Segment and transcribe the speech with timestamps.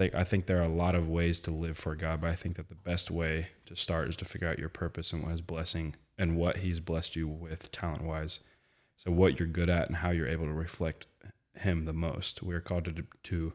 [0.00, 2.56] I think there are a lot of ways to live for God, but I think
[2.56, 5.40] that the best way to start is to figure out your purpose and what His
[5.40, 8.38] blessing and what He's blessed you with talent wise.
[8.96, 11.06] So what you're good at and how you're able to reflect
[11.54, 12.44] Him the most.
[12.44, 13.52] We are called to to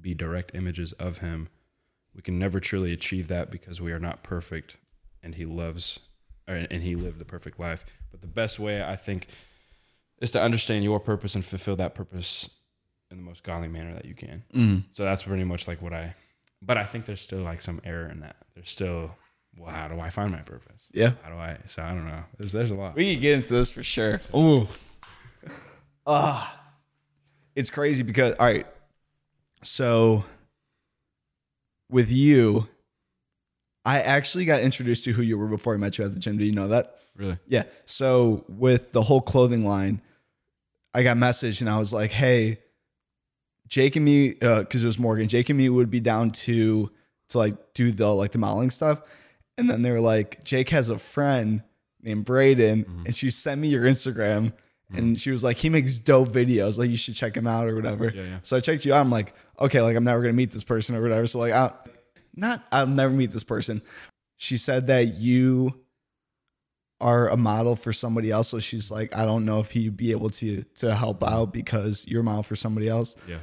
[0.00, 1.48] be direct images of Him.
[2.14, 4.76] We can never truly achieve that because we are not perfect,
[5.24, 5.98] and He loves,
[6.46, 7.84] uh, and He lived the perfect life.
[8.12, 9.26] But the best way I think
[10.20, 12.48] is to understand your purpose and fulfill that purpose
[13.10, 14.42] in the most godly manner that you can.
[14.54, 14.84] Mm.
[14.92, 16.14] So that's pretty much like what I,
[16.62, 18.36] but I think there's still like some error in that.
[18.54, 19.10] There's still,
[19.56, 20.86] well, how do I find my purpose?
[20.92, 21.12] Yeah.
[21.22, 21.58] How do I?
[21.66, 22.22] So I don't know.
[22.38, 22.94] There's there's a lot.
[22.94, 24.20] We can get into this for sure.
[24.34, 24.66] Ooh.
[26.06, 26.58] Ah.
[27.54, 28.66] it's crazy because all right.
[29.62, 30.24] So
[31.90, 32.68] with you,
[33.84, 36.38] I actually got introduced to who you were before I met you at the gym.
[36.38, 36.96] Do you know that?
[37.16, 37.38] Really?
[37.46, 37.64] Yeah.
[37.86, 40.00] So with the whole clothing line,
[40.94, 42.58] I got messaged and I was like, "Hey,
[43.70, 45.26] Jake and me, because it was Morgan.
[45.28, 46.90] Jake and me would be down to
[47.30, 49.00] to like do the like the modeling stuff."
[49.56, 51.62] And then they were like, "Jake has a friend
[52.02, 53.06] named Brayden, Mhm.
[53.06, 54.52] and she sent me your Instagram."
[54.92, 56.76] And she was like, he makes dope videos.
[56.76, 58.10] Like, you should check him out or whatever.
[58.12, 58.38] Yeah, yeah.
[58.42, 58.98] So I checked you out.
[58.98, 61.28] I'm like, okay, like I'm never gonna meet this person or whatever.
[61.28, 61.70] So like, I,
[62.34, 63.82] not I'll never meet this person.
[64.36, 65.78] She said that you
[67.00, 68.48] are a model for somebody else.
[68.48, 72.04] So she's like, I don't know if he'd be able to to help out because
[72.08, 73.14] you're a model for somebody else.
[73.28, 73.38] Yeah.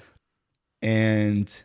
[0.81, 1.64] And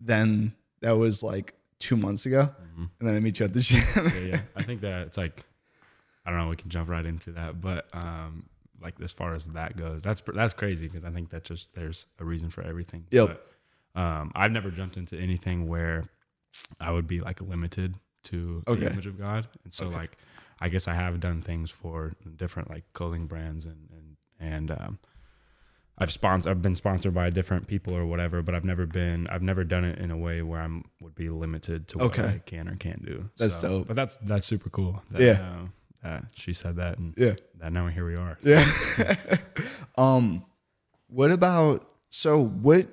[0.00, 2.90] then that was like two months ago, Mhm.
[3.00, 3.82] and then I meet you at the gym.
[3.96, 4.40] yeah, yeah.
[4.56, 5.44] I think that it's like,
[6.24, 6.48] I don't know.
[6.48, 8.48] We can jump right into that, but um,
[8.80, 12.06] like as far as that goes, that's that's crazy because I think that just there's
[12.18, 13.06] a reason for everything.
[13.10, 13.28] Yep.
[13.94, 16.04] But, um, I've never jumped into anything where
[16.78, 18.80] I would be like limited to Okay.
[18.80, 19.94] the image of God, and so Okay.
[19.96, 20.16] like
[20.60, 24.98] I guess I have done things for different like clothing brands and and and um,
[26.00, 29.42] I've sponsored I've been sponsored by different people or whatever, but I've never been I've
[29.42, 32.26] never done it in a way where I'm would be limited to what Okay.
[32.26, 33.28] I can or can't do.
[33.38, 33.86] That's dope.
[33.88, 35.02] But that's that's super cool.
[35.10, 35.32] That, Yeah.
[35.32, 35.66] uh,
[36.02, 37.34] that she said that and yeah.
[37.58, 38.38] that now here we are.
[38.42, 38.66] Yeah.
[39.98, 40.44] um,
[41.08, 42.86] what about so what?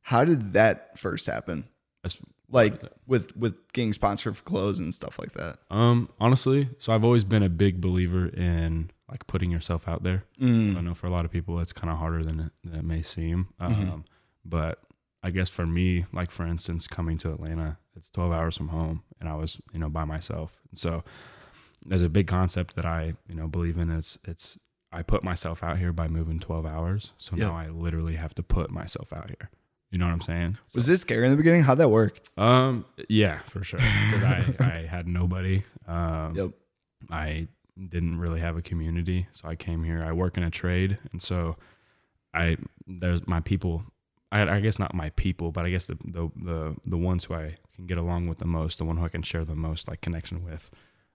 [0.00, 1.64] How did that first happen?
[2.04, 2.16] As-
[2.48, 5.58] Like with with getting sponsored for clothes and stuff like that.
[5.70, 10.24] Um, honestly, so I've always been a big believer in like putting yourself out there.
[10.40, 10.84] I Mm.
[10.84, 13.02] know for a lot of people it's kind of harder than it, than it may
[13.02, 13.48] seem.
[13.60, 14.04] Um, Mhm.
[14.44, 14.82] but
[15.22, 19.02] I guess for me, like for instance, coming to Atlanta, it's 12 hours from home,
[19.20, 20.60] and I was you know by myself.
[20.74, 21.04] So
[21.84, 23.90] there's a big concept that I you know believe in.
[23.90, 24.58] It's it's
[24.92, 27.12] I put myself out here by moving 12 hours.
[27.18, 27.48] So Yep.
[27.48, 29.50] now I literally have to put myself out here.
[29.90, 30.58] You know what I'm saying?
[30.74, 31.62] Was this scary in the beginning?
[31.62, 32.20] How'd that work?
[32.36, 33.78] Um, yeah, for sure.
[33.78, 35.64] Because I, I had nobody.
[35.86, 36.50] Um, Yep.
[37.10, 37.48] I
[37.88, 40.02] didn't really have a community, so I came here.
[40.02, 41.56] I work in a trade, and so
[42.34, 42.56] I
[42.86, 43.82] there's my people.
[44.32, 47.34] I, I guess not my people, but I guess the, the the the ones who
[47.34, 49.88] I can get along with the most, the one who I can share the most
[49.88, 50.70] like connection with.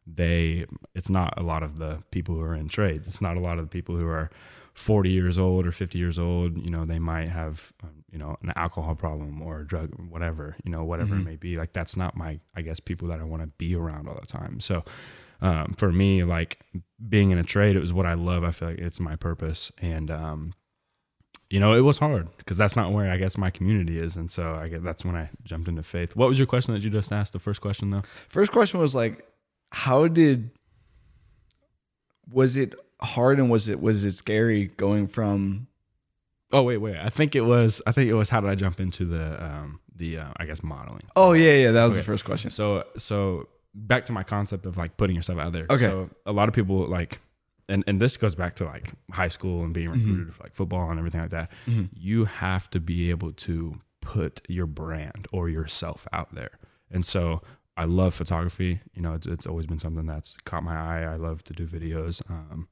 [0.07, 3.07] They, it's not a lot of the people who are in trades.
[3.07, 4.31] It's not a lot of the people who are
[4.73, 6.57] 40 years old or 50 years old.
[6.57, 10.55] You know, they might have, um, you know, an alcohol problem or a drug, whatever.
[10.63, 11.21] You know, whatever Mhm.
[11.21, 11.55] it may be.
[11.55, 14.25] Like that's not my, I guess, people that I want to be around all the
[14.25, 14.59] time.
[14.59, 14.83] So,
[15.41, 16.59] um, for me, like
[17.07, 18.43] being in a trade, it was what I love.
[18.43, 20.53] I feel like it's my purpose, and um,
[21.49, 24.29] you know, it was hard because that's not where I guess my community is, and
[24.29, 26.15] so I guess that's when I jumped into faith.
[26.15, 27.33] What was your question that you just asked?
[27.33, 28.03] The first question, though.
[28.29, 29.25] First question was like,
[29.71, 30.51] how did
[32.31, 35.67] was it hard and was it was it scary going from
[36.53, 36.97] Oh wait, wait.
[36.97, 37.81] I think it was.
[37.87, 38.29] I think it was.
[38.29, 41.03] How did I jump into the um the uh, I guess modeling?
[41.15, 42.51] Oh yeah, yeah, that was the first question.
[42.51, 45.65] So so back to my concept of like putting yourself out there.
[45.69, 45.85] Okay.
[45.85, 47.19] So a lot of people like
[47.69, 49.93] and and this goes back to like high school and being Mhm.
[50.07, 51.51] recruited for like football and everything like that.
[51.67, 51.89] Mhm.
[51.93, 56.57] You have to be able to put your brand or yourself out there.
[56.89, 57.41] And so
[57.77, 58.81] I love photography.
[58.93, 61.03] You know, it's it's always been something that's caught my eye.
[61.03, 62.21] I love to do videos.
[62.29, 62.67] Um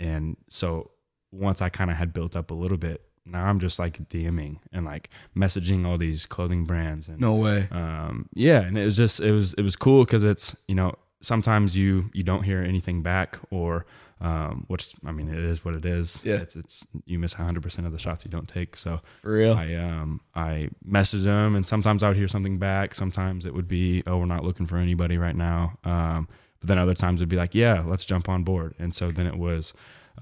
[0.00, 0.90] and so
[1.30, 4.58] once I kind of had built up a little bit, now I'm just like DMing
[4.72, 7.68] and like messaging all these clothing brands and No way.
[7.70, 10.94] um yeah and it was just it was it was cool because it's you know
[11.20, 13.86] sometimes you you don't hear anything back or
[14.20, 16.34] um which i mean it is what it is Yeah.
[16.36, 19.54] it's it's you miss 100% of the shots you don't take so For real.
[19.54, 23.66] i um i message them and sometimes i would hear something back sometimes it would
[23.68, 26.28] be oh we're not looking for anybody right now um
[26.60, 29.26] but then other times it'd be like yeah let's jump on board and so then
[29.26, 29.72] it was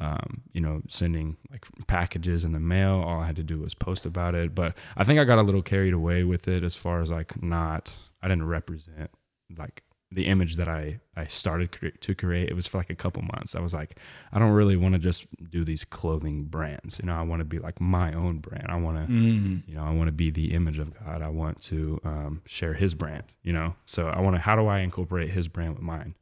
[0.00, 3.02] um, you know, sending like packages in the mail.
[3.06, 4.54] All I had to do was post about it.
[4.54, 7.42] But I think I got a little carried away with it as far as like
[7.42, 7.90] not,
[8.22, 9.10] I didn't represent
[9.56, 9.82] like
[10.14, 12.48] the image that I I started cre- to create.
[12.50, 13.54] It was for like a couple months.
[13.54, 13.98] I was like,
[14.32, 16.98] I don't really want to just do these clothing brands.
[16.98, 18.66] You know, I want to be like my own brand.
[18.68, 19.62] I want to, Mm.
[19.66, 21.22] you know, I want to be the image of God.
[21.22, 23.24] I want to um, share His brand.
[23.42, 24.40] You know, so I want to.
[24.40, 26.14] How do I incorporate His brand with mine?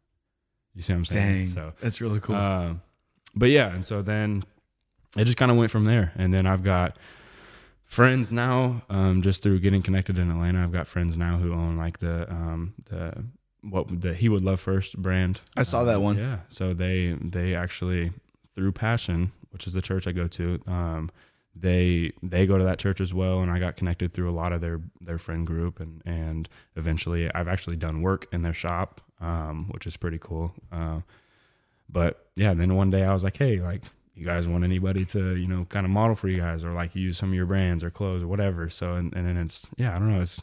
[0.74, 1.44] You see what I'm saying?
[1.46, 2.36] Dang, So that's really cool.
[2.36, 2.82] um,
[3.34, 4.44] but yeah, and so then
[5.16, 6.12] it just kind of went from there.
[6.16, 6.96] And then I've got
[7.86, 10.62] friends now, um, just through getting connected in Atlanta.
[10.62, 13.24] I've got friends now who own like the um, the
[13.62, 15.40] what the He Would Love First brand.
[15.56, 16.16] I saw that Um, one.
[16.18, 18.12] Yeah, so they they actually
[18.54, 20.60] through Passion, which is the church I go to.
[20.66, 21.10] Um,
[21.54, 24.52] they they go to that church as well, and I got connected through a lot
[24.52, 29.00] of their their friend group, and and eventually I've actually done work in their shop,
[29.20, 30.52] um, which is pretty cool.
[30.70, 31.00] Uh,
[31.88, 33.82] but yeah, then one day I was like, hey, like
[34.14, 36.96] you guys want anybody to you know kind of model for you guys or like
[36.96, 38.70] use some of your brands or clothes or whatever.
[38.70, 40.40] So and, and then it's yeah, I don't know, it's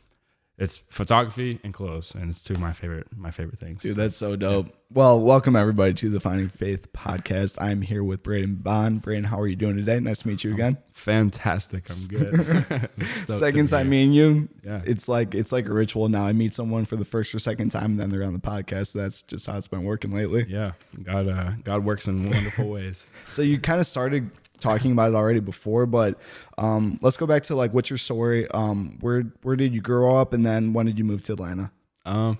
[0.57, 3.81] it's photography and clothes, and it's two of my favorite my favorite things.
[3.81, 4.67] Dude, that's so dope.
[4.91, 7.61] Well, welcome everybody to the Finding Faith podcast.
[7.61, 9.03] I'm here with Brayden Bond.
[9.03, 9.99] Brayden, how are you doing today?
[9.99, 10.77] Nice to meet you again.
[10.93, 12.89] Fantastic, I'm good.
[13.27, 14.49] Second time meeting you.
[14.63, 14.81] Yeah.
[14.85, 16.25] It's like it's like a ritual now.
[16.25, 18.93] I meet someone for the first or second time, then they're on the podcast.
[18.93, 20.45] That's just how it's been working lately.
[20.49, 20.71] Yeah,
[21.03, 23.05] God, uh, God works in wonderful ways.
[23.27, 26.19] So you kind of started talking about it already before, but
[26.57, 28.47] um, let's go back to like what's your story?
[28.51, 31.71] Um, where where did you grow up, and then when did you move to Atlanta?
[32.05, 32.39] Um,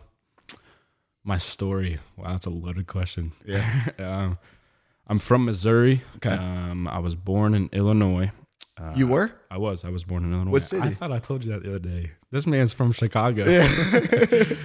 [1.24, 2.00] my story.
[2.16, 3.34] Wow, that's a loaded question.
[3.46, 3.86] Yeah.
[4.00, 4.38] um,
[5.08, 6.04] I'm from Missouri.
[6.18, 6.31] Okay.
[6.31, 8.31] Um, I was born in Illinois.
[8.80, 9.31] Uh, You were?
[9.50, 9.84] I was.
[9.84, 10.52] I was born in Illinois.
[10.52, 10.88] What city?
[10.88, 12.12] I thought I told you that the other day.
[12.31, 13.46] This man's from Chicago.
[13.50, 13.68] Yeah.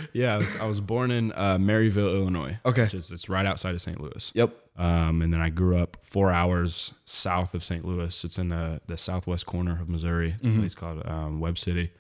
[0.13, 0.35] yeah.
[0.35, 2.59] I was, I was born in uh, Maryville, Illinois.
[2.67, 2.83] Okay.
[2.85, 4.01] Which is it's right outside of St.
[4.01, 4.31] Louis.
[4.35, 4.55] Yep.
[4.77, 7.85] Um, and then I grew up four hours south of St.
[7.85, 8.25] Louis.
[8.25, 10.35] It's in the, the southwest corner of Missouri.
[10.37, 10.57] It's Mm-hmm.
[10.59, 11.93] a place called um, Webb City.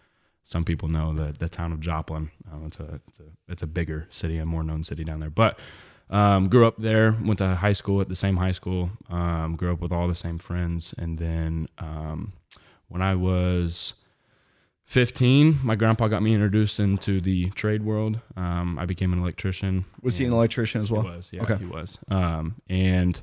[0.44, 2.30] Some people know the the town of Joplin.
[2.52, 5.30] Um, it's a it's a it's a bigger city, a more known city down there.
[5.30, 5.58] But
[6.10, 7.16] um, grew up there.
[7.24, 8.90] Went to high school at the same high school.
[9.08, 10.94] Um, grew up with all the same friends.
[10.98, 12.32] And then um,
[12.88, 13.94] when I was
[14.84, 18.20] 15, my grandpa got me introduced into the trade world.
[18.36, 19.84] Um, I became an electrician.
[20.02, 21.02] Was he an electrician as well?
[21.02, 21.56] he was, yeah, Okay.
[21.58, 21.98] he was.
[22.10, 23.20] Um, and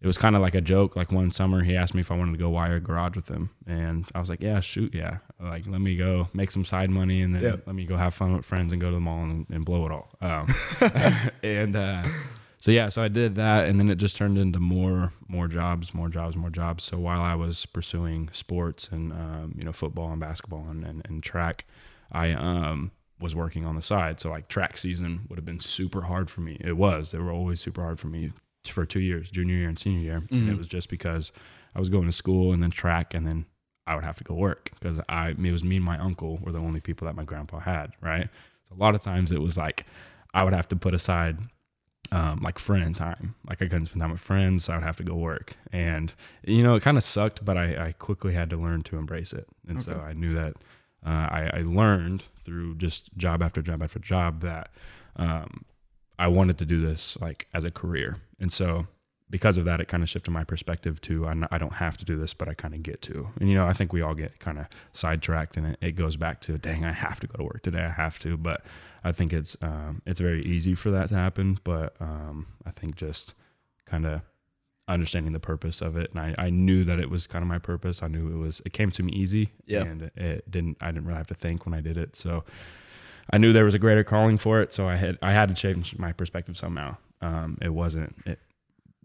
[0.00, 0.96] it was kind of like a joke.
[0.96, 3.28] Like one summer, he asked me if I wanted to go wire a garage with
[3.28, 5.18] him, and I was like, "Yeah, shoot, yeah.
[5.40, 7.56] Like, let me go make some side money, and then Yeah.
[7.66, 9.84] let me go have fun with friends and go to the mall and, and blow
[9.86, 10.46] it all." Um,
[11.44, 12.02] and uh,
[12.62, 15.92] so yeah, so I did that, and then it just turned into more, more jobs,
[15.92, 16.84] more jobs, more jobs.
[16.84, 21.02] So while I was pursuing sports and um, you know football and basketball and, and,
[21.04, 21.66] and track,
[22.12, 24.20] I um was working on the side.
[24.20, 26.56] So like track season would have been super hard for me.
[26.60, 27.10] It was.
[27.10, 28.30] They were always super hard for me
[28.64, 30.22] for two years, junior year and senior year.
[30.30, 31.32] And it was just because
[31.74, 33.44] I was going to school and then track and then
[33.88, 36.52] I would have to go work because I it was me and my uncle were
[36.52, 38.28] the only people that my grandpa had, right?
[38.68, 39.84] So a lot of times it was like
[40.32, 41.38] I would have to put aside
[42.12, 43.34] um, like friend time.
[43.48, 45.56] Like I couldn't spend time with friends, so I would have to go work.
[45.72, 46.12] And
[46.44, 49.32] you know, it kind of sucked, but I, I quickly had to learn to embrace
[49.32, 49.48] it.
[49.66, 50.54] And so I knew that
[51.04, 54.70] uh, I, I learned through just job after job after job that
[55.16, 55.64] um,
[56.18, 58.18] I wanted to do this like as a career.
[58.38, 58.86] And so
[59.30, 62.18] because of that, it kind of shifted my perspective to I don't have to do
[62.18, 63.30] this, but I kind of get to.
[63.40, 66.16] And you know, I think we all get kind of sidetracked, and it, it goes
[66.16, 67.80] back to, dang, I have to go to work today.
[67.80, 68.36] I have to.
[68.36, 68.62] But
[69.04, 71.58] I think it's um, it's very easy for that to happen.
[71.64, 73.34] But um, I think just
[73.86, 74.20] kind of
[74.88, 77.58] understanding the purpose of it, and I, I knew that it was kind of my
[77.58, 78.02] purpose.
[78.02, 78.60] I knew it was.
[78.66, 79.82] It came to me easy, Yeah.
[79.82, 80.76] and it didn't.
[80.80, 82.16] I didn't really have to think when I did it.
[82.16, 82.44] So
[83.32, 84.72] I knew there was a greater calling for it.
[84.72, 86.96] So I had I had to change my perspective somehow.
[87.20, 88.16] Um, it wasn't.
[88.26, 88.38] It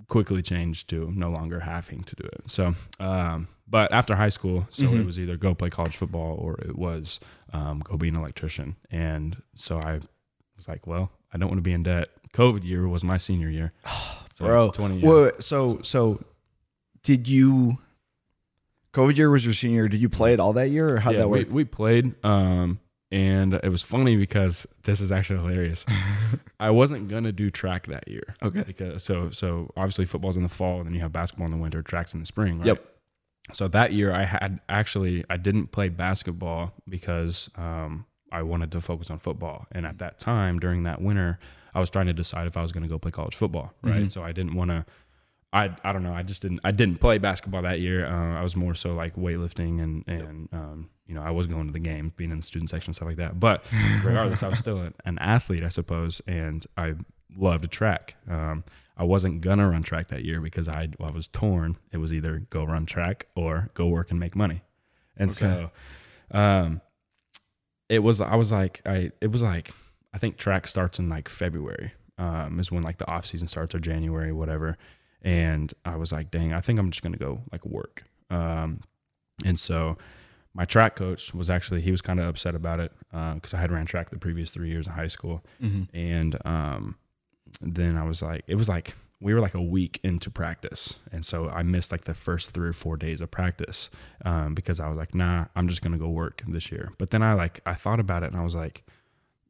[0.09, 2.43] quickly changed to no longer having to do it.
[2.47, 5.01] So, um, but after high school, so Mhm.
[5.01, 7.19] it was either go play college football or it was
[7.53, 8.75] um, go be an electrician.
[8.91, 9.99] And so I
[10.55, 12.09] was like, well, I don't want to be in debt.
[12.33, 13.73] COVID year was my senior year.
[14.35, 15.03] So Bro, 20 years.
[15.03, 16.23] Well, so so
[17.01, 17.79] did you?
[18.93, 19.75] COVID year was your senior.
[19.81, 19.87] year.
[19.89, 22.13] Did you play it all that year, or how'd yeah, that we, we played.
[22.23, 22.79] Um,
[23.11, 25.85] and it was funny because this is actually hilarious.
[26.59, 28.35] I wasn't gonna do track that year.
[28.43, 28.63] Okay.
[28.67, 31.57] Because so so obviously football's in the fall, and then you have basketball in the
[31.57, 32.59] winter, tracks in the spring.
[32.59, 32.67] Right?
[32.67, 32.85] Yep.
[33.53, 38.81] So that year I had actually I didn't play basketball because um, I wanted to
[38.81, 41.39] focus on football, and at that time during that winter,
[41.73, 43.73] I was trying to decide if I was going to go play college football.
[43.81, 44.03] Right.
[44.03, 44.11] Mhm.
[44.11, 44.85] So I didn't want to.
[45.53, 46.13] I, I don't know.
[46.13, 48.05] I just didn't I didn't play basketball that year.
[48.05, 51.67] Uh, I was more so like weightlifting and and um, you know I was going
[51.67, 53.39] to the game, being in the student section and stuff like that.
[53.39, 53.63] But
[54.03, 56.95] regardless, I was still an, an athlete, I suppose, and I
[57.35, 58.15] loved track.
[58.29, 58.63] Um,
[58.97, 61.77] I wasn't gonna run track that year because I I was torn.
[61.91, 64.61] It was either go run track or go work and make money,
[65.15, 65.71] and so
[66.31, 66.81] um,
[67.89, 69.71] it was I was like I it was like
[70.13, 71.93] I think track starts in like February.
[72.19, 74.75] Um, is when like the off season starts or January, whatever.
[75.21, 78.03] And I was like, dang, I think I'm just gonna go like work.
[78.31, 78.81] Um,
[79.45, 79.97] and so
[80.55, 83.71] my track coach was actually he was kind of upset about it because I had
[83.71, 85.43] ran track the previous three years in high school,
[85.93, 86.95] and um,
[87.61, 91.25] then I was like, it was like we were like a week into practice, and
[91.25, 93.89] so I missed like the first three or four days of practice
[94.25, 96.91] um, because I was like, nah, I'm just gonna go work this year.
[96.99, 98.83] But then I like I thought about it and I was like,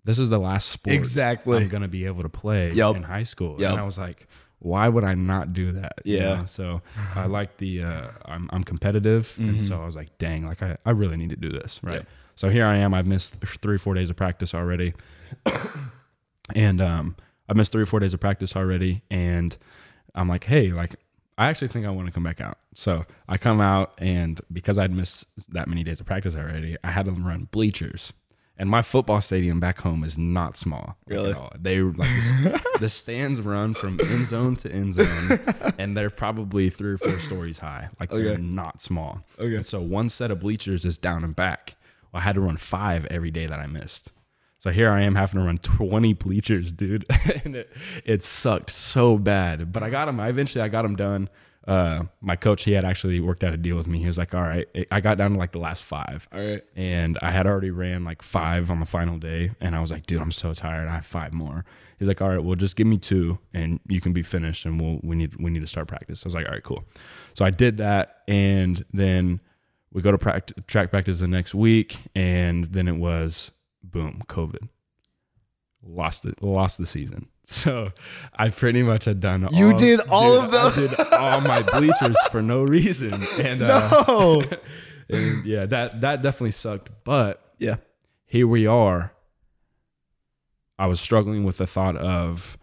[0.05, 1.57] this is the last sport Exactly.
[1.57, 2.95] I'm gonna be able to play Yep.
[2.95, 3.71] in high school, Yep.
[3.71, 4.27] and I was like.
[4.59, 5.99] Why would I not do that?
[6.03, 6.37] you Yeah.
[6.37, 6.45] know?
[6.47, 6.81] So
[7.13, 10.77] I like the uh, I'm I'm competitive, and so I was like, dang, like I,
[10.83, 11.97] I really need to do this, right?
[11.97, 12.07] Yep.
[12.37, 12.91] So here I am.
[12.95, 14.95] I've missed three or four days of practice already,
[16.55, 17.15] and um,
[17.49, 19.55] I've missed three or four days of practice already, and
[20.15, 20.95] I'm like, hey, like
[21.37, 22.57] I actually think I want to come back out.
[22.73, 26.91] So I come out, and because I'd missed that many days of practice already, I
[26.91, 28.11] had to run bleachers.
[28.59, 30.97] And my football stadium back home is not small.
[31.05, 31.29] Really?
[31.29, 31.53] At all.
[31.59, 32.09] They like
[32.79, 35.39] the, stands run from end zone to end zone,
[35.77, 37.89] and they're probably three or four stories high.
[37.99, 39.23] Like they're not small.
[39.37, 39.57] Okay.
[39.57, 41.75] And so one set of bleachers is down and back.
[42.11, 44.11] Well, I had to run five every day that I missed.
[44.67, 47.05] So here I am having to run 20 bleachers, dude.
[47.45, 47.71] and it,
[48.03, 49.71] it sucked so bad.
[49.71, 50.19] But I got them.
[50.19, 51.29] I eventually I got them done.
[51.65, 53.99] Uh, my coach, he had actually worked out a deal with me.
[53.99, 56.27] He was like, all right, I got down to like the last five.
[56.33, 56.61] All right.
[56.75, 59.51] And I had already ran like five on the final day.
[59.61, 60.89] And I was like, dude, I'm so tired.
[60.89, 61.63] I have five more.
[61.97, 64.81] He's like, all right, well, just give me two and you can be finished and
[64.81, 66.25] we'll, we need, we need to start practice.
[66.25, 66.83] I was like, all right, cool.
[67.35, 68.23] So I did that.
[68.27, 69.39] And then
[69.93, 71.99] we go to practice, track practice the next week.
[72.13, 73.51] And then it was
[73.83, 74.69] boom, COVID.
[75.83, 77.27] Lost it, lost the season.
[77.49, 77.93] So
[78.35, 79.45] I pretty much had done.
[79.45, 80.83] All You all, did all dude, of them?
[80.83, 84.43] I did all my bleachers for no reason, and uh, No.
[85.09, 86.89] and yeah, that that definitely sucked.
[87.05, 87.77] But yeah.
[88.25, 89.13] here we are.
[90.77, 92.57] I was struggling with the thought of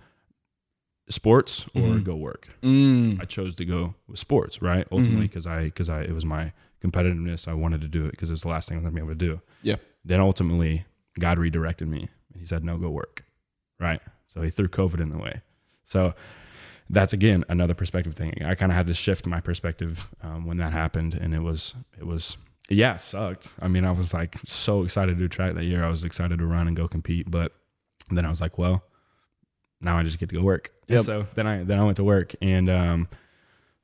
[1.09, 2.05] sports or Mhm.
[2.05, 2.49] go work.
[2.63, 3.23] Mm.
[3.23, 4.87] I chose to go with sports, right?
[4.93, 6.53] Ultimately, because I because I it was my
[6.83, 7.49] competitiveness.
[7.49, 9.01] I wanted to do it because it was the last thing I was gonna be
[9.01, 9.41] able to do.
[9.63, 9.77] Yeah.
[10.05, 10.85] Then ultimately,
[11.19, 13.25] God redirected me, and He said, "No, go work."
[13.79, 14.01] Right.
[14.29, 15.43] So He threw COVID in the way.
[15.85, 16.15] So
[16.91, 18.43] that's again another perspective thing.
[18.45, 21.75] I kind of had to shift my perspective um, when that happened, and it was
[21.99, 22.37] it was
[22.69, 23.49] yeah, it sucked.
[23.61, 25.85] I mean, I was like so excited to track that year.
[25.85, 27.53] I was excited to run and go compete, but
[28.11, 28.83] then I was like, well,
[29.81, 30.73] now I just get to go work.
[30.89, 33.09] And so then I then I went to work, and um,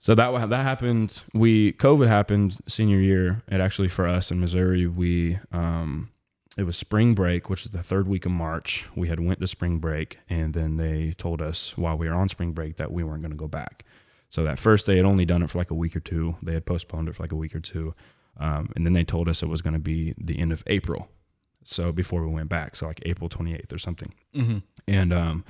[0.00, 1.22] so that that happened.
[1.34, 3.42] We COVID happened senior year.
[3.48, 6.10] It actually for us in Missouri, we um,
[6.56, 8.86] it was spring break, which is the third week of March.
[8.96, 12.28] We had went to spring break, and then they told us while we were on
[12.28, 13.84] spring break that we weren't going to go back.
[14.28, 16.36] So that first they had only done it for like a week or two.
[16.42, 17.94] They had postponed it for like a week or two,
[18.38, 21.08] um, and then they told us it was going to be the end of April.
[21.64, 24.14] So before we went back, so like April twenty eighth or something.
[24.34, 24.58] Mm-hmm.
[24.88, 25.44] And um,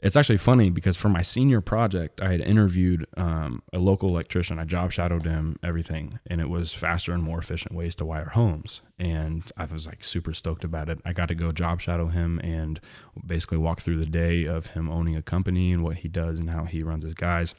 [0.00, 4.58] it's actually funny because for my senior project, I had interviewed um, a local electrician.
[4.58, 8.30] I job shadowed him, everything, and it was faster and more efficient ways to wire
[8.30, 8.80] homes.
[8.98, 11.00] And I was like super stoked about it.
[11.04, 12.80] I got to go job shadow him and
[13.26, 16.50] basically walk through the day of him owning a company and what he does and
[16.50, 17.54] how he runs his guys,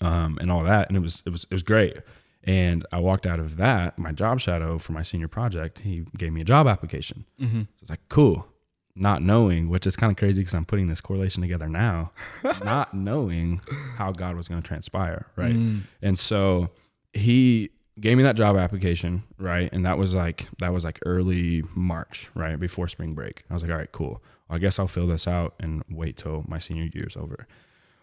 [0.00, 0.88] um, and all that.
[0.88, 1.98] And it was it was it was great.
[2.44, 5.78] And I walked out of that, my job shadow for my senior project.
[5.78, 7.24] He gave me a job application.
[7.40, 7.60] Mm-hmm.
[7.60, 8.46] So it's like, cool.
[8.94, 12.12] Not knowing, which is kind of crazy because I'm putting this correlation together now,
[12.64, 13.60] not knowing
[13.96, 15.26] how God was going to transpire.
[15.34, 15.54] Right.
[15.54, 15.82] Mm.
[16.02, 16.68] And so
[17.14, 17.70] he
[18.00, 19.22] gave me that job application.
[19.38, 19.70] Right.
[19.72, 22.58] And that was like, that was like early March, right?
[22.58, 23.44] Before spring break.
[23.50, 24.22] I was like, all right, cool.
[24.50, 27.46] I guess I'll fill this out and wait till my senior year's over.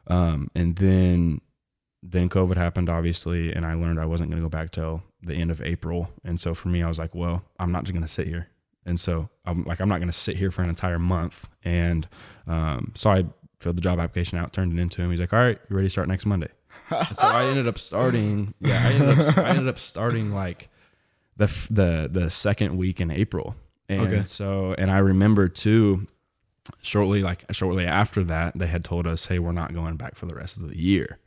[0.07, 1.41] Um, and then,
[2.01, 5.35] then COVID happened, obviously, and I learned I wasn't going to go back till the
[5.35, 6.09] end of April.
[6.23, 8.47] And so for me, I was like, well, I'm not just going to sit here.
[8.89, 11.47] And so I'm like, I'm not going to sit here for an entire month.
[11.63, 12.07] And
[12.47, 13.23] um, so I
[13.59, 15.11] filled the job application out, turned it into him.
[15.11, 16.49] He's like, all right, you ready to start next Monday?
[16.91, 18.53] And so I ended up starting.
[18.59, 20.69] Yeah, I ended up, I ended up starting like
[21.37, 23.55] the f- the the second week in April.
[23.87, 24.23] And Okay.
[24.25, 26.07] so, and I remember too,
[26.81, 30.25] shortly like shortly after that, they had told us, hey, we're not going back for
[30.25, 31.19] the rest of the year.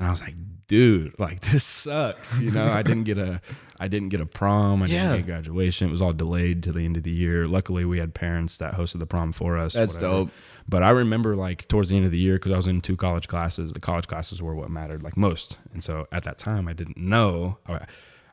[0.00, 0.34] And I was like,
[0.66, 2.40] dude, like this sucks.
[2.40, 3.40] You know, I didn't get a
[3.78, 5.12] I didn't get a prom, I Yeah.
[5.12, 5.88] didn't get graduation.
[5.88, 7.46] It was all delayed to the end of the year.
[7.46, 9.74] Luckily we had parents that hosted the prom for us.
[9.74, 10.12] That's whatever.
[10.24, 10.30] dope.
[10.68, 12.96] But I remember like towards the end of the year, because I was in two
[12.96, 15.56] college classes, the college classes were what mattered like most.
[15.72, 17.84] And so at that time I didn't know I,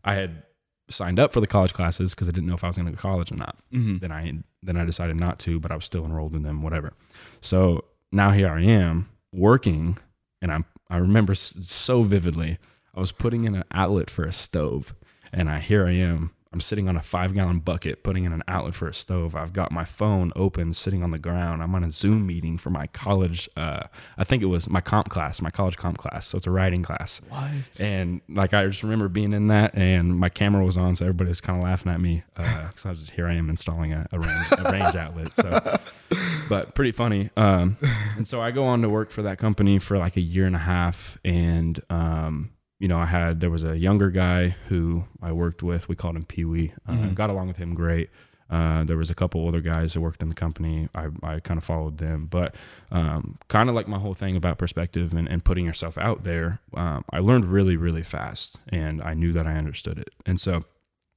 [0.03, 0.43] I had
[0.89, 2.91] signed up for the college classes because I didn't know if I was going to
[2.91, 3.97] go to college or not Mm-hmm.
[3.97, 4.33] then I
[4.63, 6.93] then I decided not to, but I was still enrolled in them, whatever.
[7.41, 9.97] So now here I am working,
[10.41, 12.57] and I'm I remember so vividly.
[12.95, 14.93] I was putting in an outlet for a stove,
[15.31, 18.43] and I here I am I'm sitting on a five gallon bucket putting in an
[18.47, 19.35] outlet for a stove.
[19.35, 21.61] I've got my phone open, sitting on the ground.
[21.61, 23.49] I'm on a Zoom meeting for my college.
[23.57, 23.83] Uh,
[24.17, 26.27] I think it was my comp class, my college comp class.
[26.27, 27.21] So it's a writing class.
[27.29, 27.79] What?
[27.79, 31.29] And like I just remember being in that, and my camera was on, so everybody
[31.29, 33.27] was kind of laughing at me because I was just here.
[33.27, 35.35] I am installing a, a range, a range outlet.
[35.35, 35.77] So,
[36.49, 37.29] but pretty funny.
[37.35, 37.77] Um,
[38.15, 40.55] and so I go on to work for that company for like a year and
[40.55, 45.31] a half, and um, you know, I had there was a younger guy who I
[45.31, 45.87] worked with.
[45.89, 46.73] We called him Pee Wee.
[46.87, 47.15] Uh, Mhm.
[47.15, 48.09] Got along with him great.
[48.49, 50.87] Uh, there was a couple other guys that worked in the company.
[50.95, 52.55] I, I kind of followed them, but
[52.91, 56.59] um, kind of like my whole thing about perspective and, and putting yourself out there.
[56.73, 60.11] Um, I learned really, really fast, and I knew that I understood it.
[60.25, 60.63] And so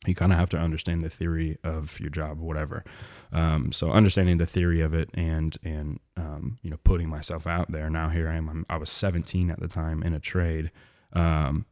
[0.08, 2.82] you kind of have to understand the theory of your job, whatever.
[3.32, 7.70] Um, so understanding the theory of it and and um, you know putting myself out
[7.70, 7.88] there.
[7.90, 8.48] Now here I am.
[8.48, 10.72] I'm, I was 17 at the time in a trade.
[11.12, 11.66] Um,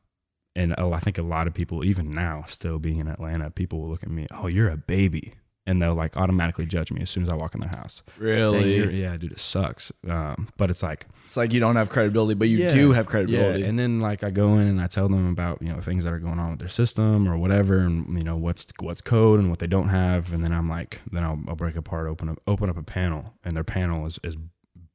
[0.57, 3.81] and oh, I think a lot of people, even now, still being in Atlanta, people
[3.81, 5.35] will look at me, oh, you're a baby.
[5.67, 8.03] And they'll like automatically judge me as soon as I walk in their house.
[8.17, 9.03] Really?
[9.03, 9.93] yeah, dude, it sucks.
[10.09, 12.73] Um, but it's like, It's like you don't have credibility, but you Yeah.
[12.75, 13.11] do have yeah.
[13.11, 13.65] credibility.
[13.65, 16.13] And then like I go in and I tell them about, you know, things that
[16.15, 17.81] are going on with their system or whatever.
[17.81, 20.33] And, you know, what's, what's code and what they don't have.
[20.33, 23.35] And then I'm like, then I'll, I'll break apart, open up, open up a panel
[23.45, 24.37] and their panel is, is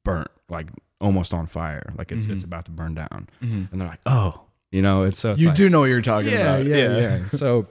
[0.04, 0.66] burnt, like
[1.04, 1.92] almost on fire.
[1.98, 2.32] Like it's, Mhm.
[2.32, 3.28] it's about to burn down.
[3.42, 3.70] Mhm.
[3.70, 4.40] And they're like, oh,
[4.72, 6.66] you know, it's so it's You like- do know what you're talking yeah, about.
[6.66, 7.68] Yeah, yeah, So,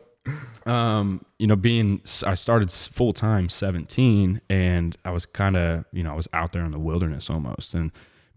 [0.65, 6.03] um, you know, being I started full time 17, and I was kind of, you
[6.03, 7.91] know, I was out there in the wilderness almost, and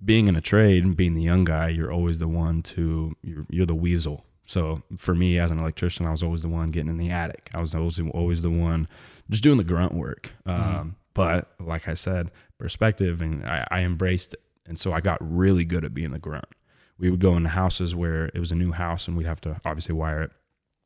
[0.04, 3.46] being in a trade and being the young guy, you're always the one to you're
[3.50, 4.24] you're the weasel.
[4.46, 7.50] So for me as an electrician, I was always the one getting in the attic.
[7.54, 8.88] I was always always the one
[9.30, 10.32] just doing the grunt work.
[10.46, 15.18] Um, But like I said, perspective, and I, I embraced it, and so I got
[15.20, 16.46] really good at being the grunt.
[16.98, 19.60] We would go into houses where it was a new house and we'd have to
[19.64, 20.30] obviously wire it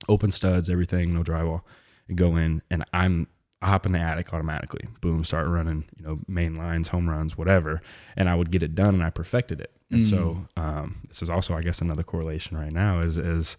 [0.09, 1.63] open studs everything no drywall
[2.09, 2.63] and go in.
[2.71, 3.27] And i'm
[3.63, 4.89] I hop in the attic automatically.
[5.03, 7.83] Boom start running you know main lines home runs whatever.
[8.17, 9.73] And i would get it done and i perfected it.
[9.91, 13.57] And so um, this is also i guess another correlation right now is is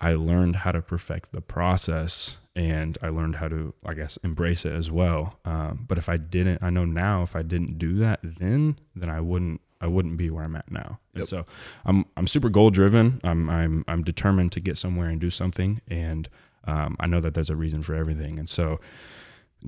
[0.00, 4.64] i learned how to perfect the process and i learned how to i guess embrace
[4.64, 5.38] it as well.
[5.44, 9.10] Um, but if i didn't i know now if i didn't do that then then
[9.10, 10.98] i wouldn't i wouldn't be where i'm at now.
[11.14, 11.46] And so
[11.84, 13.20] i'm i'm super goal driven.
[13.24, 15.80] I'm i'm i'm determined to get somewhere and do something.
[15.88, 16.28] And
[16.64, 18.38] um, i know that there's a reason for everything.
[18.38, 18.80] And so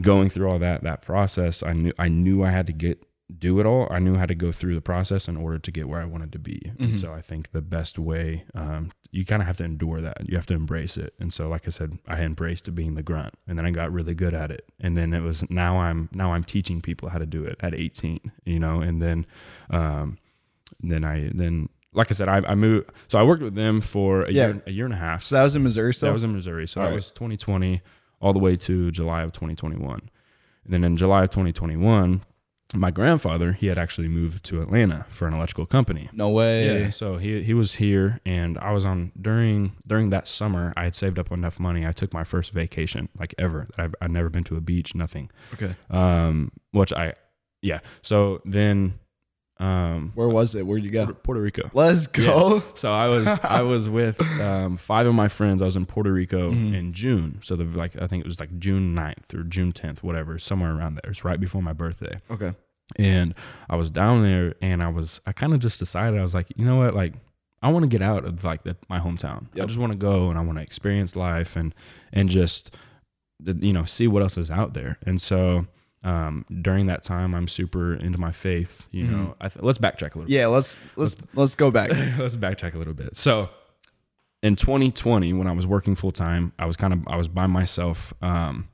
[0.00, 3.04] going through all that that process i knew i knew i had to get
[3.36, 5.86] do it all i knew how to go through the process in order to get
[5.86, 7.00] where i wanted to be and Mhm.
[7.00, 10.34] so i think the best way um, you kind of have to endure that you
[10.36, 13.58] have to embrace it and so like i said i embraced being the grunt and
[13.58, 16.42] then i got really good at it and then it was now i'm now i'm
[16.44, 19.26] teaching people how to do it at 18 you know and then
[19.70, 20.16] um
[20.82, 24.22] then i then like i said i, I moved so i worked with them for
[24.22, 24.46] a Yeah.
[24.48, 26.08] year a year and a half So that was in Missouri still?
[26.08, 26.66] that was in Missouri.
[26.66, 26.96] So All that right.
[26.96, 27.82] was 2020
[28.20, 30.00] all the way to July of 2021.
[30.64, 32.22] And then in July of 2021,
[32.74, 36.10] my grandfather, he had actually moved to Atlanta for an electrical company.
[36.12, 36.82] no way.
[36.82, 40.74] Yeah, so he he was here, and I was on during during that summer.
[40.76, 41.86] I had saved up enough money.
[41.86, 43.66] I took my first vacation, like ever.
[43.76, 45.30] That I've I'd never been to a beach, nothing.
[45.54, 45.74] Okay.
[45.90, 47.14] Um, which I,
[47.62, 47.80] yeah.
[48.02, 48.98] So then,
[49.60, 50.66] um, Where was it?
[50.66, 51.06] Where'd you go?
[51.06, 51.70] Puerto, Puerto Rico.
[51.74, 52.62] Let's go.
[52.74, 55.62] So I was I was with um, five of my friends.
[55.62, 56.74] I was in Puerto Rico Mhm.
[56.74, 57.40] in June.
[57.42, 60.72] So the like I think it was like June 9th or June 10th, whatever, somewhere
[60.74, 61.10] around there.
[61.10, 62.18] It's right before my birthday.
[62.30, 62.54] Okay.
[62.96, 63.34] And
[63.68, 66.46] I was down there and I was I kind of just decided I was like,
[66.56, 67.14] you know what, like
[67.60, 69.46] I want to get out of like the, my hometown.
[69.60, 71.74] I just want to go and I want to experience life and
[72.12, 72.74] and just
[73.44, 74.98] you know see what else is out there.
[75.04, 75.66] And so
[76.04, 78.82] um, during that time, I'm super into my faith.
[78.92, 79.10] You Mhm.
[79.10, 80.30] know, I th- let's backtrack a little.
[80.30, 81.90] Yeah, let's let's let's go back.
[82.18, 83.16] let's backtrack a little bit.
[83.16, 83.48] So
[84.42, 87.46] in 2020, when I was working full time, I was kind of I was by
[87.46, 88.12] myself.
[88.22, 88.68] Um,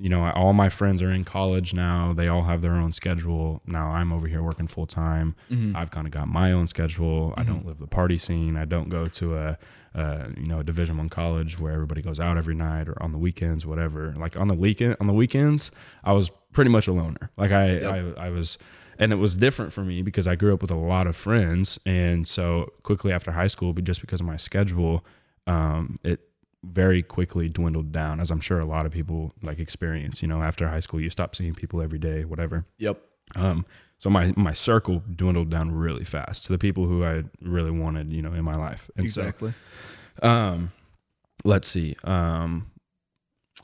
[0.00, 2.14] you know, I, all my friends are in college now.
[2.14, 3.60] They all have their own schedule.
[3.66, 5.36] Now I'm over here working full time.
[5.50, 5.76] Mhm.
[5.76, 7.34] I've kind of got my own schedule.
[7.36, 7.46] I Mhm.
[7.46, 8.56] don't live the party scene.
[8.56, 9.58] I don't go to a,
[9.94, 13.12] uh, you know, a Division One college where everybody goes out every night or on
[13.12, 14.14] the weekends, whatever.
[14.16, 15.70] Like on the weekend, on the weekends,
[16.02, 17.30] I was pretty much a loner.
[17.36, 18.18] Like I, Yep.
[18.18, 18.58] I, I was,
[18.98, 21.78] and it was different for me because I grew up with a lot of friends,
[21.86, 25.04] and so quickly after high school, but just because of my schedule,
[25.46, 26.20] um, it
[26.62, 30.20] very quickly dwindled down, as I'm sure a lot of people like experience.
[30.20, 32.66] You know, after high school, you stop seeing people every day, whatever.
[32.78, 33.00] Yep.
[33.36, 33.64] Um,
[33.98, 38.12] so my my circle dwindled down really fast to the people who I really wanted,
[38.12, 38.90] you know, in my life.
[38.96, 39.54] And Exactly.
[40.22, 40.72] so, um,
[41.44, 41.96] let's see.
[42.04, 42.69] Um,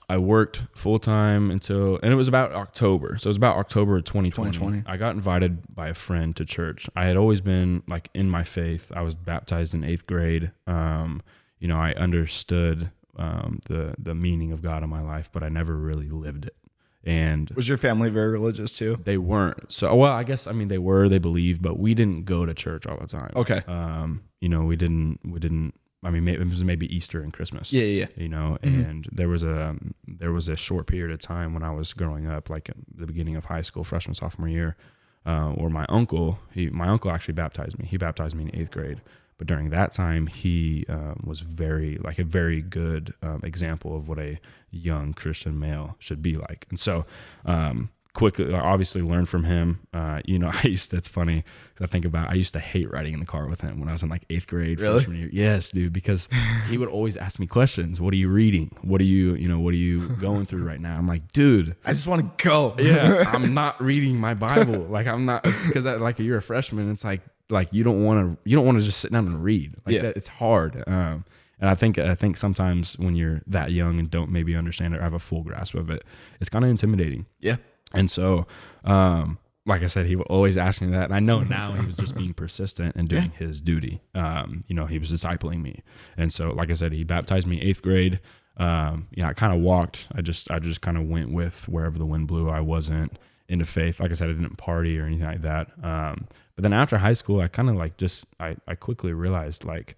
[0.09, 3.19] I worked full time until, and it was about October.
[3.19, 4.53] So it was about October of 2020.
[4.53, 4.85] 2020.
[4.87, 6.89] I got invited by a friend to church.
[6.95, 8.93] I had always been like in my faith.
[8.95, 10.53] I was baptized in eighth grade.
[10.67, 11.23] Um,
[11.59, 15.49] you know, I understood um, the the meaning of God in my life, but I
[15.49, 16.57] never really lived it.
[17.03, 18.99] And Was your family very religious too?
[19.05, 19.73] they weren't.
[19.73, 22.55] So well, I guess I mean they were, they believed, but we didn't go to
[22.55, 23.33] church all the time.
[23.35, 23.63] Okay.
[23.67, 27.33] Um, you know, we didn't we didn't I mean maybe, it was maybe Easter and
[27.33, 27.73] Christmas.
[27.73, 28.07] Yeah, yeah.
[28.17, 28.89] You know, Mhm.
[28.91, 32.27] and there was a there was a short period of time when I was growing
[32.27, 34.77] up, like at the beginning of high school, freshman sophomore year,
[35.25, 37.87] uh, where my uncle he my uncle actually baptized me.
[37.87, 39.01] He baptized me in eighth grade,
[39.39, 44.07] but during that time he um, was very like a very good um, example of
[44.09, 44.39] what a
[44.71, 47.07] young Christian male should be like, and so.
[47.45, 51.87] Um, quickly obviously learned from him uh, you know i used to, it's funny because
[51.87, 53.93] i think about i used to hate riding in the car with him when i
[53.93, 54.99] was in like eighth grade Really?
[55.01, 56.29] freshman year yes dude because
[56.69, 59.61] he would always ask me questions what are you reading what are you you know
[59.61, 62.75] what are you going through right now i'm like dude I just want to go.
[62.79, 67.05] yeah i'm not reading my bible like i'm not because like you're a freshman it's
[67.05, 69.75] like like you don't want to you don't want to just sit down and read
[69.87, 70.03] like Yeah.
[70.03, 71.25] that it's hard um
[71.59, 74.99] and I think I think sometimes when you're that young and don't maybe understand it
[74.99, 76.05] or have a full grasp of it,
[76.39, 77.25] it's kind of intimidating.
[77.41, 77.57] yeah.
[77.97, 78.47] And so,
[78.85, 81.07] um, like I said, he would always ask me that.
[81.07, 84.01] And I know now he was just being persistent and doing his duty.
[84.15, 85.83] Um, you know, he was discipling me.
[86.17, 88.21] And so, like I said, he baptized me eighth grade.
[88.59, 90.07] Um, you know, I kind of walked.
[90.15, 92.49] I just, I just kind of went with wherever the wind blew.
[92.49, 93.99] I wasn't into faith.
[94.01, 95.69] Like I said, I didn't party or anything like that.
[95.83, 99.65] Um, but then after high school, I kind of like just, I, I quickly realized
[99.65, 99.97] like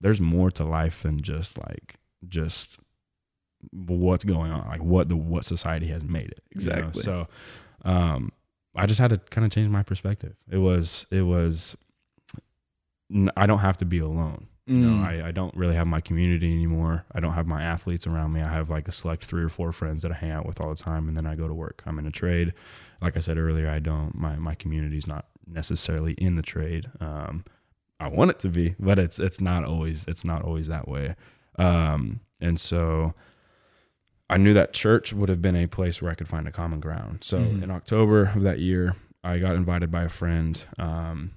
[0.00, 1.96] there's more to life than just like,
[2.28, 2.78] just
[3.70, 6.42] what's going on, like what the what society has made it.
[6.54, 6.72] you know?
[6.76, 7.02] Exactly.
[7.02, 7.28] So,
[7.84, 8.30] um,
[8.74, 10.34] I just had to kind of change my perspective.
[10.50, 11.76] It was it was
[13.36, 14.46] I don't have to be alone.
[14.66, 15.24] You know, Mm.
[15.24, 17.04] I, I don't really have my community anymore.
[17.12, 18.40] I don't have my athletes around me.
[18.42, 20.68] I have like a select three or four friends that I hang out with all
[20.68, 21.82] the time, and then I go to work.
[21.84, 22.54] I'm in a trade.
[23.00, 26.88] Like I said earlier, I don't my my community's not necessarily in the trade.
[27.00, 27.44] Um,
[27.98, 31.16] I want it to be, but it's it's not always it's not always that way.
[31.58, 33.14] Um, and so
[34.30, 36.80] I knew that church would have been a place where I could find a common
[36.80, 37.18] ground.
[37.22, 37.62] So Mhm.
[37.64, 41.32] in October of that year, I got invited by a friend, um,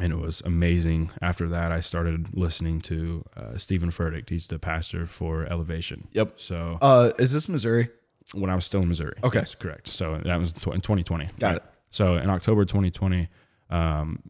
[0.00, 1.10] and it was amazing.
[1.20, 4.28] After that, I started listening to uh, Stephen Furtick.
[4.30, 6.08] He's the pastor for Elevation.
[6.12, 6.34] Yep.
[6.40, 7.88] So Uh, is this Missouri?
[8.34, 9.16] when I was still in Missouri.
[9.24, 9.38] Okay.
[9.38, 9.88] Yes, correct.
[9.88, 11.28] So that was in 2020.
[11.40, 11.62] Got it.
[11.90, 13.28] So in October 2020,
[13.70, 14.22] um,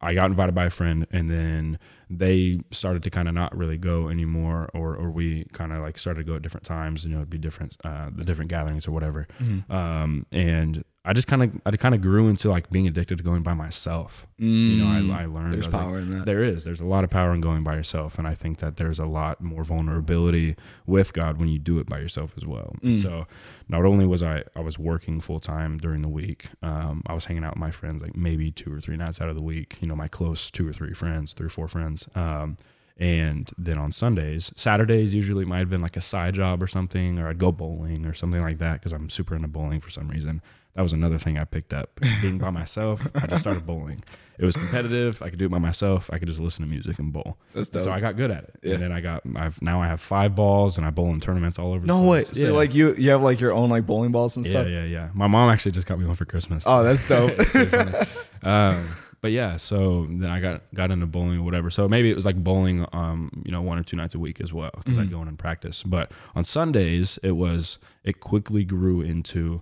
[0.00, 1.78] I got invited by a friend, and then
[2.10, 5.98] they started to kind of not really go anymore, or or we kind of like
[5.98, 7.04] started to go at different times.
[7.04, 9.28] You know, it'd be different, uh, the different gatherings or whatever.
[9.70, 13.24] Um, and I just kind of I kind of grew into like being addicted to
[13.24, 14.24] going by myself.
[14.38, 15.52] You know, I, I learned Mm.
[15.52, 16.26] There's was like, in that.
[16.26, 16.62] there is.
[16.62, 19.06] There's a lot of power in going by yourself, and I think that there's a
[19.06, 20.54] lot more vulnerability
[20.86, 22.76] with God when you do it by yourself as well.
[22.82, 23.02] Mm.
[23.02, 23.26] So,
[23.68, 27.24] not only was I I was working full time during the week, um, I was
[27.24, 29.78] hanging out with my friends like maybe two or three nights out of the week.
[29.80, 32.08] You know, my close two or three friends, three or four friends.
[32.14, 32.58] Um,
[32.98, 37.18] and then on Sundays, Saturdays usually might have been like a side job or something,
[37.18, 40.06] or I'd go bowling or something like that because I'm super into bowling for some
[40.08, 40.40] reason.
[40.74, 42.00] That was another thing I picked up.
[42.22, 44.02] Being by myself, I just started bowling.
[44.38, 45.20] It was competitive.
[45.20, 46.08] I could do it by myself.
[46.12, 47.36] I could just listen to music and bowl.
[47.54, 47.82] That's And dope.
[47.84, 48.56] so I got good at it.
[48.62, 48.74] Yeah.
[48.74, 51.58] And then I got I've now I have five balls and I bowl in tournaments
[51.58, 51.84] all over.
[51.86, 52.24] no the way.
[52.24, 52.52] So yeah.
[52.52, 54.66] like you you have like your own like bowling balls and stuff.
[54.66, 54.86] yeah, yeah.
[54.86, 55.08] Yeah.
[55.12, 56.64] My mom actually just got me one for Christmas.
[56.66, 57.32] Oh, that's dope.
[57.38, 58.06] It's pretty funny.
[58.42, 58.88] um,
[59.20, 61.70] but yeah, so then I got got into bowling or whatever.
[61.70, 64.40] So maybe it was like bowling, um, you know, one or two nights a week
[64.40, 65.02] as well because Mm-hmm.
[65.02, 65.82] I'd go in and practice.
[65.84, 69.60] But on Sundays, it was it quickly grew into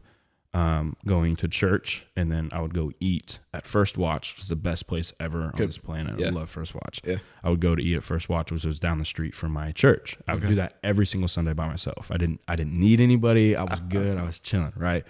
[0.52, 4.48] um, going to church, and then I would go eat at First Watch, which is
[4.48, 6.18] the best place ever on this planet.
[6.18, 6.26] Yeah.
[6.26, 7.00] I love First Watch.
[7.04, 7.18] Yeah.
[7.44, 9.70] I would go to eat at First Watch, which was down the street from my
[9.70, 10.18] church.
[10.26, 10.50] I would Okay.
[10.50, 12.08] do that every single Sunday by myself.
[12.10, 13.54] I didn't I didn't need anybody.
[13.54, 14.18] I was good.
[14.18, 14.72] I was chilling.
[14.76, 15.04] Right.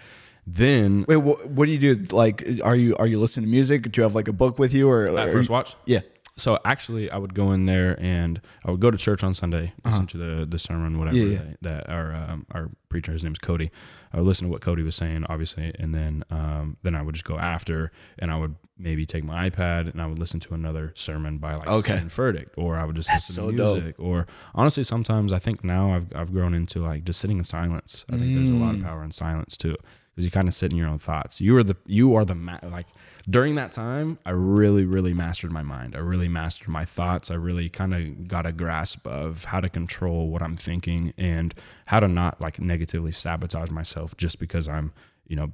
[0.46, 2.14] Then Wait, what, what do you do?
[2.14, 3.90] Like, are you are you listening to music?
[3.92, 5.06] Do you have like a book with you or?
[5.18, 5.74] at First you- Watch.
[5.86, 6.00] Yeah.
[6.40, 9.72] So actually, I would go in there and I would go to church on Sunday,
[9.84, 11.26] listen to the the sermon, whatever Uh-huh.
[11.26, 11.54] Yeah, yeah.
[11.62, 13.70] That, that our um, our preacher, his name's Cody.
[14.12, 17.14] I would listen to what Cody was saying, obviously, and then um, then I would
[17.14, 20.54] just go after, and I would maybe take my iPad and I would listen to
[20.54, 21.92] another sermon by like Okay.
[21.92, 23.76] Stephen Furtick, or I would just That's listen so to dope.
[23.76, 27.44] music, or honestly, sometimes I think now I've I've grown into like just sitting in
[27.44, 28.04] silence.
[28.10, 28.84] I think there's a lot of Mm.
[28.84, 29.76] power in silence too,
[30.20, 31.40] because you kind of sit in your own thoughts.
[31.40, 32.86] You are the you are the ma- like
[33.28, 35.96] during that time, I really, really mastered my mind.
[35.96, 37.30] I really mastered my thoughts.
[37.30, 41.54] I really kind of got a grasp of how to control what I'm thinking and
[41.86, 44.92] how to not like negatively sabotage myself just because I'm,
[45.26, 45.52] you know,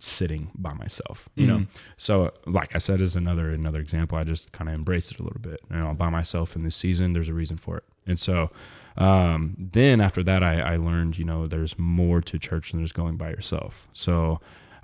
[0.00, 1.28] sitting by myself.
[1.34, 4.18] You know, so like I said, is another another example.
[4.18, 5.60] I just kind of embraced it a little bit.
[5.70, 7.12] You know, by myself in this season.
[7.12, 8.50] There's a reason for it, and so
[8.98, 12.94] um, then after that, I, I learned, you know, there's more to church than just
[12.94, 13.86] going by yourself.
[13.92, 14.40] So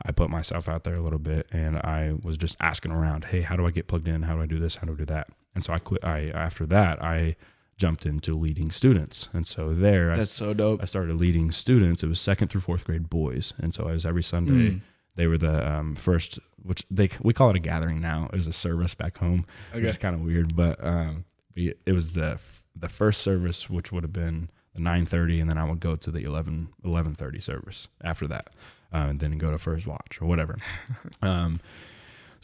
[0.07, 3.43] I put myself out there a little bit and I was just asking around, hey,
[3.43, 4.23] how do I get plugged in?
[4.23, 4.77] How do I do this?
[4.77, 5.29] How do I do that?
[5.55, 6.05] And so I quit.
[6.05, 7.37] I after that I
[7.77, 9.29] jumped into leading students.
[9.33, 10.83] And so there, I, That's so dope.
[10.83, 12.03] I started leading students.
[12.03, 14.71] It was second through fourth grade boys, and so I was every Sunday.
[14.71, 14.81] Mm.
[15.17, 18.27] They were the um, first, which they we call it a gathering now.
[18.33, 19.91] It was a service back home, which Okay.
[19.91, 21.25] is kind of weird, but um,
[21.57, 22.39] it was the
[22.75, 25.95] the first service, which would have been the nine thirty, and then I would go
[25.95, 28.49] to the 11, 11.30 service after that,
[28.93, 30.59] uh, and then go to first watch or whatever.
[31.23, 31.61] um,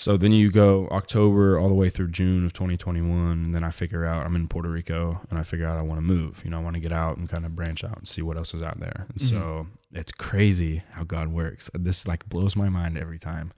[0.00, 3.70] so then you go October all the way through June of 2021, and then I
[3.70, 6.40] figure out I'm in Puerto Rico, and I figure out I want to move.
[6.42, 8.38] You know, I want to get out and kind of branch out and see what
[8.38, 9.06] else is out there.
[9.10, 11.68] And so it's crazy how God works.
[11.74, 13.52] This like blows my mind every time.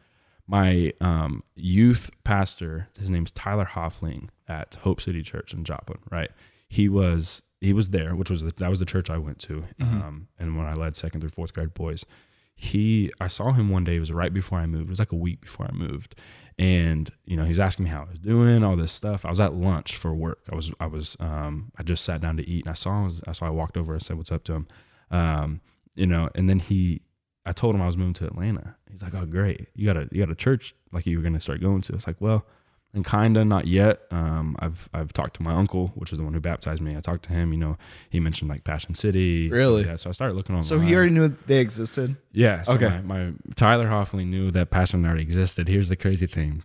[0.48, 6.00] My um, youth pastor, his name's Tyler Hoffling at Hope City Church in Joplin.
[6.10, 6.32] Right,
[6.68, 9.62] he was he was there, which was the, that was the church I went to,
[9.80, 12.04] um, and when I led second through fourth grade boys
[12.62, 13.96] he I saw him one day.
[13.96, 14.84] It was right before I moved.
[14.84, 16.14] It was like a week before I moved,
[16.60, 19.24] and you know he was asking me how I was doing, all this stuff.
[19.24, 20.44] I was at lunch for work.
[20.50, 23.20] I was I was um I just sat down to eat, and I saw him.
[23.26, 23.94] I saw I walked over.
[23.94, 24.68] and said what's up to him,
[25.10, 25.60] um
[25.96, 27.02] you know, and then he
[27.44, 28.76] I told him I was moving to Atlanta.
[28.88, 31.40] He's like, oh great, you got a you got a church like you were gonna
[31.40, 31.94] start going to.
[31.94, 32.46] It's like well.
[32.94, 34.02] And kinda not yet.
[34.10, 36.94] Um, I've I've talked to my uncle, which is the one who baptized me.
[36.94, 37.50] I talked to him.
[37.52, 37.78] You know,
[38.10, 39.48] he mentioned like Passion City.
[39.48, 39.84] Really?
[39.84, 39.98] like.
[39.98, 40.62] So I started looking on.
[40.62, 42.16] So he already knew they existed.
[42.32, 42.62] Yeah.
[42.64, 42.88] So Okay.
[42.88, 45.68] My, my Tyler Hoffley knew that passion already existed.
[45.68, 46.64] Here's the crazy thing: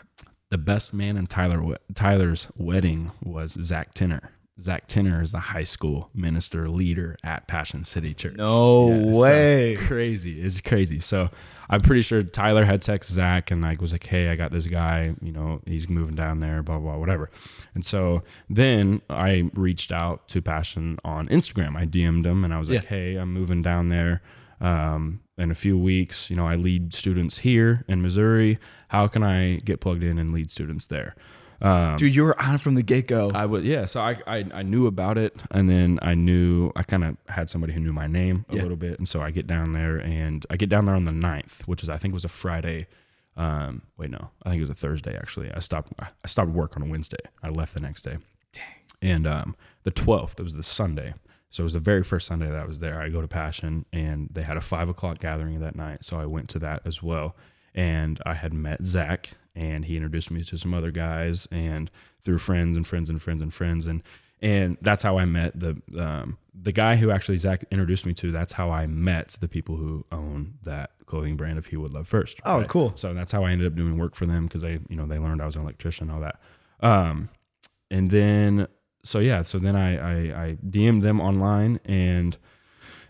[0.50, 4.30] the best man in Tyler Tyler's wedding was Zach Tinner.
[4.62, 8.36] Zach Tinner is the high school minister leader at Passion City Church.
[8.36, 9.76] No Yeah, so way.
[9.76, 10.40] crazy.
[10.40, 10.98] It's crazy.
[10.98, 11.28] So
[11.68, 14.66] I'm pretty sure Tyler had text Zach and like was like, "Hey, I got this
[14.66, 15.14] guy.
[15.20, 16.62] You know, he's moving down there.
[16.62, 17.30] Blah blah whatever."
[17.74, 21.76] And so then I reached out to Passion on Instagram.
[21.76, 24.22] I DM'd him and I was like, "Hey, I'm moving down there
[24.60, 26.30] um, in a few weeks.
[26.30, 28.58] You know, I lead students here in Missouri.
[28.88, 31.14] How can I get plugged in and lead students there?"
[31.62, 33.30] Um, Dude, you were on from the get go.
[33.34, 33.86] I was, yeah.
[33.86, 37.48] So I, I, I knew about it, and then I knew I kind of had
[37.48, 38.62] somebody who knew my name a Yeah.
[38.62, 41.12] little bit, and so I get down there, and I get down there on the
[41.12, 42.86] 9th, which is I think was a Friday.
[43.38, 45.50] Um, wait, no, I think it was a Thursday actually.
[45.52, 47.18] I stopped, I stopped work on a Wednesday.
[47.42, 48.16] I left the next day.
[48.52, 48.64] Dang.
[49.02, 51.12] And um, the 12th, it was the Sunday.
[51.50, 53.00] So it was the very first Sunday that I was there.
[53.00, 56.26] I go to Passion, and they had a five o'clock gathering that night, so I
[56.26, 57.36] went to that as well.
[57.74, 61.90] And I had met Zach, and he introduced me to some other guys, and
[62.22, 64.02] through friends and friends and friends and friends, and
[64.42, 68.30] and that's how I met the um, the guy who actually Zach introduced me to.
[68.30, 72.06] That's how I met the people who own that clothing brand of He Would Love
[72.06, 72.38] First.
[72.44, 72.92] Oh, cool.
[72.96, 75.18] So that's how I ended up doing work for them because they, you know, they
[75.18, 76.40] learned I was an electrician, and all that.
[76.80, 77.30] Um,
[77.90, 78.68] and then
[79.04, 82.36] so yeah, so then I, I I DM'd them online, and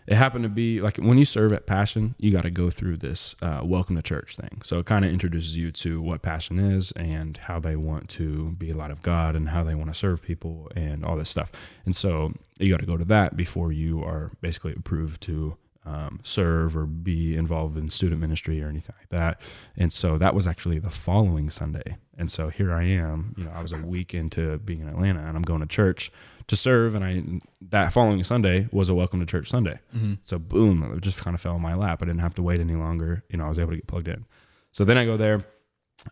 [0.07, 2.97] it happened to be like when you serve at Passion, you got to go through
[2.97, 4.61] this uh, welcome to church thing.
[4.63, 8.51] So it kind of introduces you to what Passion is and how they want to
[8.51, 11.29] be a lot of God and how they want to serve people and all this
[11.29, 11.51] stuff.
[11.85, 16.19] And so you got to go to that before you are basically approved to um,
[16.23, 19.41] serve or be involved in student ministry or anything like that.
[19.75, 21.97] And so that was actually the following Sunday.
[22.17, 25.19] And so here I am, you know, I was a week into being in Atlanta
[25.19, 26.11] and I'm going to church
[26.47, 26.95] to serve.
[26.95, 27.23] And I,
[27.69, 29.79] that following Sunday was a welcome to church Sunday.
[30.23, 32.01] So boom, it just kind of fell in my lap.
[32.01, 33.23] I didn't have to wait any longer.
[33.29, 34.25] You know, I was able to get plugged in.
[34.71, 35.45] So then I go there,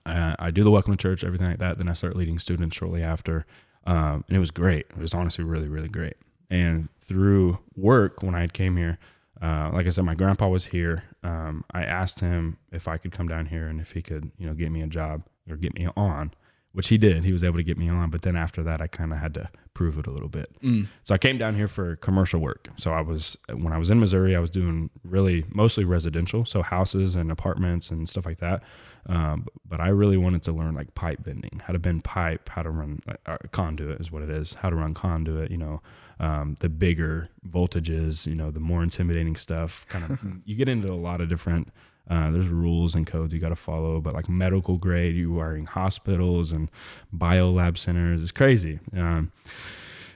[0.06, 1.78] uh, I do the welcome to church, everything like that.
[1.78, 3.46] Then I start leading students shortly after.
[3.86, 4.88] Um, and it was great.
[4.90, 6.16] It was honestly really, really great.
[6.50, 8.98] And through work, when I came here,
[9.42, 11.04] uh, like I said, my grandpa was here.
[11.24, 14.48] Um, I asked him if I could come down here and if he could, you
[14.48, 16.34] know, get me a job or get me on,
[16.76, 17.24] which he did.
[17.24, 18.10] He was able to get me on.
[18.10, 20.50] But then after that, I kind of had to prove it a little bit.
[20.62, 20.88] Mm.
[21.04, 22.68] So I came down here for commercial work.
[22.76, 26.62] So I was when I was in Missouri, I was doing really mostly residential, so
[26.62, 28.62] houses and apartments and stuff like that.
[29.08, 32.62] Um, but I really wanted to learn like pipe bending, how to bend pipe, how
[32.62, 35.52] to run uh, conduit is what it is, how to run conduit.
[35.52, 35.82] You know,
[36.20, 39.86] um, the bigger voltages, you know, the more intimidating stuff.
[39.88, 41.72] Kind of, you get into a lot of different.
[42.10, 45.56] Uh, there's rules and codes you got to follow, but like medical grade, you are
[45.56, 46.70] in hospitals and
[47.16, 48.22] biolab centers.
[48.22, 48.80] It's crazy.
[48.96, 49.32] Um,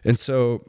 [0.03, 0.65] and so,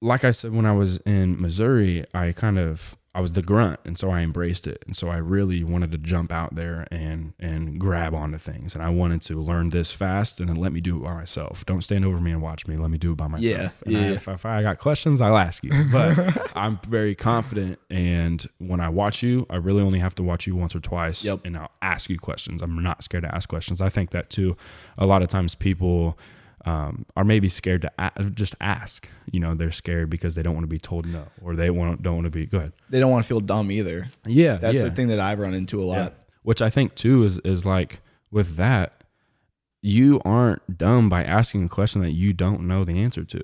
[0.00, 3.80] like I said, when I was in Missouri, I kind of I was the grunt,
[3.86, 4.82] and so I embraced it.
[4.86, 8.84] And so I really wanted to jump out there and and grab onto things, and
[8.84, 11.64] I wanted to learn this fast, and then let me do it by myself.
[11.64, 12.76] Don't stand over me and watch me.
[12.76, 13.42] Let me do it by myself.
[13.42, 14.12] Yeah, And I- yeah.
[14.14, 15.70] if, if I got questions, I'll ask you.
[15.90, 20.46] But I'm very confident, and when I watch you, I really only have to watch
[20.46, 21.40] you once or twice, Yep.
[21.46, 22.60] and I'll ask you questions.
[22.60, 23.80] I'm not scared to ask questions.
[23.80, 24.56] I think that too.
[24.98, 26.18] A lot of times people
[26.66, 29.08] um, are maybe scared to a- just ask.
[29.32, 32.02] You know, they're scared because they don't want to be told no, or they want
[32.02, 32.44] don't want to be.
[32.46, 32.72] Go ahead.
[32.90, 34.06] They don't want to feel dumb either.
[34.26, 34.82] Yeah, That's yeah.
[34.84, 35.96] the thing that I've run into a lot.
[35.96, 36.08] Yeah.
[36.42, 38.00] Which I think too is is like
[38.30, 39.02] with that,
[39.82, 43.42] you aren't dumb by asking a question that you don't know the answer to.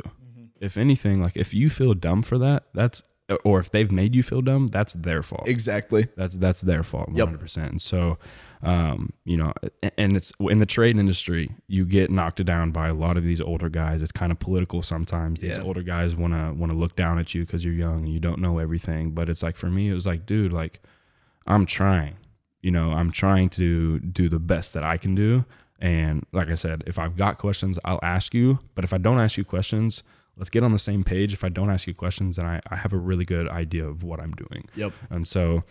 [0.60, 3.02] if anything, like if you feel dumb for that, that's
[3.44, 5.46] or if they've made you feel dumb, that's their fault.
[5.48, 6.08] Exactly.
[6.16, 7.26] That's that's their fault, Yep.
[7.26, 7.70] hundred percent.
[7.70, 8.18] And so,
[8.62, 9.52] um, you know,
[9.98, 13.40] and it's in the trade industry, you get knocked down by a lot of these
[13.40, 14.02] older guys.
[14.02, 15.40] It's kind of political sometimes.
[15.40, 15.62] These Yeah.
[15.64, 18.20] older guys want to want to look down at you because you're young and you
[18.20, 19.10] don't know everything.
[19.12, 20.80] But it's like for me, it was like, dude, like
[21.46, 22.14] I'm trying.
[22.60, 25.44] You know, I'm trying to do the best that I can do.
[25.80, 28.60] And like I said, if I've got questions, I'll ask you.
[28.76, 30.04] But if I don't ask you questions,
[30.36, 31.32] let's get on the same page.
[31.32, 34.04] If I don't ask you questions, then I, I have a really good idea of
[34.04, 34.68] what I'm doing.
[34.76, 34.92] Yep.
[35.10, 35.64] And so,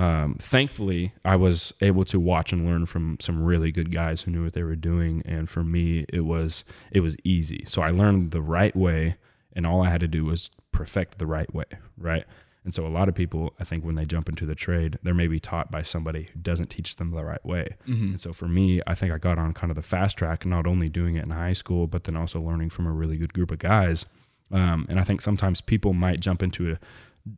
[0.00, 4.30] um, thankfully, I was able to watch and learn from some really good guys who
[4.30, 5.22] knew what they were doing.
[5.26, 7.66] And for me, it was it was easy.
[7.68, 9.16] So I learned the right way,
[9.52, 11.66] and all I had to do was perfect the right way,
[11.98, 12.24] right?
[12.64, 15.12] And so a lot of people, I think, when they jump into the trade, they're
[15.12, 17.76] maybe taught by somebody who doesn't teach them the right way.
[18.12, 20.66] And so for me, I think I got on kind of the fast track, not
[20.66, 23.50] only doing it in high school, but then also learning from a really good group
[23.50, 24.06] of guys.
[24.50, 26.78] Um, and I think sometimes people might jump into it,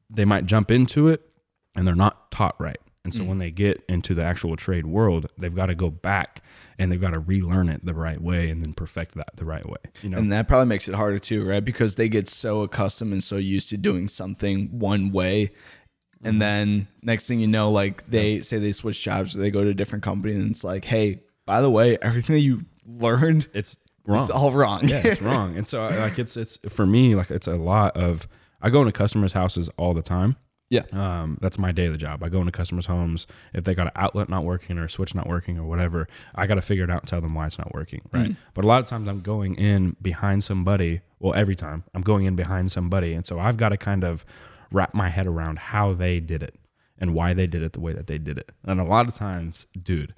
[0.09, 1.32] they might jump into it
[1.74, 2.78] and they're not taught right.
[3.04, 6.40] And so when they get into the actual trade world, they've got to go back
[6.78, 9.68] and they've got to relearn it the right way and then perfect that the right
[9.68, 9.78] way.
[10.02, 11.64] You know, And that probably makes it harder too, right?
[11.64, 15.46] Because they get so accustomed and so used to doing something one way.
[15.46, 16.28] Mm-hmm.
[16.28, 19.64] And then next thing you know, like they say they switch jobs or they go
[19.64, 23.48] to a different company and it's like, hey, by the way, everything that you learned,
[23.52, 24.20] it's wrong.
[24.20, 24.87] it's all wrong.
[24.87, 25.56] yeah, it's wrong.
[25.56, 28.28] And so like it's it's for me like it's a lot of
[28.61, 30.37] I go into customers' houses all the time.
[30.72, 30.85] Yeah.
[30.92, 32.22] Um, that's my daily job.
[32.22, 33.26] I go into customers' homes.
[33.52, 36.46] If they got an outlet not working or a switch not working or whatever, I
[36.46, 38.00] got to figure it out and tell them why it's not working.
[38.11, 38.35] Right.
[38.54, 41.02] But a lot of times I'm going in behind somebody.
[41.20, 43.12] Well, every time I'm going in behind somebody.
[43.12, 44.24] And so I've got to kind of
[44.70, 46.54] wrap my head around how they did it
[46.98, 48.50] and why they did it the way that they did it.
[48.64, 50.14] And a lot of times, dude,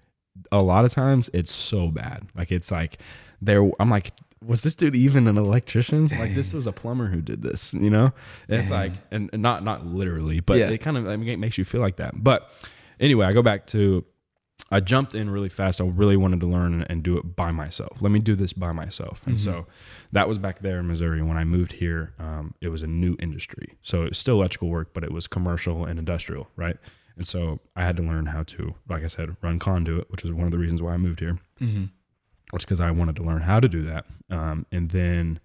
[0.52, 2.28] a lot of times it's so bad.
[2.36, 2.98] Like it's like
[3.42, 4.12] there, I'm like,
[4.46, 6.06] was this dude even an electrician?
[6.06, 8.12] Like this was a plumber who did this, you know?
[8.48, 10.68] It's like, and, and not not literally, but Yeah.
[10.70, 12.22] it kind of I mean, it makes you feel like that.
[12.22, 12.48] But
[13.00, 14.04] anyway, I go back to
[14.70, 15.80] I jumped in really fast.
[15.80, 18.00] I really wanted to learn and, and do it by myself.
[18.00, 19.20] Let me do this by myself.
[19.26, 19.66] And so
[20.12, 21.22] that was back there in Missouri.
[21.22, 23.74] When I moved here, um, it was a new industry.
[23.82, 26.76] So it was still electrical work, but it was commercial and industrial, right?
[27.16, 30.32] And so I had to learn how to, like I said, run conduit, which was
[30.32, 31.84] one of the reasons why I moved here Mm-hmm.
[32.62, 34.04] Because I wanted to learn how to do that.
[34.30, 35.40] Um, and then,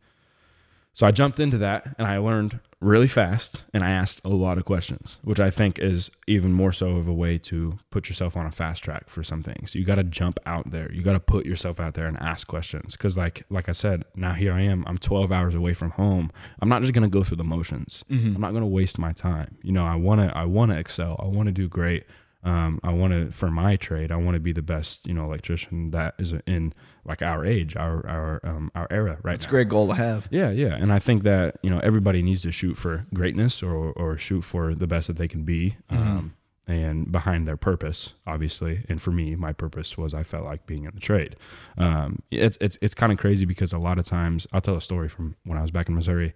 [0.94, 4.58] so I jumped into that and I learned really fast and I asked a lot
[4.58, 8.38] of questions, which I think is even more so of a way to put yourself
[8.38, 9.76] on a fast track for some things.
[9.76, 10.92] You got to jump out there.
[10.92, 12.96] You got to put yourself out there and ask questions.
[12.96, 16.32] Cause like, like I said, now here I am, I'm 12 hours away from home.
[16.62, 18.06] I'm not just going to go through the motions.
[18.10, 18.36] Mm-hmm.
[18.36, 19.58] I'm not going to waste my time.
[19.62, 21.20] You know, I want to, I want to excel.
[21.22, 22.06] I want to do great.
[22.42, 25.26] Um, I want to, for my trade, I want to be the best, you know,
[25.26, 26.74] electrician that is in
[27.04, 30.28] like our age, our, our, um, our era right It's a great goal to have.
[30.32, 33.92] Yeah, yeah, and I think that you know everybody needs to shoot for greatness or
[33.94, 36.34] or shoot for the best that they can be, um,
[36.70, 38.86] and behind their purpose, obviously.
[38.88, 41.36] And for me, my purpose was I felt like being in the trade.
[41.80, 44.82] Um, it's it's it's kind of crazy because a lot of times I'll tell a
[44.82, 46.34] story from when I was back in Missouri.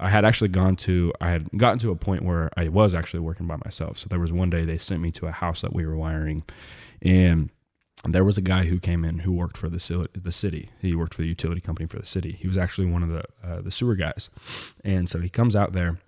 [0.00, 3.20] I had actually gone to I had gotten to a point where I was actually
[3.20, 3.96] working by myself.
[3.98, 6.42] So there was one day they sent me to a house that we were wiring,
[7.00, 7.50] and
[8.04, 10.70] there was a guy who came in who worked for the the city.
[10.82, 12.32] He worked for the utility company for the city.
[12.32, 14.30] He was actually one of the uh, the sewer guys,
[14.84, 15.98] and so he comes out there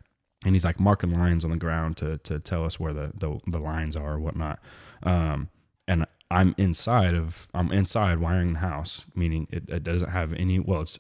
[0.45, 3.39] and he's like marking lines on the ground to to tell us where the the,
[3.47, 4.59] the lines are or whatnot.
[5.03, 5.49] Um,
[5.87, 10.59] and I'm inside of I'm inside wiring the house, meaning it, it doesn't have any.
[10.59, 10.99] Well, it's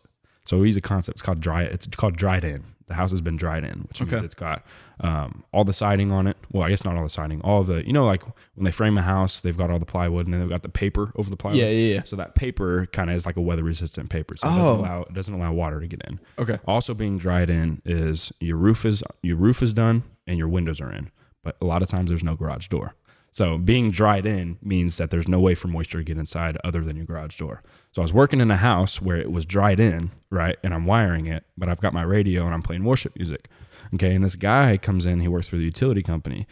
[0.48, 1.16] so we use a concept.
[1.16, 1.62] It's called dry.
[1.62, 2.64] It's called dried in.
[2.86, 4.64] The house has been dried in, which means it's got
[5.00, 6.38] um, all the siding on it.
[6.50, 7.42] Well, I guess not all the siding.
[7.42, 8.22] All the you know like
[8.54, 10.70] when they frame a house, they've got all the plywood and then they've got the
[10.70, 11.60] paper over the plywood.
[11.60, 12.02] Yeah, yeah, yeah.
[12.04, 14.56] So that paper kind of is like a weather resistant paper, so it Oh.
[14.56, 16.18] doesn't allow it doesn't allow water to get in.
[16.38, 16.58] Okay.
[16.66, 20.80] Also being dried in is your roof is your roof is done and your windows
[20.80, 21.10] are in,
[21.44, 22.94] but a lot of times there's no garage door.
[23.38, 26.82] So being dried in means that there's no way for moisture to get inside other
[26.82, 27.62] than your garage door.
[27.92, 30.86] So I was working in a house where it was dried in, right, and I'm
[30.86, 33.46] wiring it, but I've got my radio and I'm playing worship music.
[33.94, 36.48] Okay, and this guy comes in, he works for the utility company,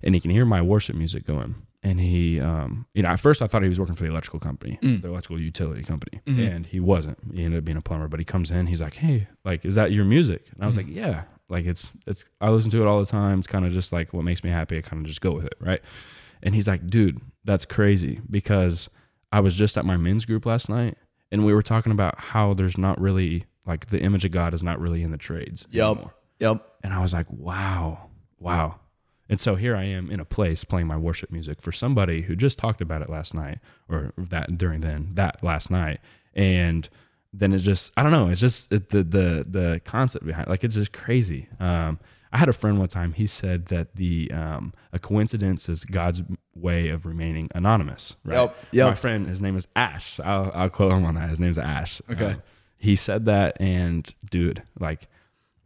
[0.00, 1.56] and he can hear my worship music going.
[1.82, 4.38] And he, um, you know, at first I thought he was working for the electrical
[4.38, 5.02] company, mm.
[5.02, 6.40] the electrical utility company, mm-hmm.
[6.40, 7.18] and he wasn't.
[7.34, 8.06] He ended up being a plumber.
[8.06, 10.76] But he comes in, he's like, "Hey, like, is that your music?" And I was
[10.76, 10.86] mm.
[10.86, 13.38] like, "Yeah." Like it's it's I listen to it all the time.
[13.38, 14.78] It's kind of just like what makes me happy.
[14.78, 15.80] I kind of just go with it, right?
[16.42, 18.88] And he's like, "Dude, that's crazy because
[19.30, 20.96] I was just at my men's group last night,
[21.30, 24.62] and we were talking about how there's not really like the image of God is
[24.62, 25.84] not really in the trades Yep.
[25.90, 26.66] anymore." Yep.
[26.82, 28.08] And I was like, wow,
[28.40, 28.80] wow.
[29.28, 32.34] And so here I am in a place playing my worship music for somebody who
[32.34, 36.00] just talked about it last night or that during then, that last night.
[36.34, 36.88] And
[37.32, 38.28] then it's just I don't know.
[38.28, 41.48] It's just it, the the the concept behind like it's just crazy.
[41.60, 41.98] Um,
[42.32, 43.12] I had a friend one time.
[43.12, 46.22] He said that the um, a coincidence is God's
[46.54, 48.16] way of remaining anonymous.
[48.24, 48.36] Right.
[48.36, 48.88] Yep, yep.
[48.88, 50.18] My friend, his name is Ash.
[50.20, 51.28] I'll, I'll quote him on that.
[51.28, 52.00] His name's Ash.
[52.10, 52.24] Okay.
[52.24, 52.42] Um,
[52.78, 55.08] he said that, and dude, like,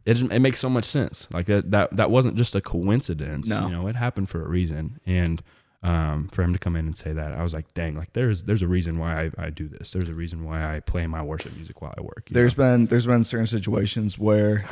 [0.05, 1.27] it just, it makes so much sense.
[1.31, 3.47] Like that that that wasn't just a coincidence.
[3.47, 3.65] No.
[3.65, 5.41] You know, it happened for a reason, and.
[5.87, 7.95] Um, for him to come in and say that, I was like, "Dang!
[7.95, 9.91] Like, there's there's a reason why I, I do this.
[9.93, 12.63] There's a reason why I play my worship music while I work." There's know?
[12.63, 14.67] been there's been certain situations where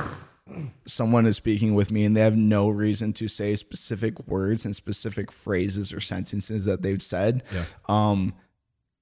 [0.85, 4.75] someone is speaking with me and they have no reason to say specific words and
[4.75, 7.43] specific phrases or sentences that they've said.
[7.53, 7.65] Yeah.
[7.87, 8.33] Um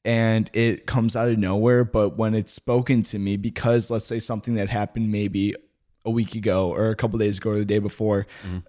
[0.05, 4.19] and it comes out of nowhere, but when it's spoken to me because let's say
[4.19, 5.53] something that happened maybe
[6.05, 8.63] a week ago or a couple days ago or the day before, Mhm.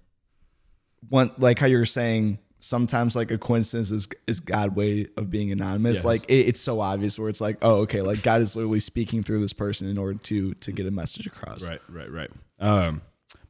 [1.11, 5.31] one like how you were saying sometimes like a coincidence is is God way of
[5.31, 5.99] being anonymous.
[5.99, 6.05] Yes.
[6.05, 9.23] Like it, it's so obvious where it's like, oh, okay, like God is literally speaking
[9.23, 11.69] through this person in order to to get a message across.
[11.69, 12.31] Right, right, right.
[12.59, 13.03] Um,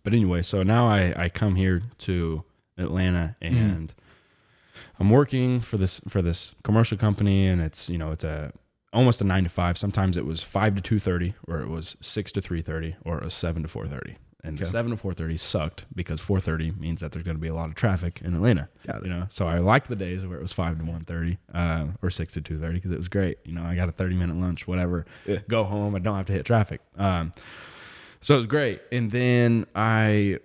[0.02, 2.44] but anyway, so now I, I come here to
[2.76, 3.94] Atlanta and
[4.98, 8.52] I'm working for this for this commercial company and it's you know it's a
[8.92, 9.78] almost a nine to five.
[9.78, 13.18] Sometimes it was five to two thirty, or it was six to three thirty, or
[13.18, 14.16] a seven to four thirty.
[14.46, 14.68] And Okay.
[14.70, 17.54] seven to four thirty sucked because four thirty means that there's going to be a
[17.54, 18.68] lot of traffic in Atlanta.
[19.02, 21.86] You know, so I liked the days where it was five to one thirty, uh,
[22.02, 23.38] or six to two thirty because it was great.
[23.44, 25.06] You know, I got a thirty minute lunch, whatever.
[25.26, 25.38] Yeah.
[25.48, 26.82] Go home, I don't have to hit traffic.
[26.98, 27.32] Um,
[28.20, 28.82] so it was great.
[28.92, 30.38] And then I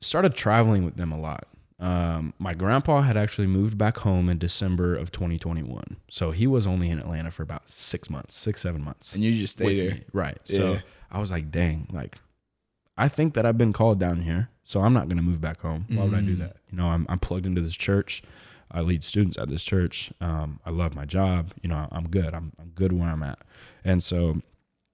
[0.00, 1.46] started traveling with them a lot.
[1.78, 5.98] Um, my grandpa had actually moved back home in December of 2021.
[6.10, 9.14] So he was only in Atlanta for about six months, six, seven months.
[9.14, 9.90] And you just stay there.
[9.96, 10.04] me.
[10.14, 10.38] Right.
[10.44, 10.80] So Yeah.
[11.10, 12.18] I was like, dang, like,
[12.96, 14.48] I think that I've been called down here.
[14.64, 15.86] So I'm not going to move back home.
[15.88, 16.40] Why would I do Mm.
[16.40, 16.56] that?
[16.70, 18.22] You know, I'm, I'm plugged into this church.
[18.72, 20.12] I lead students at this church.
[20.20, 21.52] Um, I love my job.
[21.62, 22.34] You know, I'm good.
[22.34, 23.38] I'm, I'm good where I'm at.
[23.84, 24.40] And so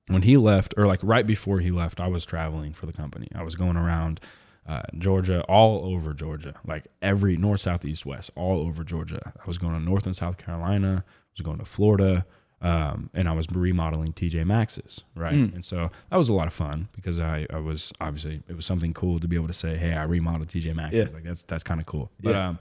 [0.08, 3.28] when he left, or like right before he left, I was traveling for the company.
[3.34, 4.20] I was going around
[4.68, 9.32] uh, Georgia, all over Georgia, like every north, south, east, west, all over Georgia.
[9.34, 11.02] I was going to North and South Carolina.
[11.06, 12.26] I was going to Florida,
[12.62, 15.34] um, and I was remodeling TJ Maxx's, right?
[15.34, 15.54] Mm.
[15.54, 18.64] And so that was a lot of fun because I, I was obviously it was
[18.64, 21.08] something cool to be able to say, hey, I remodeled TJ Maxx's.
[21.08, 21.14] Yeah.
[21.14, 22.10] Like that's that's kind of cool.
[22.22, 22.48] But Yeah.
[22.48, 22.58] um,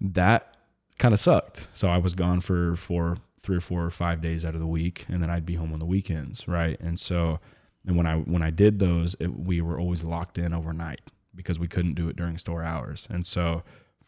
[0.00, 0.56] that
[0.98, 1.66] kind of sucked.
[1.74, 4.66] So I was gone for for three or four or five days out of the
[4.66, 6.78] week, and then I'd be home on the weekends, right?
[6.80, 7.40] And so,
[7.86, 11.00] and when I when I did those, it, we were always locked in overnight
[11.34, 13.06] because we couldn't do it during store hours.
[13.10, 13.62] And so,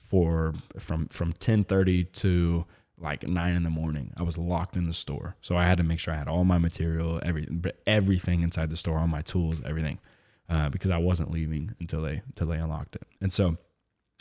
[0.08, 2.64] for from from ten thirty to
[2.99, 5.36] like nine in the morning, I was locked in the store.
[5.42, 7.47] So I had to make sure I had all my material, every
[7.86, 9.99] everything inside the store, all my tools, everything,
[10.49, 13.07] uh, because I wasn't leaving until they until they unlocked it.
[13.20, 13.59] And so,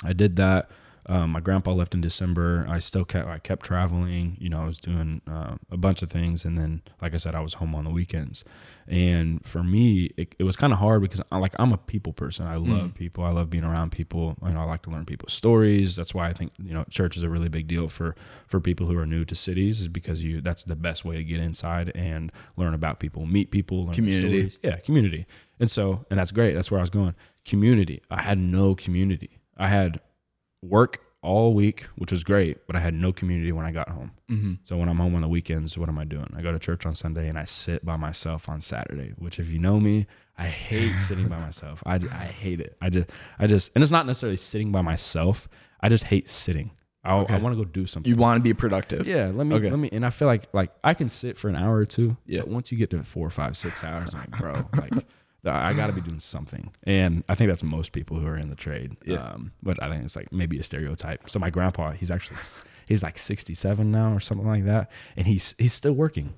[0.04, 0.70] I did that.
[1.08, 2.66] Um, my grandpa left in December.
[2.68, 4.38] I still kept I kept traveling.
[4.40, 7.36] You know, I was doing uh, a bunch of things, and then, like I said,
[7.36, 8.44] I was home on the weekends.
[8.88, 12.14] And for me, it, it was kind of hard because I like I'm a people
[12.14, 12.46] person.
[12.48, 13.24] I love people.
[13.24, 14.36] I love being around people.
[14.44, 15.96] You know, I like to learn people's stories.
[15.96, 18.16] That's why I think you know church is a really big deal for
[18.48, 21.24] for people who are new to cities, is because you that's the best way to
[21.24, 24.50] get inside and learn about people, meet people, learn Community.
[24.50, 24.60] stories.
[24.64, 25.26] Yeah, community.
[25.60, 26.54] And so, and that's great.
[26.54, 27.16] That's where I was going.
[27.46, 28.02] Community.
[28.12, 29.40] I had no community.
[29.58, 30.00] I had
[30.70, 34.12] work all week, which was great, but I had no community when I got home.
[34.30, 34.54] Mm-hmm.
[34.64, 36.32] So when I'm home on the weekends, what am I doing?
[36.38, 39.50] I go to church on Sunday and I sit by myself on Saturday, which if
[39.50, 40.06] you know me,
[40.38, 41.82] I hate sitting by myself.
[41.86, 42.78] I, I hate it.
[42.82, 43.10] I just,
[43.40, 45.48] I just, and it's not necessarily sitting by myself.
[45.82, 46.72] I just hate sitting.
[47.04, 48.10] I, I want to go do something.
[48.10, 49.08] You want to be productive.
[49.08, 49.70] Yeah, let me Okay.
[49.70, 52.18] let me and I feel like like I can sit for an hour or two.
[52.26, 52.40] Yeah.
[52.40, 55.06] But once you get to four, five, six hours, I'm like, bro, like
[55.54, 56.72] I got to be doing something.
[56.84, 58.96] And I think that's most people who are in the trade.
[59.06, 59.18] Yeah.
[59.18, 61.30] Um, but I think it's like maybe a stereotype.
[61.30, 62.38] So my grandpa, he's actually
[62.88, 66.34] he's like 67 now or something like that, and he's he's still working.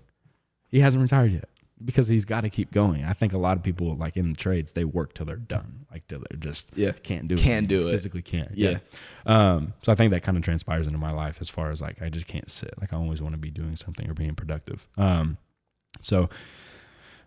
[0.69, 1.47] He hasn't retired yet
[1.85, 3.05] because he's got to keep going.
[3.05, 5.85] I think a lot of people like in the trades, they work till they're done,
[5.91, 6.91] like till they're just Yeah.
[6.91, 7.41] can't do it.
[7.41, 7.91] Can't do it.
[7.91, 8.57] Physically can't.
[8.57, 8.79] Yeah.
[9.27, 12.01] Um, so I think that kind of transpires into my life as far as like
[12.01, 12.73] I just can't sit.
[12.81, 14.87] Like I always want to be doing something or being productive.
[14.97, 15.37] Um,
[16.01, 16.29] so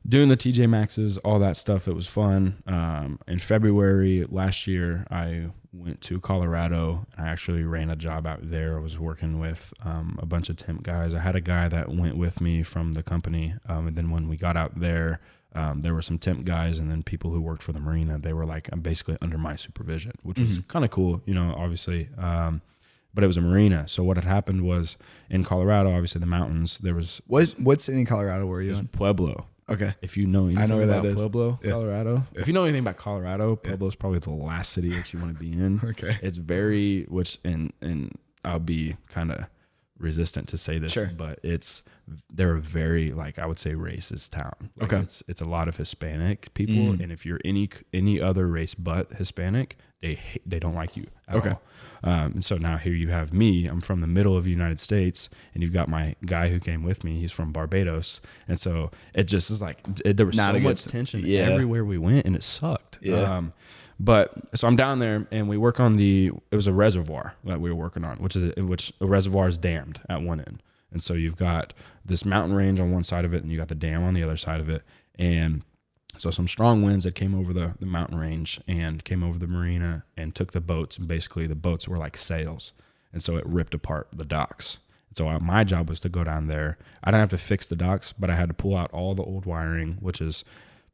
[0.08, 2.62] doing the TJ Maxx's, all that stuff, it was fun.
[2.66, 7.06] Um, in February last year, I went to Colorado.
[7.16, 8.76] I actually ran a job out there.
[8.76, 11.14] I was working with um, a bunch of temp guys.
[11.14, 14.28] I had a guy that went with me from the company, um, and then when
[14.28, 15.20] we got out there.
[15.52, 18.20] Um, there were some temp guys and then people who worked for the marina.
[18.20, 22.08] They were like basically under my supervision, which was kind of cool, you know, obviously.
[22.16, 22.62] Um,
[23.12, 23.88] but it was a marina.
[23.88, 24.96] So what had happened was
[25.28, 28.86] in Colorado, obviously the mountains, there was, What what city in Colorado were you in?
[28.86, 29.46] Pueblo.
[29.70, 29.94] Okay.
[30.02, 31.20] If you know anything I know where that about is.
[31.20, 31.70] Pueblo, Yeah.
[31.70, 32.26] Colorado.
[32.34, 35.32] If you know anything about Colorado, Pueblo is probably the last city that you want
[35.32, 35.80] to be in.
[35.84, 36.18] Okay.
[36.22, 39.44] It's very which and and I'll be kind of
[40.00, 41.10] resistant to say this, Sure.
[41.16, 41.82] but it's
[42.28, 44.70] they're a very like I would say racist town.
[44.76, 45.02] Like Okay.
[45.02, 47.00] it's it's a lot of Hispanic people, Mm.
[47.02, 51.06] and if you're any any other race but Hispanic, they hate, they don't like you
[51.28, 51.50] at Okay.
[51.50, 51.62] all.
[52.02, 53.66] Um, and so now here you have me.
[53.66, 56.82] I'm from the middle of the United States, and you've got my guy who came
[56.82, 57.20] with me.
[57.20, 60.84] He's from Barbados, and so it just is like it, there was Not so much
[60.84, 61.40] tension yeah.
[61.40, 62.98] everywhere we went, and it sucked.
[63.02, 63.20] Yeah.
[63.36, 63.52] Um,
[64.02, 66.32] but so I'm down there, and we work on the.
[66.50, 69.58] It was a reservoir that we were working on, which is which a reservoir is
[69.58, 73.34] dammed at one end, and so you've got this mountain range on one side of
[73.34, 74.82] it, and you got the dam on the other side of it,
[75.18, 75.62] and
[76.16, 79.46] so some strong winds that came over the, the mountain range and came over the
[79.46, 80.96] marina and took the boats.
[80.96, 82.72] And basically, the boats were like sails,
[83.12, 84.78] and so it ripped apart the docks.
[85.12, 86.78] So my job was to go down there.
[87.04, 89.24] I didn't have to fix the docks, but I had to pull out all the
[89.24, 90.44] old wiring, which is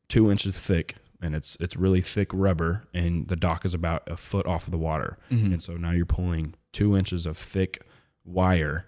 [0.09, 4.17] two inches thick, and it's it's really thick rubber, and the dock is about a
[4.17, 5.19] foot off of the water.
[5.31, 5.55] Mm-hmm.
[5.55, 7.83] And so now you're pulling two inches of thick
[8.25, 8.87] wire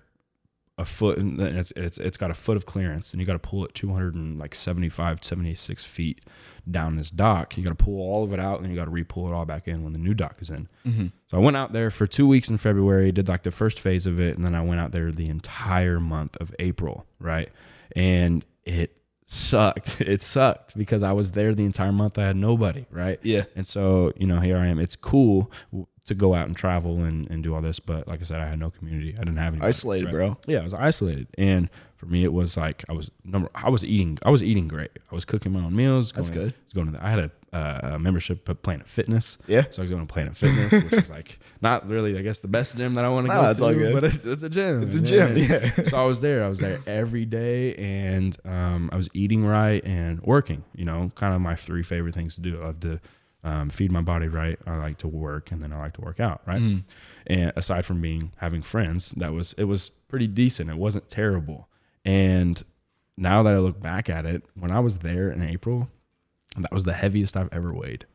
[0.78, 3.32] a foot and then it's it's it's got a foot of clearance and you got
[3.32, 6.20] to pull it 200 and like 75 76 feet
[6.70, 7.56] down this dock.
[7.56, 9.44] You got to pull all of it out and you got to re-pull it all
[9.44, 10.68] back in when the new dock is in.
[10.86, 11.06] Mm-hmm.
[11.26, 14.06] So i went out there for two weeks in february did like the first phase
[14.06, 17.50] of it and then i went out there the entire month of april right?
[17.96, 18.96] And it
[19.30, 23.44] sucked it sucked because i was there the entire month i had nobody right Yeah.
[23.54, 24.78] and so, you know, here I am.
[24.78, 25.52] It's cool
[26.06, 28.46] to go out and travel and, and do all this, but like I said, I
[28.48, 29.14] had no community.
[29.14, 30.38] I didn't have any Isolated, bro.
[30.46, 33.50] Yeah, I was isolated, and for me, it was like I was number.
[33.54, 34.18] I was eating.
[34.22, 34.90] I was eating great.
[35.12, 36.12] I was cooking my own meals.
[36.12, 36.54] That's good.
[36.54, 36.92] I was going to.
[36.92, 39.38] The, I had a, uh, a membership at Planet Fitness.
[39.46, 39.64] Yeah.
[39.70, 42.48] So I was going to Planet Fitness, which is like not really, I guess, the
[42.48, 43.64] best gym that I want to No, go it's to.
[43.64, 43.94] all good.
[43.94, 44.82] But it's, it's a gym.
[44.82, 45.70] It's a gym, yeah.
[45.84, 46.44] so I was there.
[46.44, 50.64] I was there every day, and um, I was eating right and working.
[50.74, 52.60] You know, kind of my three favorite things to do.
[52.60, 53.00] I love to
[53.44, 54.58] um, feed my body right.
[54.66, 56.42] I like to work, and then I like to work out.
[56.46, 56.60] Right.
[56.60, 56.78] Mm-hmm.
[57.28, 60.68] And aside from being having friends, that was it was pretty decent.
[60.70, 61.68] It wasn't terrible.
[62.04, 62.62] And
[63.16, 65.88] now that I look back at it, when I was there in April,
[66.64, 68.06] that was the heaviest I've ever weighed.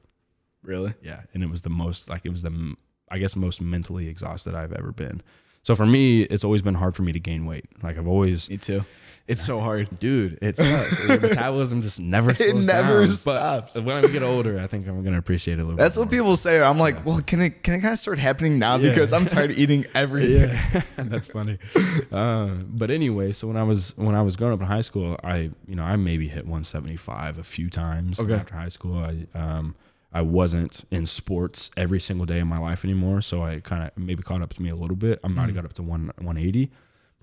[0.61, 0.93] Really?
[1.01, 2.75] Yeah, and it was the most like it was the
[3.09, 5.21] I guess most mentally exhausted I've ever been.
[5.63, 7.65] So for me, it's always been hard for me to gain weight.
[7.81, 8.83] Like I've always, Me too.
[9.25, 9.87] It's so hard.
[9.99, 10.99] dude, it sucks.
[11.07, 13.15] Your metabolism just never slows it never down.
[13.15, 13.73] stops.
[13.73, 15.77] But when I get older, I think I'm gonna appreciate it a little.
[15.77, 16.19] That's what more.
[16.19, 16.61] people say.
[16.61, 18.89] I'm like, well, can it can it kind of start happening now Yeah.
[18.89, 20.49] because I'm tired of eating everything.
[20.73, 21.57] Yeah, that's funny.
[22.11, 25.17] Uh, but anyway, so when I was when I was growing up in high school,
[25.23, 28.33] I you know I maybe hit 175 a few times Okay.
[28.33, 28.97] after high school.
[28.97, 29.75] I um
[30.11, 33.91] I wasn't in sports every single day of my life anymore, so I kind of
[33.97, 35.19] maybe caught up to me a little bit.
[35.23, 36.69] I might have got up to one 180,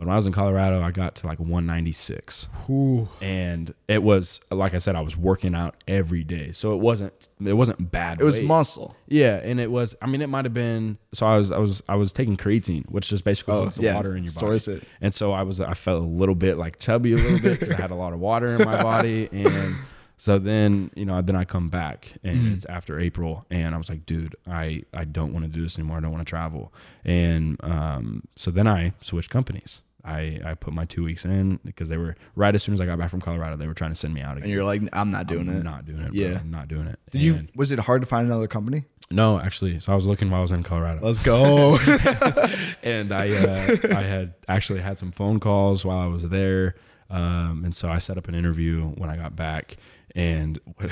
[0.00, 3.06] but when I was in Colorado, I got to like 196 Ooh.
[3.20, 7.28] and it was like I said, I was working out every day, so it wasn't
[7.44, 8.18] it wasn't bad.
[8.18, 8.96] It was muscle.
[9.08, 9.94] Yeah, and it was.
[10.00, 10.96] I mean, it might have been.
[11.12, 14.16] So I was, I was, I was taking creatine, which is basically Oh, yeah, water
[14.16, 14.56] in your body.
[14.56, 14.84] it.
[15.02, 17.70] And so I was, I felt a little bit like chubby a little bit because
[17.72, 19.74] I had a lot of water in my body, and
[20.16, 22.54] so then you know, then I come back and Mm-hmm.
[22.54, 25.76] it's after April, and I was like, dude, I, I don't want to do this
[25.78, 25.98] anymore.
[25.98, 26.72] I don't want to travel,
[27.04, 29.82] and um, so then I switched companies.
[30.04, 32.86] I, I put my two weeks in because they were right as soon as I
[32.86, 34.44] got back from Colorado, they were trying to send me out again.
[34.44, 35.62] And you're like, I'm not doing I'm it.
[35.64, 36.12] Not doing it.
[36.14, 36.28] Yeah.
[36.30, 36.36] Bro.
[36.38, 36.98] I'm not doing it.
[37.10, 37.46] Did you?
[37.54, 38.84] Was it hard to find another company?
[39.10, 39.78] no, actually.
[39.80, 41.76] So I was looking while I was in Colorado, Let's go.
[42.82, 46.76] and I uh, I had actually had some phone calls while I was there,
[47.10, 49.76] um, and so I set up an interview when I got back.
[50.14, 50.90] And what,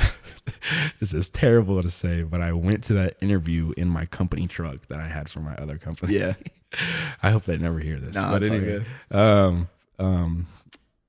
[1.01, 4.87] this is terrible to say, but I went to that interview in my company truck
[4.89, 6.15] that I had for my other company.
[6.19, 6.35] yeah.
[7.23, 8.15] I hope they never hear this.
[8.15, 10.47] No, but anyway, um, um,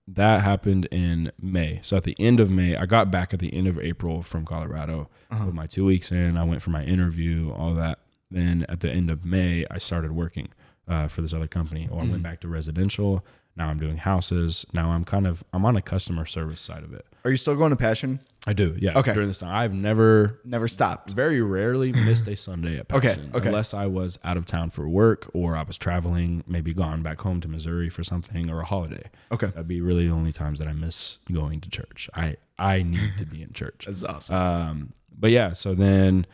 [0.07, 1.79] that happened in May.
[1.83, 4.45] So at the end of May, I got back at the end of April from
[4.45, 5.45] Colorado Uh-huh.
[5.47, 6.37] with my two weeks in.
[6.37, 7.99] I went for my interview, all that.
[8.31, 10.47] Then at the end of May, I started working
[10.87, 11.87] uh, for this other company.
[11.91, 12.11] Or I Mm-hmm.
[12.11, 13.23] went back to residential.
[13.59, 14.65] Now I'm doing houses.
[14.73, 17.05] Now I'm kind of I'm on a customer service side of it.
[17.25, 18.21] Are you still going to Passion?
[18.47, 18.97] I do, yeah.
[18.97, 19.13] Okay.
[19.13, 21.11] During this time, I've never Never stopped.
[21.11, 23.31] very rarely missed a Sunday at Okay, Passion.
[23.35, 23.49] okay.
[23.49, 27.19] Unless I was out of town for work or I was traveling, maybe gone back
[27.19, 29.09] home to Missouri for something or a holiday.
[29.29, 29.47] Okay.
[29.47, 32.09] That'd be really the only times that I miss going to church.
[32.15, 33.83] I I need to be in church.
[33.87, 34.35] That's awesome.
[34.35, 36.25] Um, but yeah, so then,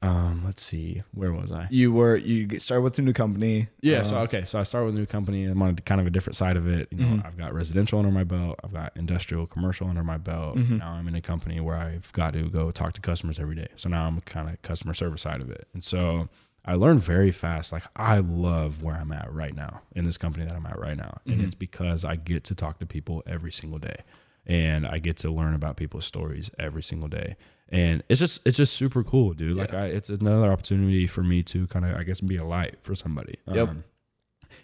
[0.00, 1.66] um, let's see, where was I?
[1.70, 3.68] you were you started with a new company.
[3.80, 3.98] Yeah.
[4.00, 4.44] Uh, so okay.
[4.44, 5.44] So I started with a new company.
[5.44, 6.88] I'm on kind of a different side of it.
[6.92, 7.26] You know, Mm-hmm.
[7.26, 8.60] I've got residential under my belt.
[8.62, 10.56] I've got industrial, commercial under my belt.
[10.56, 10.78] Mm-hmm.
[10.78, 13.68] Now I'm in a company where I've got to go talk to customers every day.
[13.76, 15.66] So now I'm kind of customer service side of it.
[15.74, 16.28] And so
[16.64, 17.72] I learned very fast.
[17.72, 20.96] Like I love where I'm at right now in this company that I'm at right
[20.96, 21.44] now, and Mm-hmm.
[21.44, 24.02] it's because I get to talk to people every single day,
[24.46, 27.36] and I get to learn about people's stories every single day.
[27.70, 29.56] And it's just it's just super cool, dude.
[29.56, 32.76] Like I, it's another opportunity for me to kind of I guess be a light
[32.82, 33.36] for somebody.
[33.52, 33.68] Yep.
[33.68, 33.84] Um,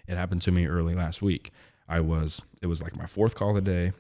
[0.07, 1.51] It happened to me early last week.
[1.89, 3.93] I was it was like my fourth call of the day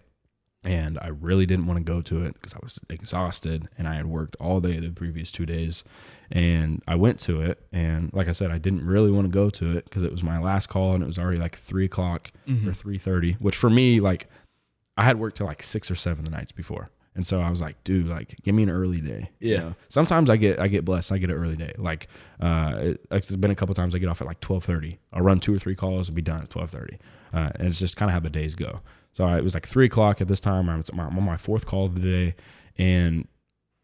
[0.66, 3.96] and I really didn't want to go to it because I was exhausted and I
[3.96, 5.84] had worked all day the previous two days.
[6.30, 9.50] And I went to it, and like I said, I didn't really want to go
[9.50, 12.32] to it because it was my last call, and it was already like three o'clock
[12.48, 12.66] Mm-hmm.
[12.68, 13.34] or three thirty.
[13.34, 14.26] Which for me, like,
[14.96, 17.60] I had worked till like six or seven the nights before, and so I was
[17.60, 19.30] like, dude, like, give me an early day.
[19.40, 19.58] you Yeah.
[19.60, 19.74] know?
[19.88, 21.12] Sometimes I get I get blessed.
[21.12, 21.72] I get an early day.
[21.78, 22.08] Like,
[22.40, 24.98] uh, it, it's been a couple times I get off at like twelve thirty.
[25.12, 26.98] I'll run two or three calls and be done at twelve thirty.
[27.32, 28.80] Uh, and it's just kind of how the days go.
[29.12, 30.68] So I, it was like three o'clock at this time.
[30.68, 32.34] I'm, I'm on my fourth call of the day,
[32.78, 33.28] and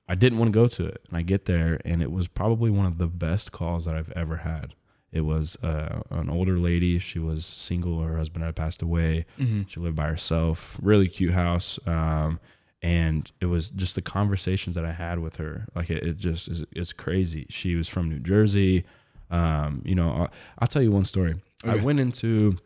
[0.08, 1.02] I didn't want to go to it.
[1.08, 4.10] And I get there, and it was probably one of the best calls that I've
[4.12, 4.74] ever had.
[5.12, 6.98] It was uh, an older lady.
[7.00, 8.00] She was single.
[8.02, 9.26] Her husband had passed away.
[9.40, 9.62] Mm-hmm.
[9.68, 10.76] She lived by herself.
[10.80, 11.78] Really cute house.
[11.86, 12.38] Um,
[12.82, 15.66] and it was just the conversations that I had with her.
[15.74, 17.46] Like it, it just is it's crazy.
[17.50, 18.84] She was from New Jersey.
[19.30, 21.34] Um, you know, I'll, I'll tell you one story.
[21.64, 22.56] I went into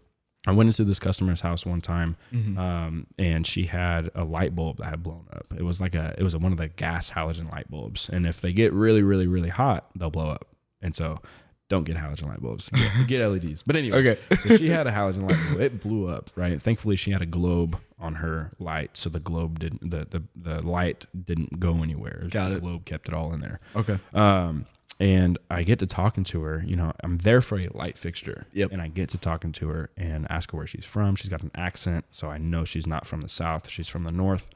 [0.47, 2.59] I went into this customer's house one time, Mm-hmm.
[2.59, 5.47] um, and she had a light bulb that had blown up.
[5.57, 8.41] It was like a it was one of the gas halogen light bulbs, and if
[8.41, 10.47] they get really really really hot, they'll blow up.
[10.83, 11.21] And so,
[11.75, 12.69] don't get halogen light bulbs.
[12.71, 13.63] Get, get LEDs.
[13.63, 14.21] But anyway, Okay.
[14.43, 15.61] so she had a halogen light bulb.
[15.61, 16.61] It blew up, right?
[16.63, 20.67] Thankfully, she had a globe on her light, so the globe didn't the the, the
[20.67, 22.27] light didn't go anywhere.
[22.31, 22.61] Got the it.
[22.61, 23.61] globe kept it all in there.
[23.75, 23.99] Okay.
[24.13, 24.67] Um,
[25.01, 26.63] and I get to talking to her.
[26.65, 28.47] You know, I'm there for a light fixture.
[28.53, 28.71] Yep.
[28.73, 31.17] And I get to talking to her and ask her where she's from.
[31.17, 33.69] She's got an accent, so I know she's not from the south.
[33.69, 34.47] She's from the north.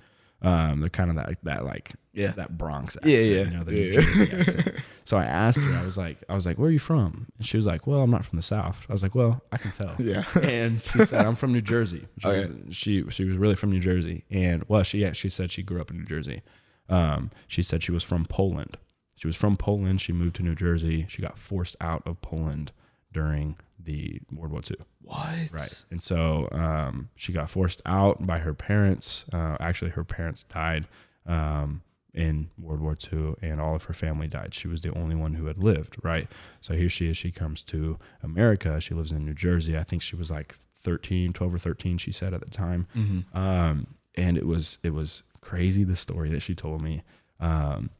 [0.40, 2.30] Um, they're kind of that that like Yeah.
[2.32, 3.12] that Bronx accent.
[3.12, 3.40] Yeah, yeah.
[3.44, 4.00] You know, the New yeah.
[4.00, 4.76] Jersey accent.
[5.04, 5.74] So I asked her.
[5.76, 7.26] I was like, I was like, where are you from?
[7.38, 8.86] And she was like, well, I'm not from the south.
[8.88, 9.94] I was like, well, I can tell.
[9.98, 10.24] Yeah.
[10.42, 12.06] and she said, I'm from New Jersey.
[12.20, 12.52] She, Okay.
[12.70, 15.80] she she was really from New Jersey, and well, she yeah, she said she grew
[15.80, 16.42] up in New Jersey.
[16.88, 18.76] Um, she said she was from Poland.
[19.16, 20.00] She was from Poland.
[20.00, 21.04] She moved to New Jersey.
[21.08, 22.70] She got forced out of Poland
[23.12, 24.76] during the World War II.
[25.02, 25.52] What?
[25.52, 25.84] Right.
[25.90, 29.24] And so um, she got forced out by her parents.
[29.32, 30.86] Uh, actually, her parents died
[31.26, 31.82] um,
[32.14, 34.54] in World War II, and all of her family died.
[34.54, 35.96] She was the only one who had lived.
[36.02, 36.28] Right.
[36.60, 37.16] So here she is.
[37.16, 38.80] She comes to America.
[38.80, 39.76] She lives in New Jersey.
[39.76, 42.86] I think she was like 13, 12 or 13, she said at the time.
[42.96, 43.36] Mm-hmm.
[43.36, 47.02] Um, and it was it was crazy the story that she told me.
[47.40, 47.90] Um,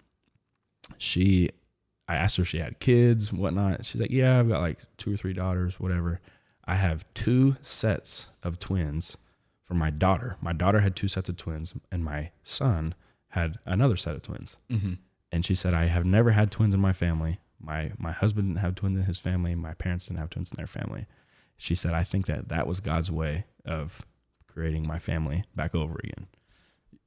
[0.97, 1.51] she,
[2.09, 3.85] I asked her if she had kids, whatnot.
[3.85, 6.21] She's like, yeah, I've got like two or three daughters, whatever.
[6.65, 9.17] I have two sets of twins
[9.65, 10.37] for my daughter.
[10.41, 12.95] My daughter had two sets of twins, and my son
[13.29, 14.57] had another set of twins.
[14.71, 14.95] Mm-hmm.
[15.31, 17.39] And she said, I have never had twins in my family.
[17.61, 19.55] My my husband didn't have twins in his family.
[19.55, 21.07] My parents didn't have twins in their family.
[21.59, 24.01] She said, I think that that was God's way of
[24.47, 26.29] creating my family back over again.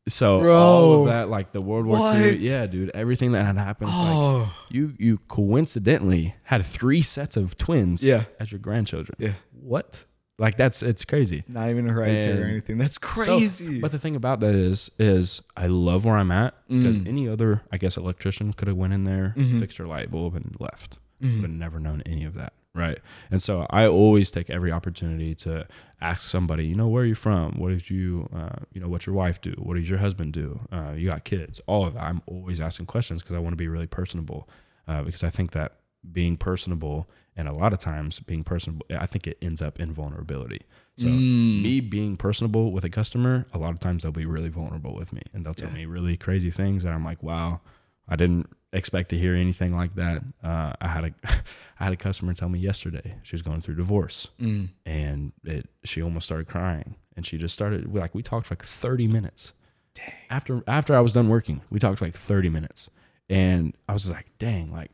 [0.08, 1.02] So all Bro.
[1.02, 2.18] of that, like the World War What?
[2.18, 4.54] II, yeah, dude, everything that had happened, it's like Oh.
[4.70, 8.24] you you coincidentally had three sets of twins Yeah.
[8.40, 9.16] as your grandchildren.
[9.20, 9.34] Yeah.
[9.62, 10.06] What?
[10.40, 11.44] Like that's it's crazy.
[11.48, 12.80] Not even a hereditary or anything.
[12.80, 13.80] That's So- crazy.
[13.80, 17.08] but the thing about that is, is I love where I'm at because Mm.
[17.08, 19.60] any other, I guess, electrician could have went in there, Mhm.
[19.60, 20.98] fixed her light bulb, and left.
[21.22, 21.42] Mhm.
[21.42, 23.00] Would have never known any of that, right?
[23.30, 25.68] And so I always take every opportunity to
[26.00, 27.54] ask somebody, you know, where are you from?
[27.60, 29.52] What did you, uh, you know, what's your wife do?
[29.58, 30.60] What does your husband do?
[30.72, 31.60] Uh, you got kids?
[31.68, 32.04] All of that.
[32.04, 34.48] I'm always asking questions because I want to be really personable.
[34.88, 35.78] Uh, because I think that
[36.12, 39.94] being personable and a lot of times being personable, I think it ends up in
[39.94, 40.62] vulnerability.
[40.98, 41.62] So Mm.
[41.62, 45.14] me being personable with a customer, a lot of times they'll be really vulnerable with
[45.14, 45.76] me and they'll tell Yeah.
[45.76, 47.62] me really crazy things that I'm like, wow,
[48.08, 50.24] I didn't expect to hear anything like that.
[50.44, 51.12] Uh, I had a,
[51.80, 54.70] I had a customer tell me yesterday she was going through divorce Mm.
[54.86, 58.64] and it, she almost started crying and she just started like we talked for like
[58.66, 59.54] 30 minutes.
[59.94, 60.14] Dang.
[60.30, 62.90] After after I was done working, we talked for like 30 minutes,
[63.30, 64.92] and I was like, dang, like.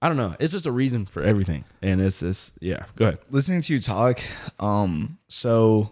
[0.00, 0.36] I don't know.
[0.38, 2.84] It's just a reason for everything, and it's just yeah.
[2.94, 3.18] Go ahead.
[3.30, 4.20] listening to you talk
[4.60, 5.90] um so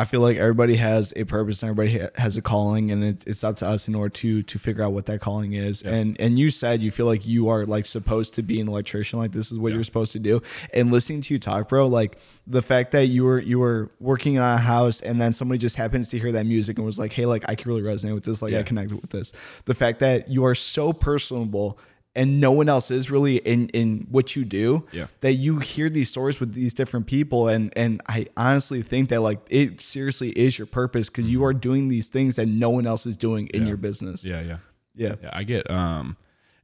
[0.00, 3.24] i feel like everybody has a purpose and everybody ha- has a calling and it,
[3.26, 5.94] it's up to us in order to to figure out what that calling is Yeah.
[5.94, 9.18] and and you said you feel like you are like supposed to be an electrician
[9.18, 9.76] like this is what Yeah.
[9.76, 10.40] you're supposed to do
[10.74, 14.38] and listening to you talk bro like the fact that you were you were working
[14.38, 17.12] on a house and then somebody just happens to hear that music and was like
[17.12, 18.62] hey like i can really resonate with this like i Yeah.
[18.62, 19.32] connected with this
[19.66, 21.78] the fact that you are so personable
[22.16, 25.06] and no one else is really in in what you do Yeah.
[25.20, 29.20] that you hear these stories with these different people and and i honestly think that
[29.20, 32.86] like it seriously is your purpose because you are doing these things that no one
[32.86, 33.68] else is doing in Yeah.
[33.68, 34.58] your business Yeah, yeah.
[34.96, 36.16] yeah Yeah, I get um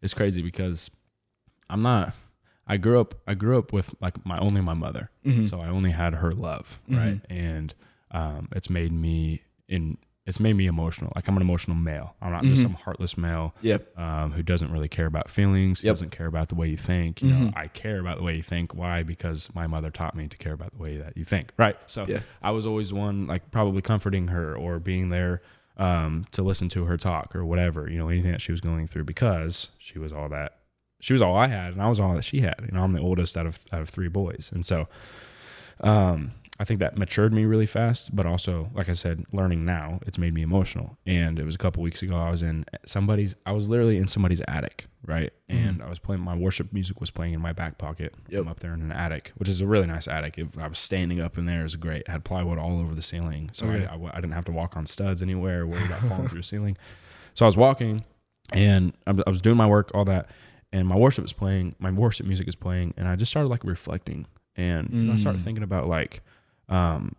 [0.02, 0.90] it's crazy because
[1.70, 2.14] I'm not
[2.66, 5.10] I grew up I grew up with like my only my mother.
[5.24, 5.48] Mhm.
[5.48, 7.20] So I only had her love, right?
[7.30, 7.72] And
[8.10, 11.12] um it's made me in it's made me emotional.
[11.14, 12.16] Like I'm an emotional male.
[12.20, 12.64] I'm not just Mhm.
[12.64, 13.96] some heartless male Yep.
[13.98, 15.82] um, who doesn't really care about feelings.
[15.84, 15.92] Yep.
[15.94, 17.22] Doesn't care about the way you think.
[17.22, 17.56] You know, Mhm.
[17.56, 18.74] I care about the way you think.
[18.74, 19.02] Why?
[19.04, 21.52] Because my mother taught me to care about the way that you think.
[21.56, 21.76] Right.
[21.86, 22.20] So Yeah.
[22.42, 25.42] I was always one like probably comforting her or being there
[25.78, 27.88] um, to listen to her talk or whatever.
[27.90, 30.56] You know, anything that she was going through because she was all that.
[31.00, 32.54] She was all I had, and I was all that she had.
[32.62, 34.88] You know, I'm the oldest out of out of three boys, and so
[35.82, 40.00] um, I think that matured me really fast, but also, like I said, learning now,
[40.06, 40.96] it's made me emotional.
[41.06, 44.08] And it was a couple weeks ago, I was in somebody's, I was literally in
[44.08, 45.32] somebody's attic, right?
[45.50, 48.14] And I was playing, my worship music was playing in my back pocket.
[48.30, 48.40] Yep.
[48.42, 50.38] I'm up there in an attic, which is a really nice attic.
[50.38, 52.00] It, I was standing up in there, it was great.
[52.02, 53.50] It had plywood all over the ceiling.
[53.52, 53.84] So Okay.
[53.84, 56.46] I, I I didn't have to walk on studs anywhere, worry about falling through the
[56.46, 56.78] ceiling.
[57.34, 58.02] So I was walking
[58.54, 60.30] and I was- I was doing my work, all that.
[60.72, 62.94] And my worship is playing, my worship music is playing.
[62.96, 64.26] And I just started like reflecting.
[64.56, 65.44] And know, I started Mm.
[65.44, 66.22] thinking about like,
[66.68, 67.14] um,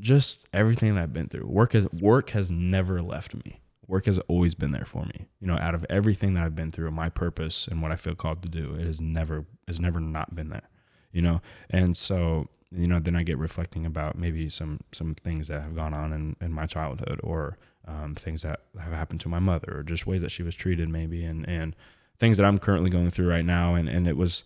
[0.00, 1.46] just everything that I've been through.
[1.46, 3.60] Work has work has never left me.
[3.86, 5.26] Work has always been there for me.
[5.40, 8.14] You know, out of everything that I've been through, my purpose and what I feel
[8.14, 10.68] called to do, it has never has never not been there.
[11.12, 15.48] You know, and so you know, then I get reflecting about maybe some some things
[15.48, 19.28] that have gone on in, in my childhood, or um, things that have happened to
[19.28, 21.74] my mother, or just ways that she was treated, maybe, and and
[22.18, 23.74] things that I'm currently going through right now.
[23.74, 24.44] And and it was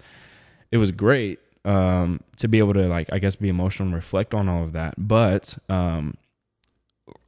[0.71, 4.35] it was great um, to be able to like I guess be emotional and reflect
[4.35, 4.95] on all of that.
[4.99, 6.15] But um,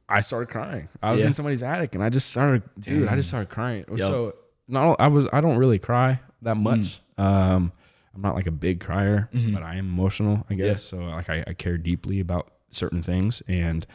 [0.09, 0.87] I started crying.
[1.01, 1.27] I was Yeah.
[1.27, 3.07] in somebody's attic and I just started, dude.
[3.07, 3.85] I just started crying.
[3.89, 3.97] Yep.
[3.99, 4.35] So
[4.67, 6.99] not I was I don't really cry that much.
[7.17, 7.71] Um,
[8.13, 9.53] I'm not like a big crier, Mhm.
[9.53, 10.45] but I am emotional.
[10.49, 10.65] I Yeah.
[10.67, 10.97] guess so.
[10.97, 13.85] Like I, I care deeply about certain things and.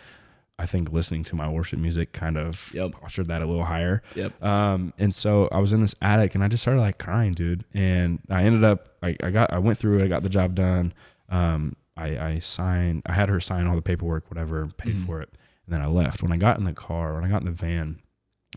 [0.60, 2.92] I think listening to my worship music kind of Yep.
[2.92, 4.02] postured that a little higher.
[4.14, 4.42] Yep.
[4.42, 7.64] Um, and so I was in this attic and I just started like crying, dude.
[7.72, 10.54] And I ended up, I, I got, I went through it, I got the job
[10.54, 10.92] done.
[11.30, 15.06] Um, I, I signed, I had her sign all the paperwork, whatever, paid Mhm.
[15.06, 15.30] for it.
[15.66, 16.22] And then I left.
[16.22, 17.98] When I got in the car, when I got in the van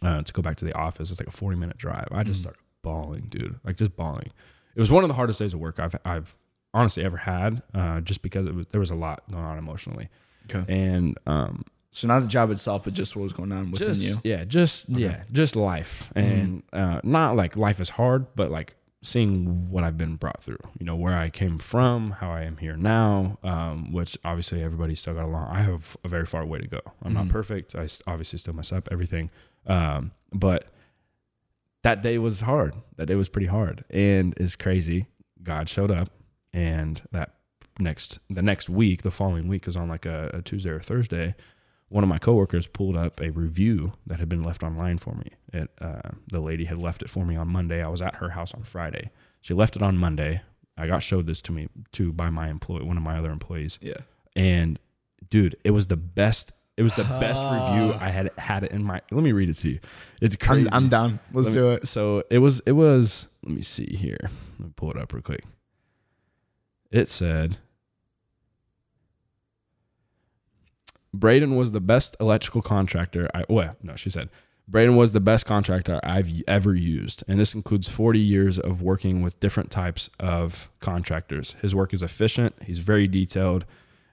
[0.01, 2.07] uh, to go back to the office, it's like a 40 minute drive.
[2.11, 2.43] I just Mhm.
[2.43, 4.29] started bawling, dude, like just bawling.
[4.75, 6.35] It was one of the hardest days of work I've, I've
[6.73, 10.09] honestly ever had, uh, just because it was, there was a lot going on emotionally.
[10.53, 10.65] Okay.
[10.67, 11.63] And, um,
[11.95, 14.17] So not the job itself, but just what was going on within just, you.
[14.23, 14.99] Yeah, just Okay.
[14.99, 19.97] yeah, just life, and uh, not like life is hard, but like seeing what I've
[19.97, 20.57] been brought through.
[20.79, 23.37] You know, where I came from, how I am here now.
[23.43, 25.47] Um, which obviously everybody's still got a long.
[25.49, 26.79] I have a very far way to go.
[27.03, 27.29] I'm not Mhm.
[27.29, 27.75] perfect.
[27.75, 29.29] I obviously still mess up everything,
[29.67, 30.65] um, but
[31.83, 32.73] that day was hard.
[32.95, 35.07] That day was pretty hard, and it's crazy.
[35.43, 36.09] God showed up,
[36.53, 37.35] and that
[37.79, 41.35] next the next week, the following week, was on like a, a Tuesday or Thursday
[41.93, 45.29] one of my coworkers pulled up a review that had been left online for me.
[45.53, 47.83] It, uh, the lady had left it for me on Monday.
[47.83, 49.11] I was at her house on Friday.
[49.41, 50.41] She left it on Monday.
[50.75, 53.77] I got showed this to me too by my employee, one of my other employees.
[53.79, 53.97] Yeah.
[54.35, 54.79] And
[55.29, 56.51] dude, it was the best.
[56.77, 57.93] It was the best review.
[58.01, 58.99] I had had it in my.
[59.11, 59.79] Let me read it to you.
[60.19, 60.67] It's crazy.
[60.71, 61.19] I'm, I'm down.
[61.31, 61.87] Let's Let me- do it.
[61.87, 62.59] So it was.
[62.65, 63.27] It was.
[63.43, 64.31] Let me see here.
[64.57, 65.43] Let me pull it up real quick.
[66.89, 67.57] It said.
[71.15, 73.29] Brayden was the best electrical contractor.
[73.33, 74.29] I well, no, she said
[74.71, 79.21] Brayden was the best contractor I've ever used, and this includes 40 years of working
[79.21, 81.55] with different types of contractors.
[81.61, 82.55] His work is efficient.
[82.63, 83.65] He's very detailed,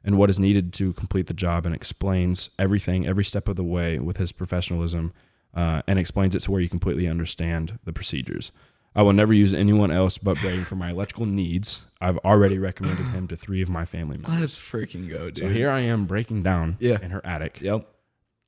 [0.04, 3.64] and what is needed to complete the job, and explains everything every step of the
[3.64, 5.12] way with his professionalism,
[5.54, 8.50] uh, and explains it to where you completely understand the procedures.
[8.94, 11.80] I will never use anyone else but Brayden for my electrical needs.
[12.00, 14.40] I've already recommended him to three of my family members.
[14.40, 15.38] Let's freaking go, dude.
[15.38, 16.98] So here I am breaking down Yeah.
[17.00, 17.60] in her attic.
[17.60, 17.86] Yep.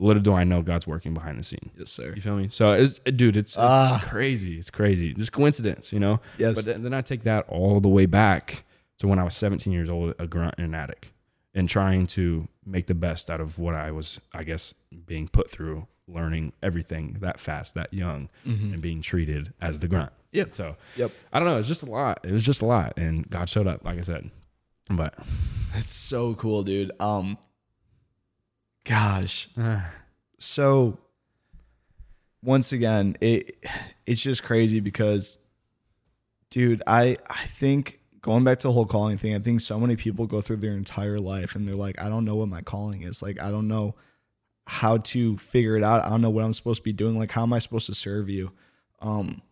[0.01, 1.71] Little do I know God's working behind the scene.
[1.79, 2.13] Yes, sir.
[2.17, 2.49] You feel me?
[2.51, 4.05] So, it's, dude, it's, it's Ah.
[4.09, 4.59] crazy.
[4.59, 5.15] It's crazy.
[5.15, 6.21] Just coincidence, you know?
[6.39, 6.57] Yes.
[6.57, 8.65] But then, then I take that all the way back
[8.99, 11.13] to when I was 17 years old, a grunt in an attic,
[11.55, 14.75] and trying to make the best out of what I was, I guess,
[15.07, 18.73] being put through, learning everything that fast, that young, Mhm.
[18.75, 20.13] and being treated as the grunt.
[20.33, 20.55] Yep.
[20.55, 21.13] So, Yep.
[21.33, 21.59] I don't know.
[21.59, 22.21] It's just a lot.
[22.25, 22.95] It was just a lot.
[22.97, 24.31] And God showed up, like I said.
[24.91, 25.15] But,
[25.75, 26.93] That's so cool, dude.
[27.01, 27.39] Um,
[28.85, 29.49] gosh.
[30.39, 30.99] So
[32.43, 33.65] once again, it
[34.07, 35.39] it's just crazy because,
[36.51, 39.95] dude, I I think going back to the whole calling thing, I think so many
[39.95, 43.03] people go through their entire life and they're like, I don't know what my calling
[43.03, 43.23] is.
[43.23, 43.95] Like, I don't know
[44.67, 46.05] how to figure it out.
[46.05, 47.19] I don't know what I'm supposed to be doing.
[47.19, 48.53] Like, how am I supposed to serve you?
[49.01, 49.43] Um,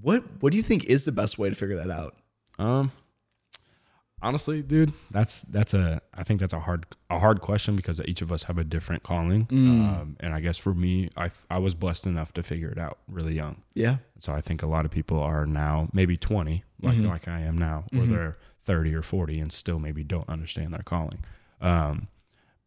[0.00, 2.16] what what do you think is the best way to figure that out?
[2.58, 2.92] Um,
[4.22, 8.22] honestly, dude, that's that's a I think that's a hard a hard question because each
[8.22, 9.46] of us have a different calling.
[9.46, 9.68] Mm.
[10.00, 12.98] Um, and I guess for me, I I was blessed enough to figure it out
[13.08, 13.62] really young.
[13.74, 13.98] Yeah.
[14.18, 17.08] So I think a lot of people are now maybe 20, like Mhm.
[17.08, 18.08] like I am now, or Mhm.
[18.10, 21.24] they're 30 or 40 and still maybe don't understand their calling.
[21.60, 22.08] Um,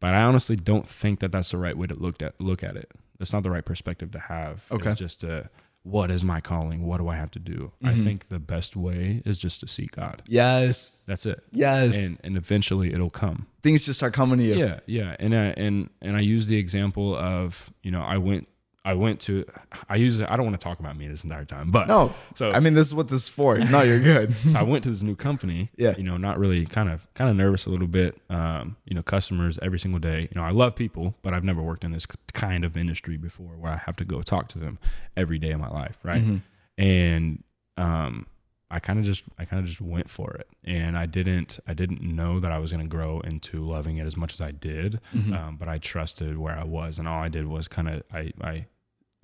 [0.04, 2.76] but I honestly don't think that that's the right way to look at look at
[2.76, 2.92] it.
[3.20, 4.66] That's not the right perspective to have.
[4.70, 4.92] Okay.
[4.92, 5.50] It's just a
[5.84, 6.86] what is my calling?
[6.86, 7.72] What do I have to do?
[7.84, 8.04] I Mhm.
[8.04, 10.22] think the best way is just to seek God.
[10.28, 11.02] Yes.
[11.08, 11.42] That's it.
[11.54, 11.96] Yes.
[11.96, 13.48] And and eventually it'll come.
[13.62, 14.56] Things just start coming to you.
[14.56, 18.50] Yeah, yeah, and I and and I use the example of you know I went
[18.86, 19.46] I went to
[19.90, 22.14] I use I don't want to talk about me this entire time, but No.
[22.36, 23.58] so I mean, this is what this is for.
[23.58, 24.36] No, you're good.
[24.52, 25.70] so I went to this new company.
[25.78, 25.96] Yeah.
[25.98, 28.20] You know, not really kind of kind of nervous a little bit.
[28.30, 30.22] Um, you know, customers every single day.
[30.30, 33.56] You know, I love people, but I've never worked in this kind of industry before
[33.58, 34.80] where I have to go talk to them
[35.16, 36.22] every day of my life, right?
[36.22, 36.42] Mhm.
[36.78, 37.44] And
[37.78, 38.28] um
[38.70, 40.48] I kind of just I kind of just went for it.
[40.64, 44.06] And I didn't I didn't know that I was going to grow into loving it
[44.08, 45.00] as much as I did.
[45.16, 45.32] Mhm.
[45.38, 48.32] Um, but I trusted where I was and all I did was kind of I
[48.42, 48.66] I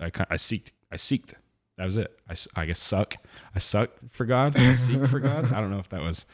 [0.00, 1.34] I I seeked I seeked
[1.80, 2.14] that was it.
[2.28, 3.14] I, I guess suck.
[3.54, 4.54] I suck for God.
[4.54, 5.50] I seek for God.
[5.50, 6.26] I don't know if that was.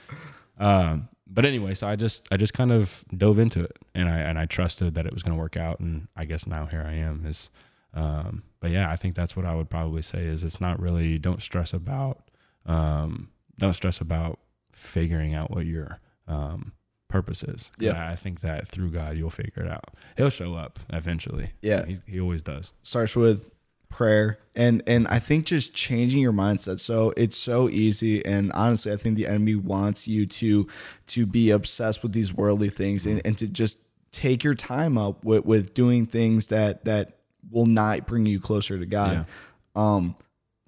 [0.58, 4.18] Um, but anyway, so I just I just kind of dove into it, and I
[4.18, 6.84] and I trusted that it was going to work out, and I guess now here
[6.84, 7.24] I am.
[7.26, 7.48] Is,
[7.94, 11.16] um, but yeah, I think that's what I would probably say is it's not really
[11.16, 12.28] don't stress about
[12.64, 14.40] um, don't stress about
[14.72, 16.72] figuring out what your um,
[17.08, 17.70] purpose is.
[17.78, 17.92] Yeah.
[17.92, 19.94] I, I think that through God you'll figure it out.
[20.16, 21.52] He'll show up eventually.
[21.62, 21.86] Yeah.
[21.86, 22.72] he, he always does.
[22.82, 23.50] starts with
[23.88, 26.80] prayer and and I think just changing your mindset.
[26.80, 30.66] So it's so easy and honestly I think the enemy wants you to
[31.08, 33.78] to be obsessed with these worldly things and, and to just
[34.12, 37.18] take your time up with with doing things that that
[37.50, 39.26] will not bring you closer to God.
[39.74, 40.16] Um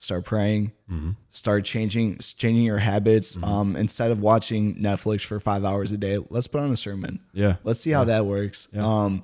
[0.00, 1.10] start praying, Mm-hmm.
[1.30, 3.36] start changing changing your habits.
[3.42, 7.20] Um instead of watching Netflix for 5 hours a day, let's put on a sermon.
[7.34, 7.56] Yeah.
[7.64, 8.68] Let's see how that works.
[8.72, 8.86] Yeah.
[8.86, 9.22] Um,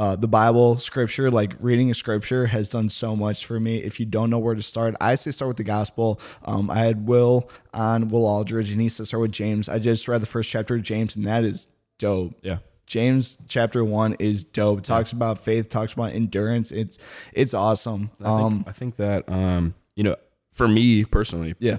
[0.00, 3.76] uh, the Bible, scripture, like reading a scripture has done so much for me.
[3.76, 6.18] If you don't know where to start, I say start with the gospel.
[6.46, 9.68] Um, I had Will on, Will Aldridge, and he said start with James.
[9.68, 12.34] I just read the first chapter of James, and that is dope.
[12.40, 12.58] Yeah.
[12.86, 14.78] James chapter one is dope.
[14.78, 16.72] It talks about faith, talks about endurance.
[16.72, 16.96] It's
[17.34, 18.10] it's awesome.
[18.20, 20.16] I think, Um, I think that um, you know,
[20.52, 21.76] for me personally, yeah,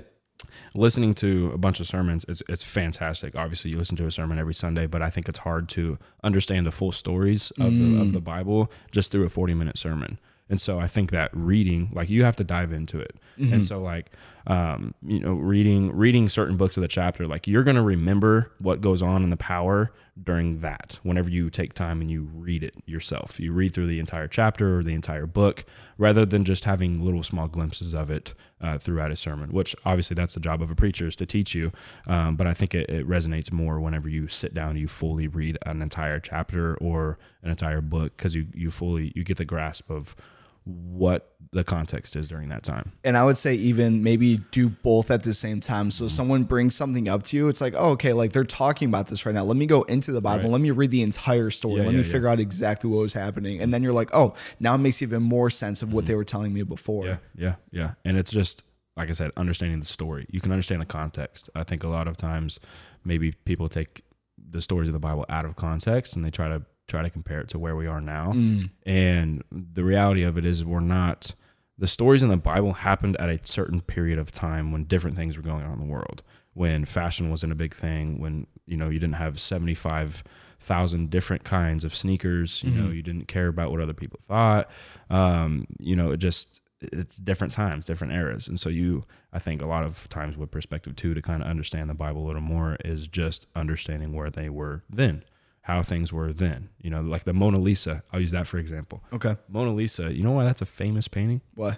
[0.74, 3.36] listening to a bunch of sermons, it's it's fantastic.
[3.36, 6.66] Obviously, you listen to a sermon every Sunday, but I think it's hard to understand
[6.66, 10.20] the full stories of the of the Bible just through a forty minute sermon.
[10.50, 13.16] And so I think that reading, like you have to dive into it.
[13.38, 14.12] And so like
[14.48, 18.82] um, you know, reading reading certain books of the chapter, like you're gonna remember what
[18.82, 21.00] goes on in the power during that.
[21.04, 23.40] Whenever you take time and you read it yourself.
[23.40, 25.64] You read through the entire chapter or the entire book
[25.98, 30.14] rather than just having little small glimpses of it uh, throughout a sermon, which obviously
[30.14, 31.72] that's the job of a preacher is to teach you.
[32.08, 35.58] Um, but I think it, it resonates more whenever you sit down, you fully read
[35.66, 39.90] an entire chapter or an entire book because you, you fully, you get the grasp
[39.90, 40.16] of
[40.64, 42.92] what the context is during that time.
[43.04, 45.92] and I would say even maybe do both at the same time.
[45.92, 46.10] So mm-hmm.
[46.10, 49.26] someone brings something up to you, it's like, oh, okay, like they're talking about this
[49.26, 49.44] right now.
[49.44, 50.44] Let me go into the Bible.
[50.44, 50.52] Right.
[50.52, 51.78] Let me read the entire story.
[51.78, 52.12] Yeah, Let yeah, me yeah.
[52.12, 53.60] figure out exactly what was happening.
[53.60, 56.08] And then you're like, oh, now it makes even more sense of what mm-hmm.
[56.08, 57.06] they were telling me before.
[57.06, 57.92] Yeah, yeah, yeah.
[58.06, 58.64] And it's just
[58.96, 60.26] like I said, understanding the story.
[60.30, 61.50] You can understand the context.
[61.56, 62.60] I think a lot of times
[63.04, 64.04] maybe people take
[64.38, 66.62] the stories of the Bible out of context and they try to
[66.92, 68.34] try to compare it to where we are now.
[68.34, 68.70] Mm.
[68.86, 71.34] And the reality of it is we're not
[71.78, 75.36] the stories in the Bible happened at a certain period of time when different things
[75.36, 76.22] were going on in the world.
[76.54, 81.86] When fashion wasn't a big thing, when you know you didn't have 75,000 different kinds
[81.86, 84.70] of sneakers, you know, you didn't care about what other people thought.
[85.10, 88.50] Um, you know, it just it's different times, different eras.
[88.50, 91.48] And so you I think a lot of times with perspective too to kind of
[91.48, 95.24] understand the Bible a little more is just understanding where they were then,
[95.62, 96.70] how things were then.
[96.82, 99.04] You know, like the Mona Lisa, I'll use that for example.
[99.14, 99.38] Okay.
[99.48, 101.42] Mona Lisa, you know why that's a famous painting?
[101.54, 101.78] Why?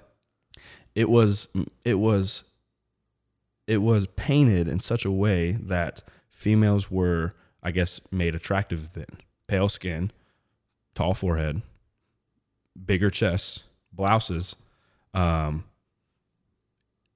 [0.96, 1.48] It was
[1.84, 2.44] it was
[3.68, 9.06] it was painted in such a way that females were I guess made attractive then.
[9.48, 10.12] Pale skin,
[10.96, 11.62] tall forehead,
[12.86, 13.60] bigger chests,
[13.92, 14.56] blouses.
[15.14, 15.66] Um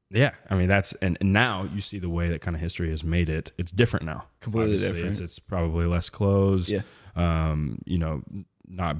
[0.09, 2.89] yeah, I mean that's and, and now you see the way that kind of history
[2.91, 3.51] has made it.
[3.57, 4.25] It's different now.
[4.41, 5.11] Completely Obviously, different.
[5.13, 6.69] It's, it's probably less clothes.
[6.69, 6.81] Yeah.
[7.15, 8.21] Um, you know,
[8.67, 8.95] not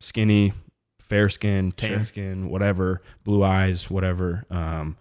[0.00, 0.52] skinny,
[0.98, 2.02] fair skin, tan Sure.
[2.04, 4.44] skin, whatever, blue eyes, whatever.
[4.50, 4.96] Um,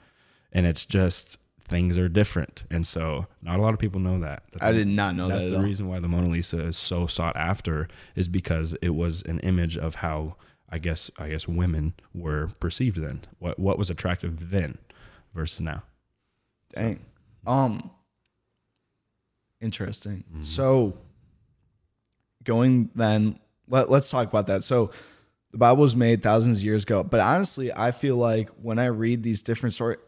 [0.51, 1.37] and it's just
[1.69, 4.43] things are different, and so not a lot of people know that.
[4.59, 5.63] I did not know That's that at the all.
[5.63, 9.77] reason why the Mona Lisa is so sought after is because it was an image
[9.77, 10.35] of how
[10.69, 13.21] I guess I guess women were perceived then.
[13.39, 14.77] What what was attractive then
[15.33, 15.83] versus now.
[16.73, 16.99] Dang.
[17.45, 17.91] Um
[19.59, 20.23] interesting.
[20.31, 20.43] Mm-hmm.
[20.43, 20.97] So
[22.43, 24.63] going then let, let's talk about that.
[24.63, 24.91] So
[25.51, 28.85] the Bible was made thousands of years ago, but honestly, I feel like when I
[28.85, 29.99] read these different stories,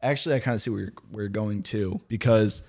[0.00, 2.62] actually, I kind of see where you're, where you're going to because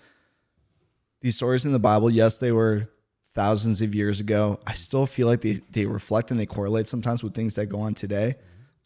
[1.22, 2.90] these stories in the Bible, yes, they were
[3.34, 7.24] thousands of years ago, I still feel like they, they reflect and they correlate sometimes
[7.24, 8.36] with things that go on today.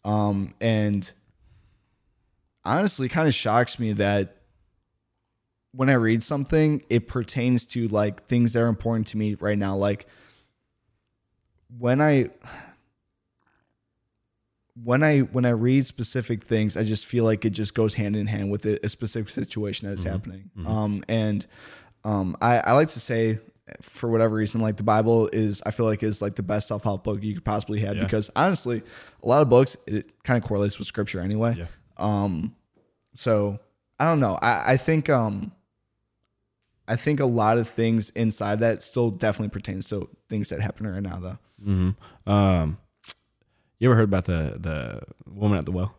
[0.04, 1.10] Um, and
[2.66, 4.36] honestly, kind of shocks me that
[5.72, 9.58] when I read something, it pertains to like things that are important to me right
[9.58, 9.76] now.
[9.76, 10.06] Like
[11.78, 12.30] when I
[14.82, 18.16] when I when I read specific things, I just feel like it just goes hand
[18.16, 20.50] in hand with a, a specific situation that is happening.
[20.66, 21.46] Um, and
[22.04, 23.38] um, I, I like to say,
[23.82, 26.84] for whatever reason, like the Bible is, I feel like is like the best self
[26.84, 28.02] help book you could possibly have Yeah.
[28.04, 28.82] because honestly,
[29.22, 31.54] a lot of books it kind of correlates with Scripture anyway.
[31.58, 31.66] Yeah.
[31.96, 32.54] Um,
[33.14, 33.58] so
[33.98, 34.38] I don't know.
[34.40, 35.52] I, I think um,
[36.88, 40.86] I think a lot of things inside that still definitely pertains to things that happen
[40.86, 41.38] right now, though.
[41.64, 42.30] Mm-hmm.
[42.30, 42.78] Um,
[43.78, 45.94] you ever heard about the the woman at the well?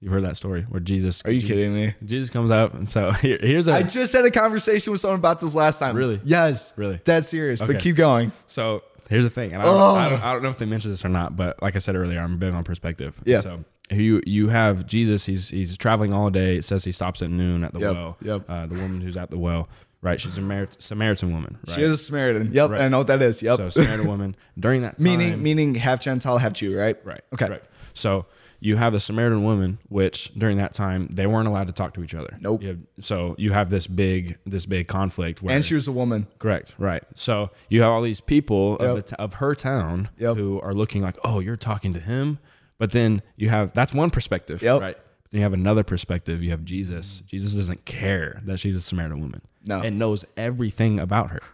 [0.00, 1.22] You've heard that story where Jesus?
[1.24, 1.94] Are you Jesus, kidding me?
[2.04, 5.18] Jesus comes out, and so here, here's a I just had a conversation with someone
[5.18, 5.96] about this last time.
[5.96, 6.20] Really?
[6.24, 6.72] Yes.
[6.76, 7.00] really.
[7.04, 7.62] Dead serious.
[7.62, 7.74] Okay.
[7.74, 8.32] But keep going.
[8.48, 10.92] So here's the thing, and I don't, I, don't, I don't know if they mentioned
[10.92, 13.20] this or not, but like I said earlier, I'm big on perspective.
[13.24, 13.40] Yeah.
[13.40, 15.24] So you you have Jesus.
[15.26, 16.56] He's he's traveling all day.
[16.56, 18.16] It says he stops at noon at the Yep, well.
[18.22, 18.44] yep.
[18.48, 19.68] Uh, the woman who's at the well,
[20.00, 20.20] right?
[20.20, 21.74] She's a Samaritan, Samaritan woman, right?
[21.74, 22.50] She is a Samaritan.
[22.52, 22.70] Yep.
[22.70, 22.80] Right.
[22.82, 23.42] I know what that is.
[23.42, 23.56] Yep.
[23.56, 26.96] So Samaritan woman during that time, meaning meaning half Gentile, half Jew, right?
[27.04, 27.22] Right.
[27.34, 27.48] Okay.
[27.48, 27.62] Right.
[27.94, 28.26] So
[28.64, 32.04] you have the Samaritan woman, which during that time they weren't allowed to talk to
[32.04, 32.38] each other.
[32.40, 32.62] Nope.
[32.62, 35.92] You have, so you have this big this big conflict where And she was a
[35.92, 36.28] woman.
[36.38, 37.02] correct right.
[37.14, 40.36] So you have all these people of, the t- of her town Yep.
[40.36, 42.38] who are looking like, oh, you're talking to him,
[42.82, 44.80] but then you have that's one perspective, Yep.
[44.80, 44.96] right?
[45.30, 46.42] Then you have another perspective.
[46.42, 47.22] You have Jesus.
[47.26, 49.80] Jesus doesn't care that she's a Samaritan woman, No.
[49.80, 51.38] and knows everything about her.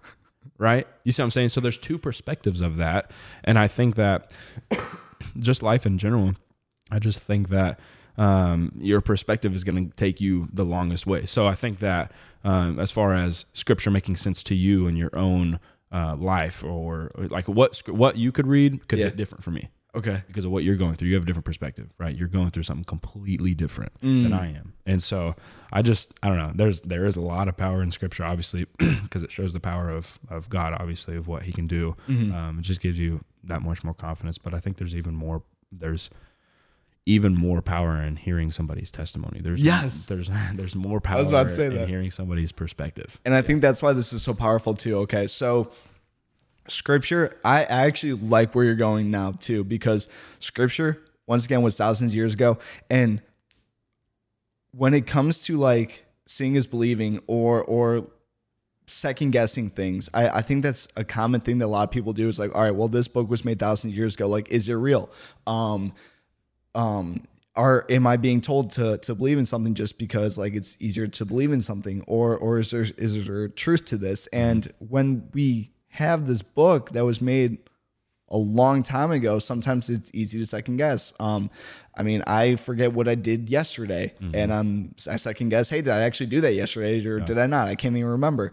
[0.57, 0.87] Right?
[1.05, 1.51] You see what I'm saying?
[1.51, 3.11] So there's two perspectives of that.
[3.45, 4.33] And I think that
[5.39, 6.33] just life in general,
[6.91, 7.79] I just think that
[8.17, 11.27] um, your perspective is going to take you the longest way.
[11.27, 12.11] So I think that
[12.43, 15.61] um, as far as scripture making sense to you in your own
[15.93, 19.07] uh, life, or, or like what what you could read, could Yeah.
[19.07, 20.23] hit different for me Okay.
[20.27, 21.09] because of what you're going through.
[21.09, 22.15] You have a different perspective, right?
[22.15, 24.23] You're going through something completely different Mm.
[24.25, 25.35] than I am, and so
[25.73, 26.53] I just I don't know.
[26.55, 29.91] There's there is a lot of power in Scripture, obviously, because it shows the power
[29.91, 31.97] of of God, obviously, of what He can do.
[32.09, 32.35] Mm-hmm.
[32.35, 34.37] Um, it just gives you that much more confidence.
[34.39, 35.43] But I think there's even more.
[35.73, 36.11] There's
[37.07, 39.41] even more power in hearing somebody's testimony.
[39.41, 40.05] There's Yes.
[40.07, 41.89] there's there's more power I was about to say in that.
[41.89, 43.19] hearing somebody's perspective.
[43.25, 44.99] And I think that's why this is so powerful too.
[44.99, 45.27] Okay.
[45.27, 45.71] So
[46.69, 50.09] scripture, I actually like where you're going now too, because
[50.41, 52.59] scripture, once again, was thousands of years ago.
[52.91, 53.23] And
[54.73, 58.07] when it comes to like seeing is believing or or
[58.87, 62.13] second guessing things, I, I think that's a common thing that a lot of people
[62.13, 64.29] do is like, all right, well, this book was made thousands of years ago.
[64.29, 65.11] Like, is it real?
[65.47, 65.93] Um,
[66.75, 67.23] um
[67.59, 71.09] are am I being told to to believe in something just because like it's easier
[71.09, 75.29] to believe in something or or is there is there truth to this and when
[75.35, 77.59] we have this book that was made
[78.31, 79.39] a long time ago.
[79.39, 81.13] Sometimes it's easy to second guess.
[81.19, 81.51] Um
[81.97, 85.93] i mean i forget what i did yesterday and um i second guess hey did
[85.93, 87.67] i actually do that yesterday or did i not?
[87.69, 88.53] I can't even remember.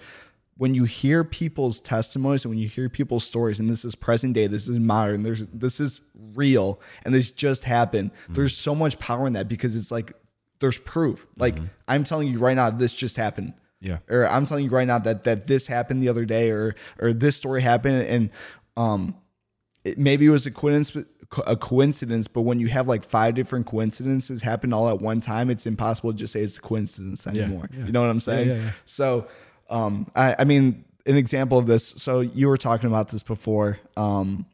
[0.58, 4.34] When you hear people's testimonies and when you hear people's stories and this is present
[4.34, 6.02] day this is modern there's this is
[6.34, 10.14] real and this just happened there's so much power in that because it's like
[10.62, 11.28] there's proof.
[11.38, 11.58] Like
[11.90, 13.54] i'm telling you right now this just happened
[13.86, 13.98] Yeah.
[14.10, 17.14] or i'm telling you right now that that this happened the other day or or
[17.14, 18.30] this story happened and
[18.76, 19.16] um
[19.84, 21.08] it, maybe it was a coincidence
[21.48, 25.50] a coincidence but when you have like five different coincidences happen all at one time
[25.50, 27.86] it's impossible to just say it's a coincidence anymore yeah.
[27.86, 28.72] you know what i'm saying yeah, yeah.
[28.86, 29.28] so
[29.70, 33.80] um I, I mean an example of this so you were talking about this before
[33.98, 34.46] um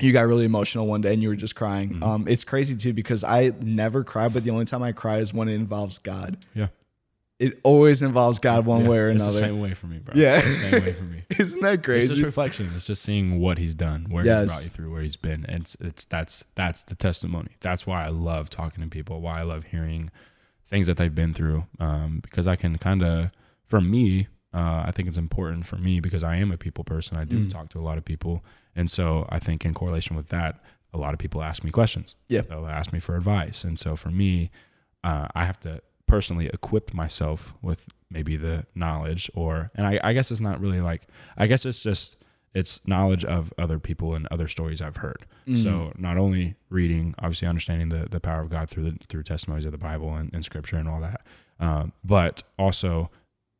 [0.00, 2.02] you got really emotional one day and you were just crying Mm-hmm.
[2.02, 5.32] um it's crazy too because i never cry but the only time i cry is
[5.32, 6.68] when it involves god Yeah.
[7.46, 8.88] It always involves god one Yeah.
[8.90, 10.14] way or It's another the same way for me, bro.
[10.16, 10.40] Yeah.
[10.40, 11.22] Same way for me.
[11.38, 12.70] isn't that It's crazy just reflection.
[12.76, 14.42] It's just seeing what he's done, where Yes.
[14.42, 15.44] he's brought you through, where he's been.
[15.46, 17.50] And it's it's that's that's the testimony.
[17.60, 19.20] That's why I love talking to people.
[19.20, 20.10] Why I love hearing
[20.66, 21.66] things that they've been through.
[21.78, 23.30] Um, because I can kind of,
[23.66, 27.16] for me, uh, I think it's important for me because I am a people person.
[27.16, 27.50] I do Mm.
[27.50, 30.60] talk to a lot of people, and so I think in correlation with that,
[30.92, 32.14] a lot of people ask me questions.
[32.28, 32.42] Yeah.
[32.42, 34.50] they'll ask me for advice, and so for me,
[35.02, 35.82] uh, I have to
[36.14, 40.80] personally equip myself with maybe the knowledge or and I, I guess it's not really
[40.80, 41.02] like
[41.36, 42.16] I guess it's just
[42.54, 45.26] it's knowledge of other people and other stories I've heard.
[45.64, 49.66] So not only reading, obviously understanding the, the power of God through the through testimonies
[49.66, 51.20] of the Bible and, and scripture and all that,
[51.60, 53.10] um, but also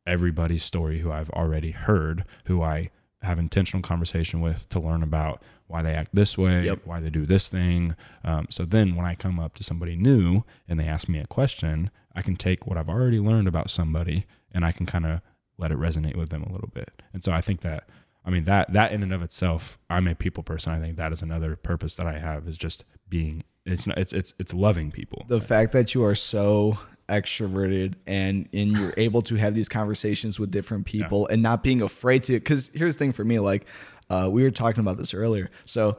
[0.07, 2.89] everybody's story who I've already heard, who I
[3.21, 6.79] have intentional conversation with to learn about why they act this way, Yep.
[6.85, 7.95] why they do this thing.
[8.23, 11.25] Um, so then when I come up to somebody new and they ask me a
[11.27, 15.21] question, I can take what I've already learned about somebody and I can kind of
[15.57, 17.01] let it resonate with them a little bit.
[17.13, 17.87] And so I think that
[18.25, 20.71] I mean that that in and of itself, I'm a people person.
[20.73, 23.43] I think that is another purpose that I have is just being.
[23.65, 23.97] It's not.
[23.97, 25.25] It's it's it's loving people.
[25.27, 30.39] the fact that you are so extroverted and and you're able to have these conversations
[30.39, 33.65] with different people and not being afraid to because here's the thing for me like
[34.09, 35.97] uh, we were talking about this earlier so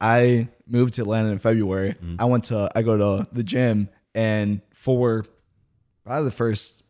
[0.00, 4.60] i moved to atlanta in february i went to i go to the gym and
[4.72, 5.24] for
[6.06, 6.82] probably the first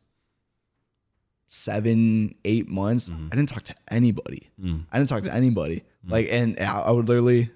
[1.48, 3.28] seven eight months mm-hmm.
[3.32, 4.84] i didn't talk to anybody mm.
[4.92, 5.34] i didn't talk to mm.
[5.34, 6.10] anybody mm.
[6.10, 7.50] like and I, I would literally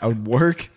[0.00, 0.68] I would work,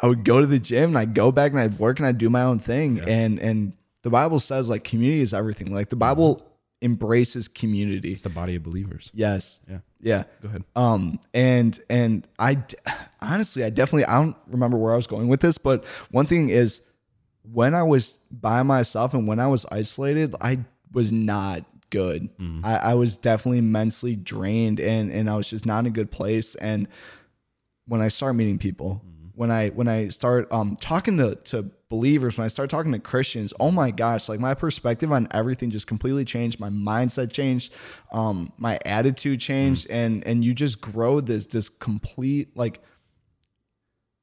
[0.00, 2.18] I would go to the gym and I'd go back and I'd work and I'd
[2.18, 3.00] do my own thing.
[3.00, 3.72] And and
[4.02, 5.74] the Bible says like community is everything.
[5.74, 6.00] Like the mm-hmm.
[6.00, 6.42] Bible
[6.80, 8.12] embraces community.
[8.12, 9.10] It's the body of believers.
[9.12, 9.60] Yes.
[9.68, 9.78] Yeah.
[10.00, 10.24] Yeah.
[10.42, 10.64] Go ahead.
[10.76, 12.76] Um and and I d-
[13.20, 16.50] honestly I definitely I don't remember where I was going with this, but one thing
[16.50, 16.80] is
[17.52, 20.60] when I was by myself and when I was isolated, I
[20.92, 22.28] was not good.
[22.64, 26.10] I, I was definitely mentally drained and and I was just not in a good
[26.10, 26.54] place.
[26.56, 26.88] And
[27.86, 29.02] when I start meeting people,
[29.34, 32.98] when I when I start um talking to to believers, when I start talking to
[32.98, 36.60] Christians, oh my gosh, like my perspective on everything just completely changed.
[36.60, 37.72] My mindset changed,
[38.12, 42.82] um, my attitude changed, and and you just grow this this complete like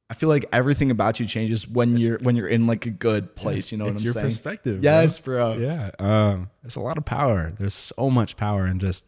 [0.10, 3.36] I feel like everything about you changes when you're when you're in like a good
[3.36, 3.72] place.
[3.72, 4.06] You know what I'm saying?
[4.06, 4.26] your saying?
[4.28, 4.84] perspective.
[4.84, 5.54] Yes, bro.
[5.54, 5.92] Yeah.
[5.98, 7.54] Um, there's a lot of power.
[7.58, 9.06] There's so much power in just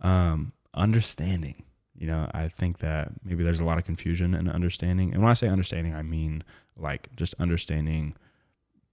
[0.00, 1.64] um, understanding.
[1.96, 5.12] You know, I think that maybe there's a lot of confusion in understanding.
[5.12, 6.44] And when I say understanding, I mean
[6.76, 8.14] like just understanding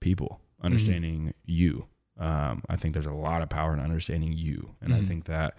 [0.00, 1.86] people, understanding you.
[2.18, 4.74] Um, I think there's a lot of power in understanding you.
[4.80, 5.54] And I think that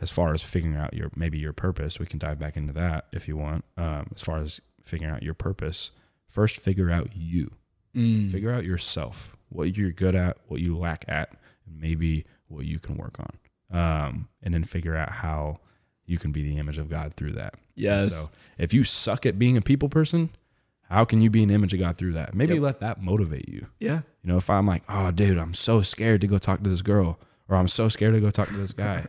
[0.00, 3.06] as far as figuring out your maybe your purpose, we can dive back into that
[3.12, 3.64] if you want.
[3.76, 5.90] Um, as far as figuring out your purpose,
[6.28, 7.52] first figure out you
[7.94, 8.32] Mm.
[8.32, 11.28] figure out yourself what you're good at what you lack at
[11.66, 13.36] and maybe what you can work on
[13.78, 15.58] um, and then figure out how
[16.06, 18.14] you can be the image of god through that Yes.
[18.16, 20.30] so if you suck at being a people person
[20.88, 22.62] how can you be an image of god through that maybe Yep.
[22.62, 24.00] let that motivate you Yeah.
[24.22, 26.80] you know if i'm like oh dude i'm so scared to go talk to this
[26.80, 29.04] girl or i'm so scared to go talk to this guy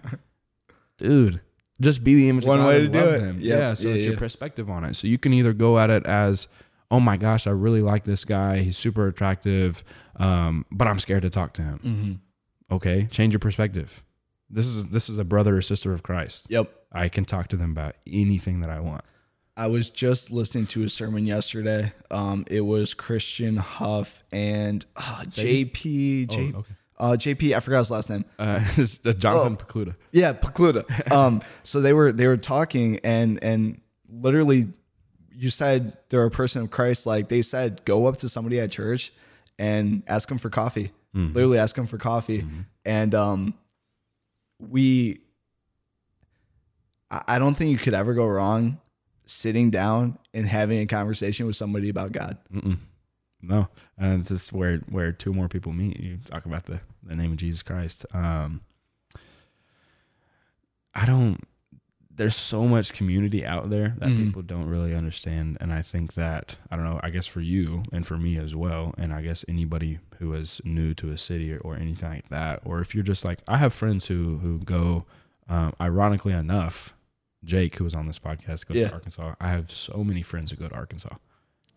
[0.97, 1.39] dude
[1.81, 3.21] just be the image One way to do love it.
[3.21, 3.39] him.
[3.41, 3.59] Yep.
[3.59, 4.95] Yeah, so Yeah, it's your perspective on it.
[4.95, 6.47] So you can either go at it as,
[6.91, 8.59] oh my gosh, I really like this guy.
[8.59, 9.83] He's super attractive,
[10.17, 11.79] um, but I'm scared to talk to him.
[11.83, 12.75] Mm-hmm.
[12.75, 14.03] Okay, change your perspective.
[14.49, 16.45] This is this is a brother or sister of Christ.
[16.49, 16.71] Yep.
[16.91, 19.03] I can talk to them about anything that I want.
[19.55, 21.91] I was just listening to a sermon yesterday.
[22.09, 26.27] Um, it was Christian Huff and uh, JP.
[26.29, 26.73] J, Oh, okay.
[27.03, 27.55] Uh, JP.
[27.55, 28.23] I forgot his last name.
[28.39, 28.43] Uh,
[29.05, 29.63] uh, Jonathan Oh.
[29.65, 29.95] Pokluda.
[30.11, 31.11] Yeah, Pokluda.
[31.11, 34.67] um, so they were they were talking and and literally,
[35.35, 37.05] you said they're a person of Christ.
[37.05, 39.11] Like they said, go up to somebody at church
[39.59, 40.91] and ask them for coffee.
[41.13, 42.45] Literally, ask them for coffee.
[42.85, 43.53] And um,
[44.59, 45.19] we,
[47.11, 48.79] I I don't think you could ever go wrong
[49.25, 52.37] sitting down and having a conversation with somebody about God.
[52.53, 52.77] Mm-mm.
[53.41, 55.99] No, and this is where where two more people meet.
[55.99, 58.05] You talk about the the name of Jesus Christ.
[58.13, 58.61] Um,
[60.93, 61.39] I don't.
[62.15, 64.25] There's so much community out there that Mhm.
[64.25, 66.99] people don't really understand, and I think that I don't know.
[67.01, 70.61] I guess for you and for me as well, and I guess anybody who is
[70.63, 73.57] new to a city or, or anything like that, or if you're just like I
[73.57, 75.05] have friends who who go.
[75.49, 76.93] Um, ironically enough,
[77.43, 78.87] Jake, who was on this podcast, goes Yeah.
[78.87, 79.35] to Arkansas.
[79.41, 81.15] I have so many friends who go to Arkansas.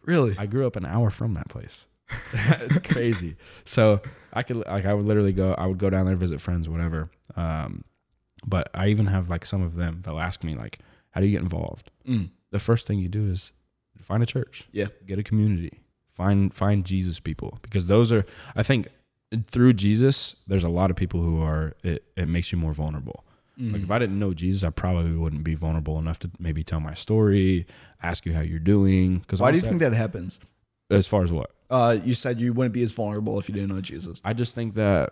[0.05, 0.37] Really?
[0.39, 1.89] I grew up an hour from that place.
[2.33, 3.37] it's crazy.
[3.65, 4.01] So
[4.33, 5.55] I could like I would literally go.
[5.55, 7.11] I would go down there visit friends, whatever.
[7.37, 7.85] Um,
[8.47, 10.79] but I even have like some of them that'll ask me like,
[11.11, 12.31] "How do you get involved?" Mm.
[12.51, 13.53] The first thing you do is
[14.03, 14.69] find a church.
[14.73, 14.87] Yeah.
[15.07, 15.81] Get a community.
[16.15, 18.89] Find find Jesus people because those are I think
[19.49, 23.25] through Jesus there's a lot of people who are it, it makes you more vulnerable.
[23.59, 26.81] Like if I didn't know Jesus, I probably wouldn't be vulnerable enough to maybe tell
[26.81, 27.67] my story,
[28.03, 29.21] ask you how you're doing.
[29.21, 30.41] Because Why do you think that happens?
[30.91, 31.51] As far as what?
[31.69, 34.21] Uh, you said you wouldn't be as vulnerable if you didn't know Jesus.
[34.25, 35.11] I just think that,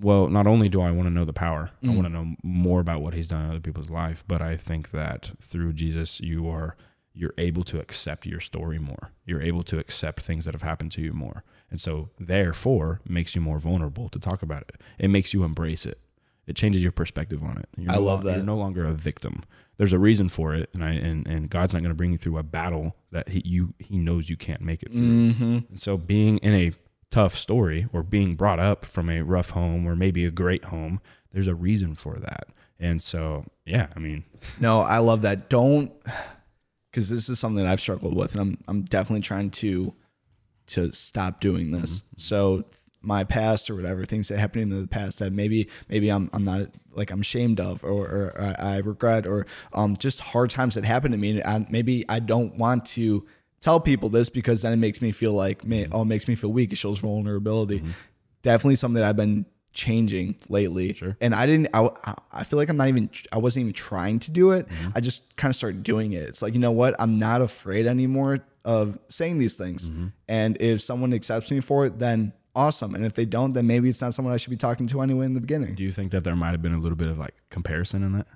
[0.00, 1.94] well, not only do I want to know the power, I Mm.
[1.96, 4.90] want to know more about what he's done in other people's life, but I think
[4.90, 6.76] that through Jesus, you are
[7.14, 9.10] you're able to accept your story more.
[9.26, 13.34] You're able to accept things that have happened to you more, and so therefore makes
[13.34, 14.80] you more vulnerable to talk about it.
[14.98, 16.00] It makes you embrace it.
[16.46, 17.68] It changes your perspective on it.
[17.76, 18.36] You're I no love lo- that.
[18.38, 19.44] You're no longer a victim.
[19.78, 22.18] There's a reason for it, and I and, and God's not going to bring you
[22.18, 25.00] through a battle that he you he knows you can't make it through.
[25.00, 25.58] Mm-hmm.
[25.70, 26.72] And so being in a
[27.10, 31.00] tough story or being brought up from a rough home or maybe a great home,
[31.32, 32.48] there's a reason for that.
[32.78, 34.24] And so, yeah, I mean,
[34.60, 35.48] No, I love that.
[35.48, 35.92] Don't
[36.90, 39.94] because this is something that I've struggled with, and I'm I'm definitely trying to
[40.68, 42.02] to stop doing this.
[42.16, 42.64] So
[43.02, 46.44] my past or whatever things that happened in the past that maybe maybe I'm I'm
[46.44, 50.74] not like I'm ashamed of or, or I, I regret or um just hard times
[50.76, 51.40] that happened to me.
[51.40, 53.26] And maybe I don't want to
[53.60, 56.34] tell people this because then it makes me feel like me oh it makes me
[56.34, 56.72] feel weak.
[56.72, 57.80] It shows vulnerability.
[57.80, 57.90] Mm-hmm.
[58.42, 60.92] definitely something that I've been changing lately.
[60.94, 61.16] Sure.
[61.20, 61.88] and I didn't I,
[62.30, 64.68] I feel like I'm not even I wasn't even trying to do it.
[64.68, 64.90] Mm-hmm.
[64.94, 66.24] I just kind of started doing it.
[66.28, 66.94] It's like you know what?
[66.98, 69.90] I'm not afraid anymore of saying these things.
[69.90, 70.08] Mm-hmm.
[70.28, 73.88] and if someone accepts me for it then awesome and if they don't then maybe
[73.88, 76.10] it's not someone I should be talking to anyway in the beginning Do you think
[76.12, 78.26] that there might have been a little bit of like comparison in that?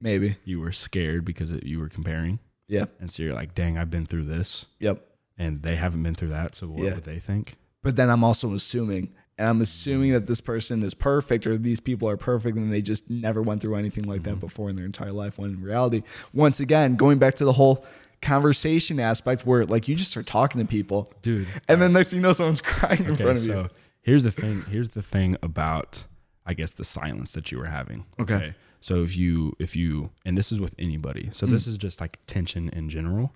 [0.00, 3.78] maybe You were scared because it, you were comparing, yeah and so you're like, "Dang,
[3.78, 5.04] I've been through this, yep
[5.38, 6.54] and they haven't been through that.
[6.54, 6.94] So what Yeah.
[6.94, 10.92] would they think?" but then I'm also assuming and I'm assuming that this person is
[10.92, 14.30] perfect or these people are perfect and they just never went through anything like Mm-hmm.
[14.32, 16.02] that before in their entire life when in reality
[16.34, 17.84] once again going back to the whole
[18.22, 22.18] conversation aspect where like you just start talking to people Dude, and then next thing
[22.18, 23.52] you know someone's crying in front of you.
[23.52, 23.68] so you
[24.02, 24.62] here's the thing.
[24.70, 26.04] Here's the thing about,
[26.46, 28.06] I guess, the silence that you were having.
[28.20, 28.54] Okay.
[28.80, 31.28] So if you, if you, and this is with anybody.
[31.34, 31.52] So Hmm.
[31.52, 33.34] this is just like tension in general.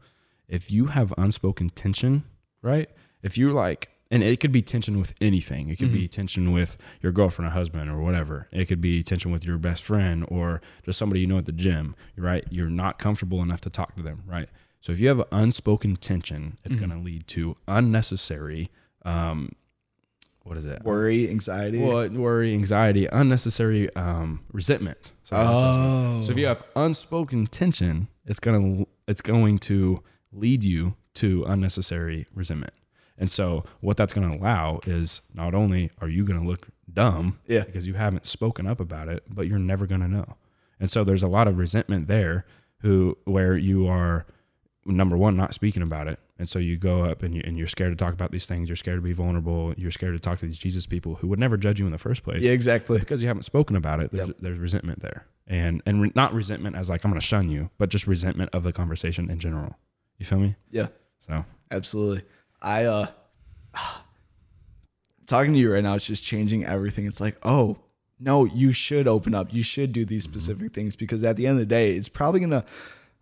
[0.49, 2.25] If you have unspoken tension,
[2.63, 2.89] right?
[3.23, 5.71] If you're like, and it could be tension with anything.
[5.71, 8.47] It could be tension with your girlfriend or husband or whatever.
[8.53, 11.53] It could be tension with your best friend or just somebody you know at the
[11.53, 12.45] gym, right?
[12.49, 14.49] You're not comfortable enough to talk to them, right?
[14.85, 18.71] So if you have unspoken tension, it's going to lead to unnecessary,
[19.07, 19.53] um,
[20.43, 20.83] what is it?
[20.85, 24.99] worry anxiety Well, worry, anxiety, unnecessary um, resentment.
[25.25, 26.23] So, that's what I'm saying.
[26.25, 30.03] so if you have unspoken tension, it's gonna it's going to
[30.33, 32.75] lead you to unnecessary resentment.
[33.17, 36.69] And so what that's going to allow is not only are you going to look
[36.93, 37.65] dumb Yeah.
[37.65, 40.37] because you haven't spoken up about it, but you're never going to know.
[40.79, 42.45] And so there's a lot of resentment there
[42.83, 44.27] who where you are
[44.87, 46.19] number one not speaking about it.
[46.39, 48.69] And so you go up and, you, and you're scared to talk about these things.
[48.69, 49.73] You're scared to be vulnerable.
[49.77, 51.99] You're scared to talk to these jesus people who would never judge you in the
[51.99, 52.43] first place.
[52.43, 52.99] Yeah exactly.
[52.99, 54.37] Because you haven't spoken about it there's, Yep.
[54.41, 55.27] there's resentment there.
[55.47, 58.51] And and re- not resentment as like i'm going to shun you but just resentment
[58.53, 59.77] of the conversation in general.
[60.19, 60.57] You feel me?
[60.71, 60.89] Yeah.
[61.21, 61.45] So.
[61.71, 62.23] Absolutely.
[62.61, 63.07] I uh
[65.27, 67.07] talking to you right now it's just changing everything.
[67.07, 67.79] It's like, "Oh,
[68.21, 69.53] no, you should open up.
[69.53, 72.41] You should do these specific things because at the end of the day, it's probably
[72.41, 72.65] going to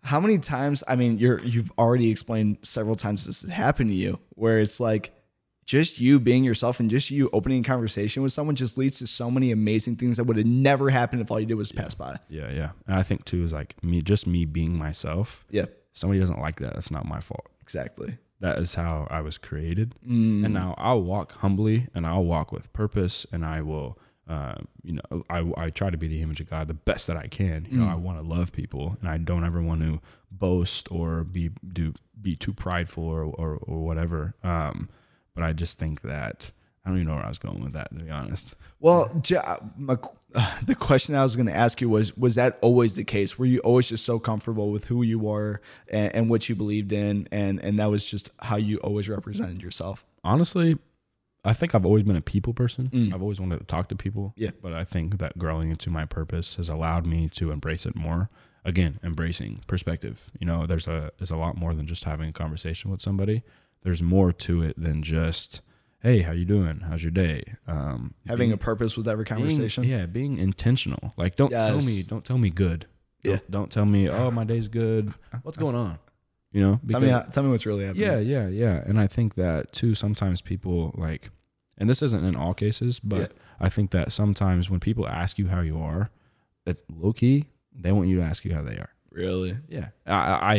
[0.03, 3.95] how many times, I mean, you're you've already explained several times this has happened to
[3.95, 5.13] you where it's like
[5.65, 9.07] just you being yourself and just you opening a conversation with someone just leads to
[9.07, 11.93] so many amazing things that would have never happened if all you did was pass
[11.95, 12.17] by.
[12.27, 12.71] yeah yeah.
[12.85, 15.45] And i think too is like me just me being myself.
[15.49, 17.47] Yeah, somebody doesn't like that that's not my fault.
[17.61, 18.17] Exactly.
[18.41, 19.95] that is how i was created.
[20.05, 23.97] Mm, and now I'll walk humbly and I'll walk with purpose and I will,
[24.27, 27.17] uh, you know, I, I try to be the image of God the best that
[27.17, 27.67] I can.
[27.69, 29.99] You know, I want to love people and I don't ever want to
[30.31, 34.33] boast or be do be too prideful or or, or whatever.
[34.43, 34.89] Um,
[35.35, 36.51] but I just think that
[36.85, 38.55] I don't even know where I was going with that to be honest.
[38.79, 39.09] Well,
[39.77, 39.97] my,
[40.35, 43.37] uh, the question I was going to ask you was: Was that always the case?
[43.37, 46.93] Were you always just so comfortable with who you were and, and what you believed
[46.93, 50.05] in, and and that was just how you always represented yourself?
[50.23, 50.77] Honestly,
[51.45, 52.89] I think I've always been a people person.
[52.93, 53.13] Mm.
[53.13, 54.33] I've always wanted to talk to people.
[54.37, 54.51] Yeah.
[54.61, 58.29] But I think that growing into my purpose has allowed me to embrace it more.
[58.65, 60.29] Again, embracing perspective.
[60.39, 63.43] You know, there's a there's a lot more than just having a conversation with somebody.
[63.81, 65.59] There's more to it than just,
[66.01, 66.79] hey, how you doing?
[66.79, 67.43] How's your day?
[67.67, 69.83] Um, Having being- a purpose with every being- conversation.
[69.83, 71.13] yeah, being intentional.
[71.17, 72.85] Like, don't tell me, don't tell me good.
[73.21, 73.31] Yeah.
[73.37, 75.13] Don't, don't tell me, oh, my day's good.
[75.41, 75.99] What's going on?
[76.53, 78.03] You know, tell me, how- tell me what's really happening.
[78.07, 78.83] yeah, yeah, yeah.
[78.85, 81.31] And I think that too, sometimes people like,
[81.77, 83.27] and this isn't in all cases, but Yeah.
[83.59, 86.09] I think that sometimes when people ask you how you are,
[86.65, 88.89] that low key, they want you to ask you how they are.
[89.11, 89.57] really.
[89.67, 89.87] Yeah.
[90.07, 90.13] I,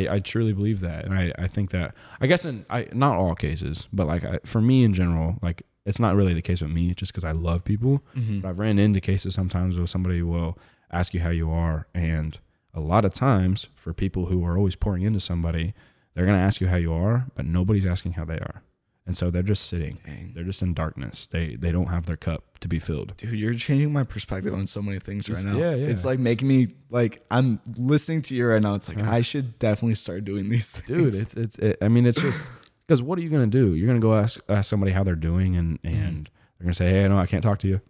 [0.08, 1.04] I, I truly believe that.
[1.04, 4.38] And I, I think that, I guess in, I, not all cases, but like I,
[4.44, 7.32] for me in general, like it's not really the case with me just because I
[7.32, 8.02] love people.
[8.16, 8.40] Mm-hmm.
[8.40, 10.56] But I've ran into cases sometimes where somebody will
[10.92, 11.86] ask you how you are.
[11.94, 12.38] And
[12.74, 15.74] a lot of times for people who are always pouring into somebody,
[16.14, 18.62] they're going to ask you how you are, but nobody's asking how they are.
[19.06, 19.98] And so they're just sitting.
[20.06, 20.32] Dang.
[20.34, 21.28] They're just in darkness.
[21.30, 23.14] They they don't have their cup to be filled.
[23.18, 25.58] Dude, you're changing my perspective on so many things right now.
[25.58, 25.86] yeah, yeah.
[25.88, 28.74] It's like making me like I'm listening to you right now.
[28.76, 29.12] It's like uh-huh.
[29.12, 30.86] I should definitely start doing these things.
[30.86, 32.48] Dude, it's it's it, I mean it's just
[32.86, 33.74] because what are you going to do?
[33.74, 36.02] You're going to go ask ask somebody how they're doing and mm-hmm.
[36.02, 37.82] and they're going to say, "Hey, no, I can't talk to you."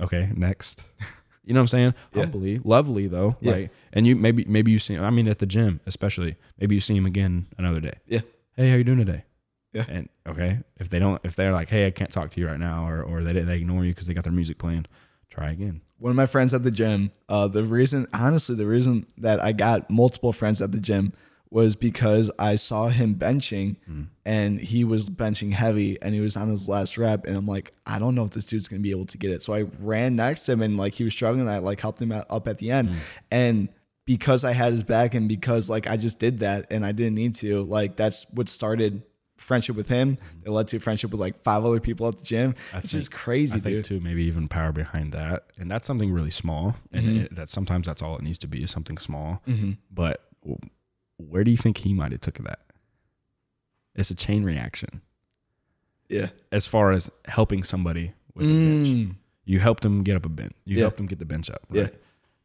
[0.00, 0.84] Okay, next.
[1.44, 1.94] You know what I'm saying?
[2.14, 2.22] Yeah.
[2.22, 3.36] Humbly, lovely though.
[3.40, 3.52] Yeah.
[3.52, 4.96] Like, and you maybe maybe you see.
[4.98, 6.36] I mean, at the gym especially.
[6.58, 7.94] Maybe you see him again another day.
[8.06, 8.20] Yeah.
[8.56, 9.24] Hey, how you doing today?
[9.72, 9.86] Yeah.
[9.88, 12.58] And okay, if they don't, if they're like, "Hey, I can't talk to you right
[12.58, 14.86] now," or or they they ignore you because they got their music playing,
[15.30, 15.80] try again.
[15.98, 19.52] one of my friends at the gym uh, the reason honestly the reason that i
[19.52, 21.12] got multiple friends at the gym
[21.50, 24.06] was because I saw him benching Mm.
[24.24, 27.72] and he was benching heavy and he was on his last rep and I'm like,
[27.86, 29.42] I don't know if this dude's gonna be able to get it.
[29.42, 31.48] So I ran next to him and like he was struggling.
[31.48, 32.74] I like helped him up at the Mm.
[32.74, 32.90] end.
[33.32, 33.68] And
[34.06, 37.14] because I had his back and because like I just did that and I didn't
[37.16, 39.02] need to, like that's what started
[39.36, 40.18] friendship with him.
[40.44, 42.52] It led to friendship with like five other people at the gym.
[42.52, 42.76] Mm-hmm.
[42.76, 43.84] I It's think- just crazy, I think dude.
[43.86, 47.24] too, maybe even power behind that, and that's something really small, and Mhm.
[47.24, 49.40] it, that sometimes that's all it needs to be is something small.
[49.48, 49.78] Mhm.
[49.90, 50.28] But
[51.28, 52.60] where do you think he might have took that?
[53.94, 55.00] It's a chain reaction.
[56.08, 56.28] Yeah.
[56.52, 59.14] As far as helping somebody with a bench, Mm.
[59.44, 60.52] you helped him get up a bench.
[60.64, 60.82] You Yeah.
[60.84, 61.62] helped him get the bench up.
[61.72, 61.88] Yeah.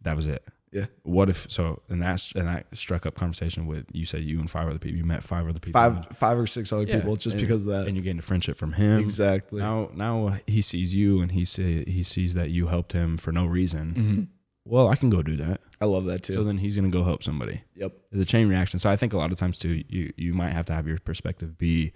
[0.02, 0.44] That was it.
[0.72, 0.88] Yeah.
[1.04, 1.82] What if so?
[1.88, 4.06] And that's and that struck up conversation with you.
[4.06, 4.98] Said you and five other people.
[4.98, 5.80] You met five other people.
[5.80, 7.88] Five five or six other Yeah, people just and- because of that.
[7.88, 9.00] and you gained a friendship from him.
[9.00, 9.62] exactly.
[9.62, 13.32] Now, now he sees you, and he say he sees that you helped him for
[13.32, 13.94] no reason.
[13.94, 14.28] Mhm.
[14.66, 15.62] Well, I can go do that.
[15.80, 16.34] I love that too.
[16.34, 17.64] So then he's gonna go help somebody.
[17.76, 17.94] yep.
[18.12, 18.80] It's a chain reaction.
[18.80, 20.98] So I think a lot of times too, you you might have to have your
[21.00, 21.94] perspective be,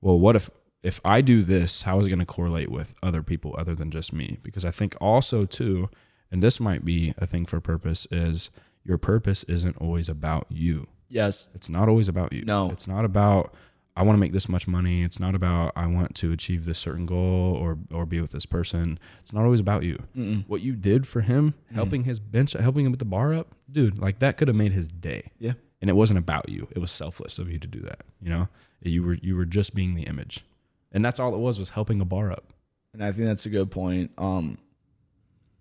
[0.00, 0.50] well, what if
[0.82, 4.12] if I do this, how is it gonna correlate with other people other than just
[4.12, 4.38] me?
[4.42, 5.88] Because I think also too,
[6.30, 8.50] and this might be a thing for purpose is
[8.84, 10.88] your purpose isn't always about you.
[11.08, 11.48] Yes.
[11.54, 12.44] It's not always about you.
[12.44, 12.70] No.
[12.70, 13.54] It's not about
[13.96, 15.02] I want to make this much money.
[15.02, 18.46] It's not about I want to achieve this certain goal or or be with this
[18.46, 18.98] person.
[19.22, 20.02] It's not always about you.
[20.16, 20.44] Mm-mm.
[20.48, 21.74] What you did for him, Mm-hmm.
[21.74, 24.72] helping his bench, helping him with the bar up, dude, like that could have made
[24.72, 25.30] his day.
[25.38, 25.52] Yeah.
[25.80, 26.68] And it wasn't about you.
[26.70, 28.02] It was selfless of you to do that.
[28.20, 28.48] You know,
[28.82, 30.44] you were you were just being the image,
[30.92, 32.52] and that's all it was was helping a bar up.
[32.94, 34.10] And I think that's a good point.
[34.16, 34.58] Um,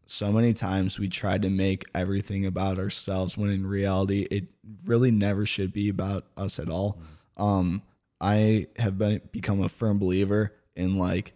[0.06, 4.46] so many times we try to make everything about ourselves when in reality it
[4.86, 7.00] really never should be about us at all.
[7.38, 7.82] Um,
[8.22, 11.34] I have been become a firm believer in like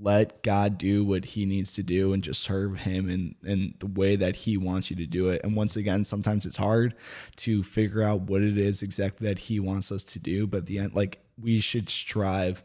[0.00, 3.86] let God do what he needs to do and just serve him in, in the
[3.86, 5.40] way that he wants you to do it.
[5.42, 6.94] And once again, sometimes it's hard
[7.36, 10.46] to figure out what it is exactly that he wants us to do.
[10.46, 12.62] But at the end, like we should strive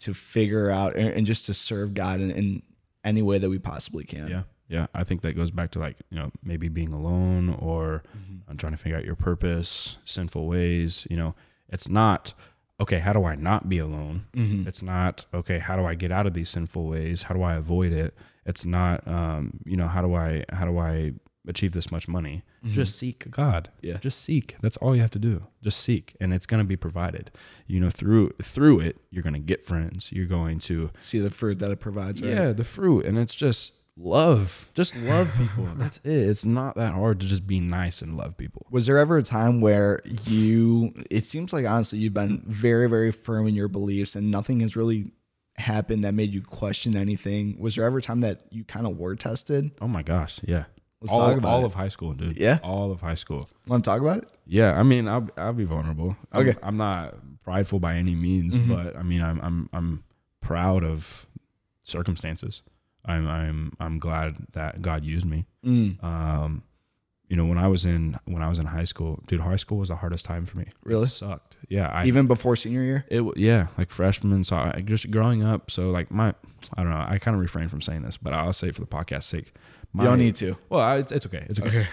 [0.00, 2.62] to figure out and, and just to serve God in, in
[3.04, 4.28] any way that we possibly can.
[4.28, 4.42] Yeah.
[4.68, 4.86] Yeah.
[4.94, 8.02] I think that goes back to like, you know, maybe being alone or
[8.48, 11.06] I'm trying to figure out your purpose, sinful ways.
[11.10, 11.34] You know,
[11.68, 12.32] it's not,
[12.80, 14.26] okay, how do I not be alone?
[14.34, 14.66] Mhm.
[14.66, 17.22] It's not, okay, how do I get out of these sinful ways?
[17.24, 18.14] How do I avoid it?
[18.46, 21.12] It's not, um, you know, how do I, how do I
[21.46, 22.42] achieve this much money?
[22.72, 23.68] Just seek God.
[23.82, 23.98] Yeah.
[23.98, 24.56] Just seek.
[24.62, 25.46] That's all you have to do.
[25.62, 27.30] Just seek and it's going to be provided.
[27.66, 30.10] You know, through, through it, you're going to get friends.
[30.10, 32.22] You're going to, See the fruit that it provides.
[32.22, 32.30] Right?
[32.32, 33.04] yeah, the fruit.
[33.04, 34.70] And it's just love.
[34.74, 35.66] Just love people.
[35.76, 36.10] That's it.
[36.12, 38.66] It's not that hard to just be nice and love people.
[38.70, 43.12] Was there ever a time where you, it seems like honestly, you've been very, very
[43.12, 45.12] firm in your beliefs and nothing has really
[45.56, 47.56] happened that made you question anything?
[47.58, 49.70] Was there ever a time that you kind of were tested?
[49.80, 50.40] Oh my gosh.
[50.44, 50.64] Yeah.
[51.00, 51.66] Let's all talk about all it.
[51.66, 52.38] of high school, dude.
[52.38, 52.58] Yeah?
[52.62, 53.46] All of high school.
[53.66, 54.28] Want to talk about it?
[54.46, 56.16] Yeah, I mean, I'll I'll be vulnerable.
[56.32, 56.58] I'm, Okay.
[56.62, 57.14] I'm not
[57.44, 58.68] prideful by any means, Mhm.
[58.68, 60.04] but I mean, I'm I'm I'm
[60.40, 61.26] proud of
[61.82, 62.62] circumstances.
[63.04, 65.46] I'm I'm I'm glad that God used me.
[65.64, 66.62] Mm, Um,
[67.28, 69.78] you know, when I was in when I was in high school, dude, high school
[69.78, 70.66] was the hardest time for me.
[70.84, 71.04] Really?
[71.04, 71.56] it sucked.
[71.68, 73.04] Yeah, I Even before senior year?
[73.08, 74.44] it yeah like freshman.
[74.44, 75.70] So I just growing up.
[75.70, 76.34] So like my
[76.76, 77.04] I don't know.
[77.08, 79.52] I kind of refrain from saying this, but I'll say for the podcast's sake.
[79.92, 80.56] My, you don't need to.
[80.68, 81.46] Well, I, it's, it's okay.
[81.48, 81.86] It's okay.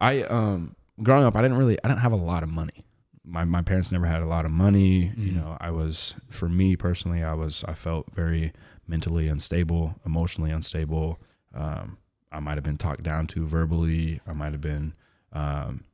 [0.00, 2.84] I um growing up, I didn't really I didn't have a lot of money.
[3.24, 5.12] My my parents never had a lot of money.
[5.16, 5.36] You Mhm.
[5.36, 8.52] know, I was for me personally, I was I felt very
[8.86, 11.18] mentally unstable, emotionally unstable.
[11.54, 11.98] Um,
[12.32, 14.20] I might have been talked down to verbally.
[14.26, 14.94] I might have been,
[15.32, 15.84] um,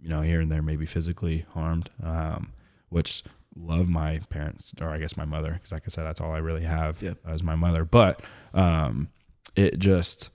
[0.00, 1.90] you know, here and there maybe physically harmed.
[2.02, 2.52] Um,
[2.88, 3.22] which
[3.54, 6.38] love my parents or I guess my mother because like I said, that's all I
[6.38, 7.14] really have Yeah.
[7.26, 7.84] as my mother.
[7.84, 8.22] But
[8.54, 9.08] um,
[9.56, 10.30] it just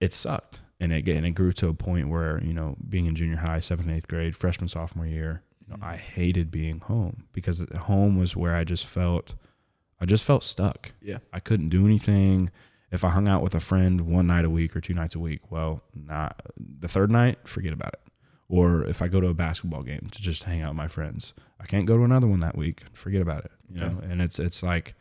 [0.00, 3.14] it sucked and it and it grew to a point where you know being in
[3.14, 7.24] junior high seventh and eighth grade freshman sophomore year you know, i hated being home
[7.34, 9.34] because home was where i just felt
[10.00, 11.18] i just felt stuck Yeah.
[11.32, 12.50] i couldn't do anything
[12.90, 15.18] if i hung out with a friend one night a week or two nights a
[15.18, 18.00] week well not the third night forget about it
[18.48, 21.32] or if i go to a basketball game to just hang out with my friends
[21.60, 24.38] i can't go to another one that week forget about it you know and it's
[24.38, 24.94] it's like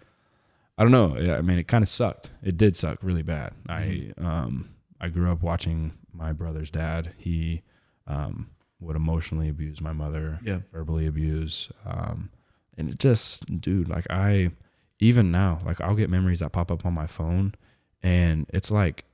[0.77, 1.17] I don't know.
[1.35, 2.29] I mean, it kind of sucked.
[2.41, 3.51] It did suck really bad.
[3.67, 4.69] I um
[5.01, 7.11] I grew up watching my brother's dad.
[7.17, 7.63] He
[8.07, 10.59] um would emotionally abuse my mother, Yeah.
[10.71, 12.29] verbally abuse, um,
[12.77, 14.51] and it just, dude, like I
[14.99, 17.55] even now, like I'll get memories that pop up on my phone,
[18.03, 19.05] and it's like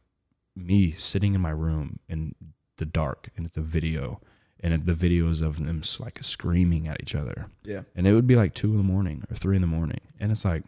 [0.56, 2.34] me sitting in my room in
[2.78, 4.20] the dark, and it's a video,
[4.60, 7.82] and the videos of them like screaming at each other, Yeah.
[7.96, 10.32] and it would be like two in the morning or three in the morning, and
[10.32, 10.64] it's like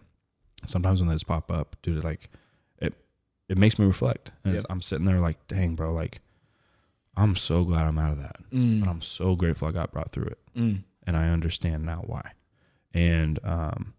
[0.65, 2.29] sometimes when those pop up, dude, it like
[2.79, 2.93] it
[3.49, 4.65] it makes me reflect, and Yep.
[4.69, 6.21] I'm sitting there like, dang, bro, like
[7.15, 8.35] I'm so glad I'm out of that.
[8.51, 8.81] Mm.
[8.81, 10.39] And I'm so grateful I got brought through it.
[10.55, 10.83] Mm.
[11.07, 12.33] And I understand now why.
[12.93, 13.95] And um,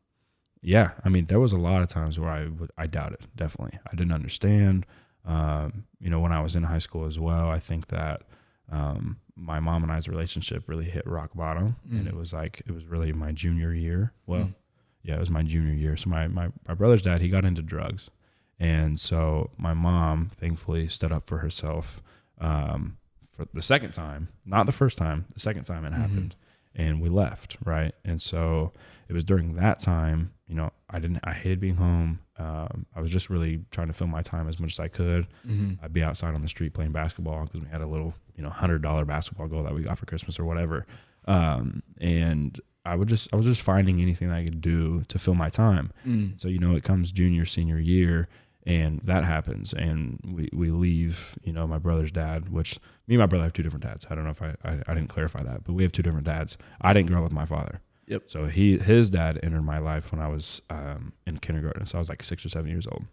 [0.62, 3.78] yeah, I mean, there was a lot of times where I would, I doubted, definitely.
[3.90, 4.86] I didn't understand.
[5.24, 8.22] Um, you know, when I was in high school as well, I think that
[8.70, 11.76] um, my mom and I's relationship really hit rock bottom.
[11.90, 12.08] And Mm.
[12.08, 14.12] it was like, it was really my junior year.
[14.26, 14.54] Well, Mm.
[15.02, 15.96] yeah, it was my junior year.
[15.96, 18.10] So my, my, my brother's dad, he got into drugs.
[18.58, 22.02] And so my mom thankfully stood up for herself
[22.40, 22.98] um,
[23.32, 25.96] for the second time, not the first time, the second time it Mhm.
[25.96, 26.36] happened.
[26.74, 27.94] And we left, right?
[28.04, 28.72] And so
[29.08, 32.20] it was during that time, you know, I didn't, I hated being home.
[32.38, 35.26] Um, I was just really trying to fill my time as much as I could.
[35.46, 35.78] Mhm.
[35.82, 38.50] I'd be outside on the street playing basketball because we had a little, you know,
[38.50, 40.86] hundred dollar basketball goal that we got for Christmas or whatever.
[41.26, 45.18] Um, and I would just, I was just finding anything that I could do to
[45.18, 45.92] fill my time.
[46.06, 46.40] Mm.
[46.40, 48.28] So you know, it comes junior, senior year,
[48.64, 51.36] and that happens, and we we leave.
[51.42, 54.06] You know, my brother's dad, which me and my brother have two different dads.
[54.08, 56.26] I don't know if I I, I didn't clarify that, but we have two different
[56.26, 56.56] dads.
[56.80, 57.80] I didn't grow up with my father.
[58.08, 58.24] Yep.
[58.26, 62.00] So he his dad entered my life when I was um, in kindergarten, so I
[62.00, 63.04] was like six or seven years old,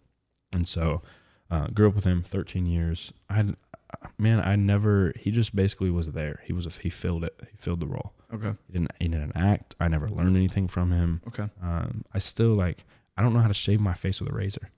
[0.52, 1.02] and so
[1.50, 3.12] uh, grew up with him 13 years.
[3.28, 3.44] I
[4.18, 5.12] man, I never.
[5.16, 6.40] He just basically was there.
[6.44, 7.38] He was a, he filled it.
[7.50, 8.12] He filled the role.
[8.32, 8.52] Okay.
[8.66, 9.74] He didn't he didn't act.
[9.78, 11.22] I never learned anything from him.
[11.28, 11.48] Okay.
[11.62, 12.84] Um, I still like
[13.16, 14.70] I don't know how to shave my face with a razor.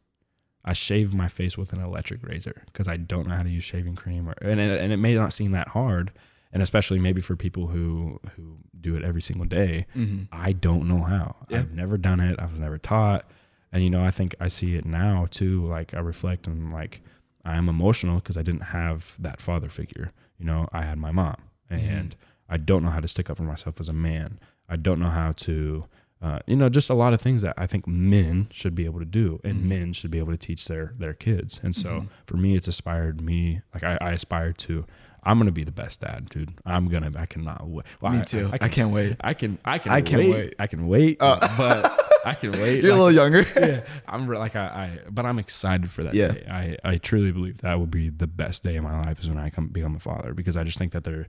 [0.65, 3.65] I shave my face with an electric razor because I don't know how to use
[3.65, 6.13] shaving cream, or and it, and it may not seem that hard,
[6.53, 9.87] and especially maybe for people who who do it every single day.
[9.97, 10.25] Mm-hmm.
[10.33, 11.37] I don't know how.
[11.49, 11.59] Yeah.
[11.61, 12.39] I've never done it.
[12.39, 13.25] I was never taught,
[13.73, 15.67] and you know I think I see it now too.
[15.67, 17.01] Like I reflect and like
[17.45, 20.13] I am emotional because I didn't have that father figure.
[20.39, 21.37] You know I had my mom,
[21.71, 22.15] and
[22.49, 24.39] I don't know how to stick up for myself as a man.
[24.69, 25.85] I don't know how to,
[26.23, 28.99] uh, you know, just a lot of things that I think men should be able
[29.01, 29.65] to do, and Mhm.
[29.65, 31.59] men should be able to teach their their kids.
[31.63, 32.09] And so Mhm.
[32.27, 33.61] for me, it's inspired me.
[33.75, 34.85] Like I, I aspire to.
[35.29, 36.53] I'm gonna be the best dad, dude.
[36.65, 37.13] I'm gonna.
[37.17, 37.85] I cannot wait.
[38.01, 38.49] Well, Me I- too.
[38.51, 39.17] I, I, can, can't wait.
[39.21, 39.59] I can.
[39.65, 39.93] I can.
[39.93, 40.31] I can't wait.
[40.31, 40.55] wait.
[40.59, 41.17] I can wait.
[41.21, 41.39] Uh.
[41.59, 42.83] but I can wait.
[42.83, 43.47] You're a little younger.
[43.57, 46.29] yeah, I'm re- like I, I, but I'm excited for that Yeah.
[46.33, 46.47] day.
[46.85, 49.39] I, I truly believe that will be the best day of my life is when
[49.39, 51.27] I come become a father because I just think that there,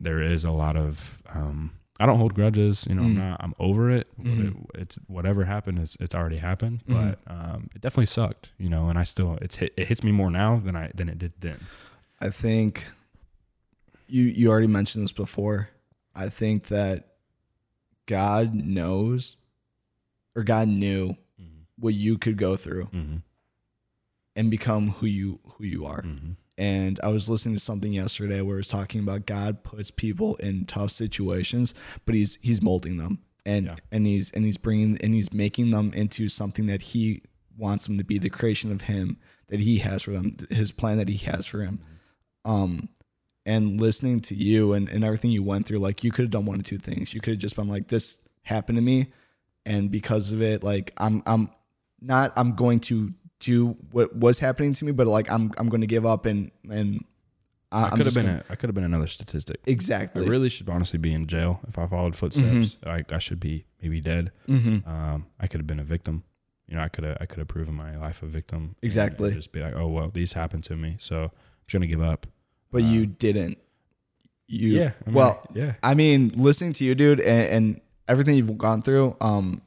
[0.00, 2.86] there is a lot of, um, I don't hold grudges.
[2.88, 3.18] You know, I'm Mm.
[3.18, 3.40] not.
[3.42, 4.08] I'm over it.
[4.22, 4.48] Mhm.
[4.74, 5.78] It- It's whatever happened.
[5.80, 6.82] It's it's already happened.
[6.88, 6.94] Mhm.
[7.26, 8.50] But um, it definitely sucked.
[8.58, 11.08] You know, and I still it's hit, it hits me more now than I than
[11.08, 11.58] it did then.
[12.20, 12.84] I think
[14.08, 15.68] you you already mentioned this before.
[16.14, 17.08] I think that
[18.06, 19.36] God knows
[20.34, 21.16] or God knew
[21.78, 23.16] what you could go through Mm-hmm.
[24.34, 26.02] and become who you who you are.
[26.02, 26.32] Mm-hmm.
[26.58, 30.36] And I was listening to something yesterday where it was talking about God puts people
[30.36, 31.74] in tough situations,
[32.06, 33.76] but he's he's molding them and Yeah.
[33.92, 37.22] and he's and he's bringing and he's making them into something that he
[37.58, 39.18] wants them to be, the creation of him
[39.48, 41.80] that he has for them, his plan that he has for him.
[42.44, 42.88] Um,
[43.46, 46.44] and listening to you and, and everything you went through, like you could have done
[46.44, 47.14] one of two things.
[47.14, 49.12] You could have just been like, this happened to me.
[49.64, 51.50] And because of it, like I'm, I'm
[52.00, 55.80] not, I'm going to do what was happening to me, but like, I'm, I'm going
[55.80, 57.04] to give up and, and
[57.72, 58.26] I, I could have been.
[58.26, 59.60] gonna- A, I could have been another statistic.
[59.66, 60.24] Exactly.
[60.24, 62.76] I really should honestly be in jail if I followed footsteps.
[62.84, 64.30] I, I should be maybe dead.
[64.48, 64.88] mm-hmm.
[64.88, 66.22] Um, I could have been a victim.
[66.68, 68.58] You know, I could have I could have proven my life a victim.
[68.62, 69.28] and- Exactly.
[69.28, 71.30] and just be like, oh well, these happened to me, so I'm
[71.66, 72.26] just gonna give up.
[72.70, 73.58] But you Um, didn't.
[74.48, 74.92] You, yeah.
[75.04, 75.74] I mean, well, yeah.
[75.82, 79.62] I mean, listening to you, dude, and, and everything you've gone through, um,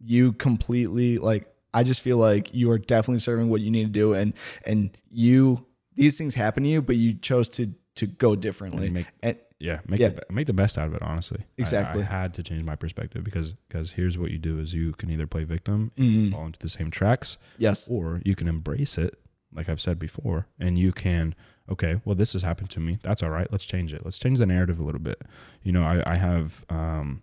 [0.00, 1.50] you completely like.
[1.72, 4.32] I just feel like you are definitely serving what you need to do, and
[4.64, 5.64] and you
[5.96, 8.90] these things happen to you, but you chose to to go differently.
[8.90, 10.10] Make, And yeah, make Yeah.
[10.10, 11.02] The, make the best out of it.
[11.02, 12.02] Honestly, Exactly.
[12.02, 15.10] I, had to change my perspective because because here's what you do: is you can
[15.10, 19.18] either play victim, mm, fall into the same tracks, yes, or you can embrace it,
[19.52, 21.34] like I've said before, and you can,
[21.70, 22.98] okay, well, this has happened to me.
[23.02, 23.48] That's all right.
[23.50, 24.04] Let's change it.
[24.04, 25.22] Let's change the narrative a little bit.
[25.62, 27.22] You know, I, I have um,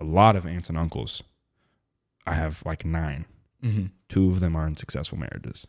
[0.00, 1.22] a lot of aunts and uncles.
[2.26, 3.26] I have like nine.
[3.62, 5.66] hmm Two of them are in successful marriages.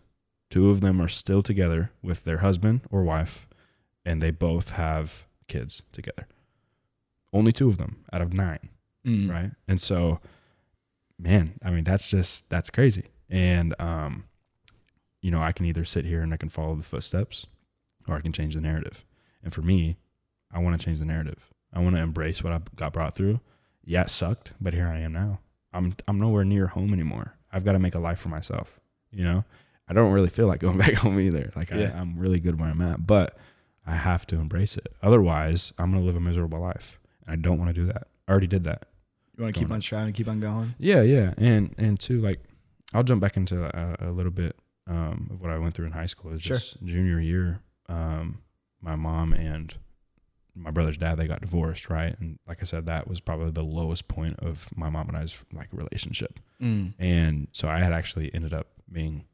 [0.49, 3.47] Two of them are still together with their husband or wife,
[4.05, 6.27] and they both have kids together.
[7.33, 8.69] Only two of them out of nine
[9.05, 10.19] mm, right and so
[11.19, 14.23] man i mean that's just that's crazy and um
[15.21, 17.45] you know i can either sit here and i can follow the footsteps
[18.07, 19.05] or i can change the narrative.
[19.43, 19.97] And for me
[20.51, 21.51] i want to change the narrative.
[21.73, 23.39] I want to embrace what i got brought through.
[23.83, 25.39] Yeah it sucked but here i am now.
[25.73, 27.35] I'm i'm nowhere near home anymore.
[27.51, 28.79] I've got to make a life for myself
[29.11, 29.43] you know?
[29.87, 31.51] I don't really feel like going back home either.
[31.55, 31.91] Like Yeah.
[31.95, 33.37] I, i'm really good where i'm at but
[33.85, 34.93] i have to embrace it.
[35.03, 38.07] Otherwise i'm going to live a miserable life and i don't want to do that.
[38.27, 38.83] I already did that.
[39.37, 40.73] You want to keep on trying to keep on going?
[40.79, 42.39] yeah, yeah, and and two, like,
[42.93, 44.55] I'll jump back into a, a little bit
[44.87, 46.31] um, of what I went through in high school.
[46.31, 46.55] Is Sure.
[46.57, 47.59] just junior year,
[47.89, 48.41] um,
[48.81, 49.75] my mom and
[50.55, 52.15] my brother's dad they got divorced, right?
[52.19, 55.45] And like I said, that was probably the lowest point of my mom and I's
[55.53, 56.39] like relationship.
[56.61, 56.93] Mm.
[56.97, 59.25] And so I had actually ended up being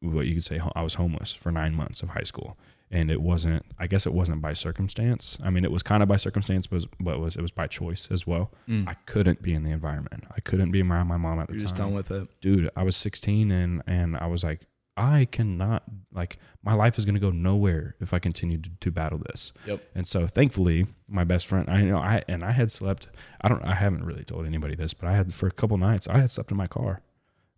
[0.00, 2.58] what you could say I was homeless for nine months of high school.
[2.90, 5.38] And it wasn't, I guess it wasn't by circumstance.
[5.42, 7.66] I mean, it was kind of by circumstance, but, but it was, it was by
[7.66, 8.52] choice as well.
[8.68, 8.86] Mm.
[8.86, 10.24] I couldn't be in the environment.
[10.36, 11.60] I couldn't be around my mom at the time.
[11.60, 12.28] You're time just done with it.
[12.42, 14.60] dude, I was 16 and and I was like,
[14.96, 19.18] I cannot like my life is gonna go nowhere if I continue to, to battle
[19.18, 19.52] this.
[19.66, 19.82] Yep.
[19.94, 23.08] And so thankfully, my best friend, I know I and I had slept.
[23.40, 23.64] I don't.
[23.64, 26.06] I haven't really told anybody this, but I had for a couple nights.
[26.08, 27.00] I had slept in my car,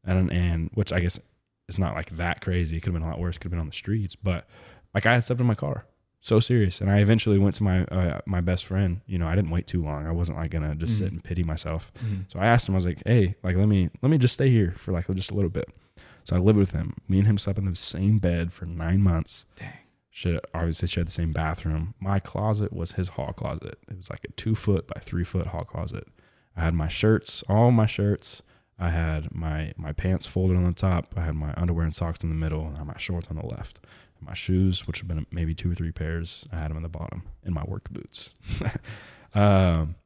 [0.04, 1.18] and and which I guess
[1.68, 2.76] it's not like that crazy.
[2.76, 3.36] It could have been a lot worse.
[3.36, 4.46] Could have been on the streets, but
[4.94, 5.86] like I had slept in my car.
[6.20, 9.00] So serious, and I eventually went to my uh, my best friend.
[9.06, 10.06] You know, I didn't wait too long.
[10.06, 11.14] I wasn't like gonna just sit Mhm.
[11.14, 11.92] and pity myself.
[12.02, 12.32] Mhm.
[12.32, 14.48] So I asked him, I was like, hey, like let me let me just stay
[14.50, 15.68] here for like just a little bit.
[16.24, 16.94] So I lived with him.
[17.08, 19.44] Me and him slept in the same bed for nine months.
[19.56, 19.72] Dang.
[20.10, 21.94] Should obviously shared the same bathroom.
[21.98, 23.78] My closet was his hall closet.
[23.90, 26.06] It was like a two foot by three foot hall closet.
[26.56, 28.40] I had my shirts, all my shirts.
[28.78, 31.14] I had my my pants folded on the top.
[31.16, 33.36] I had my underwear and socks in the middle, and I had my shorts on
[33.36, 33.80] the left.
[34.18, 36.82] And my shoes, which have been maybe two or three pairs, I had them in
[36.84, 38.30] the bottom, and my work boots.
[39.34, 39.96] um,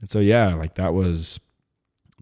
[0.00, 1.38] and so yeah, like that was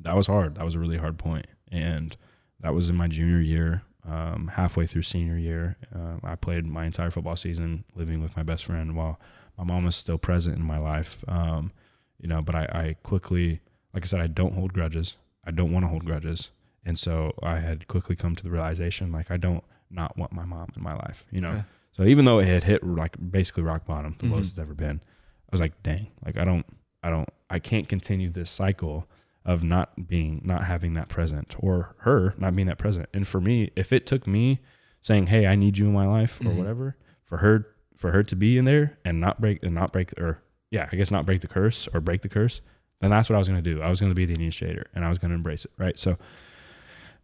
[0.03, 0.57] that was hard.
[0.57, 2.17] That was a really hard point, and
[2.63, 3.83] that was in my junior year.
[4.09, 8.43] Um, halfway through senior year, uh, I played my entire football season living with my
[8.43, 9.21] best friend while
[9.59, 11.23] my mom was still present in my life.
[11.29, 11.71] Um,
[12.19, 13.61] you know, but I, I quickly,
[13.93, 15.17] like I said, I don't hold grudges.
[15.45, 16.51] I don't want to hold grudges,
[16.85, 20.45] and so I had quickly come to the realization, like I don't not want my
[20.47, 21.27] mom in my life.
[21.31, 21.63] You know, Yeah.
[21.93, 24.31] so even though it had hit like basically rock bottom, the Mhm.
[24.33, 26.65] lowest it's ever been, I was like, dang, like I don't,
[27.03, 29.07] I don't, I can't continue this cycle
[29.51, 33.07] of not being, not having that present or her not being that present.
[33.13, 34.61] And for me, if it took me
[35.03, 36.57] saying, Hey, I need you in my life or Mhm.
[36.57, 37.67] whatever for her,
[37.97, 40.97] for her to be in there and not break and not break or yeah, I
[40.97, 42.61] guess not break the curse or break the curse,
[43.01, 43.83] then that's what I was going to do.
[43.83, 45.73] I was going to be the initiator and I was going to embrace it.
[45.79, 45.99] Right.
[45.99, 46.17] So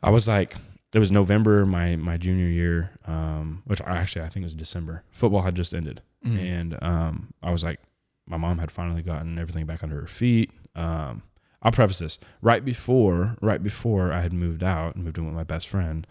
[0.03, 0.57] I was like,
[0.95, 4.55] it was November, my, my junior year, um, which I actually, I think it was
[4.55, 6.39] December football had just ended Mhm.
[6.39, 7.81] and um, I was like,
[8.27, 10.51] my mom had finally gotten everything back under her feet.
[10.75, 11.23] Um,
[11.67, 15.35] I'll preface this right before, right before I had moved out and moved in with
[15.35, 16.07] my best friend.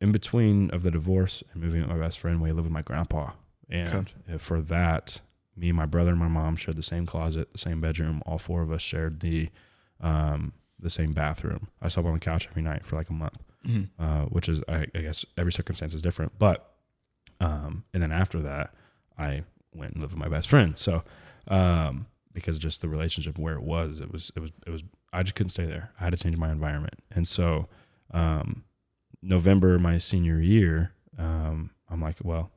[0.00, 2.82] In between of the divorce and moving with my best friend, we lived with my
[2.82, 3.30] grandpa,
[3.68, 5.20] and uh, for that,
[5.56, 8.22] me, my brother, and my mom shared the same closet, the same bedroom.
[8.26, 9.50] All four of us shared the
[10.00, 11.68] um, the same bathroom.
[11.80, 13.90] I slept on the couch every night for like a month Mhm.
[13.98, 16.32] uh, which is I, I guess every circumstance is different.
[16.38, 16.72] But
[17.40, 18.74] um, and then after that,
[19.16, 19.44] I
[19.74, 20.76] went and lived with my best friend.
[20.76, 21.04] So
[21.48, 24.82] um, because just the relationship where it was, it was it was it was
[25.12, 25.92] I just couldn't stay there.
[26.00, 27.68] I had to change my environment, and so
[28.12, 28.64] um,
[29.22, 32.50] November my senior year, um, I'm like, well,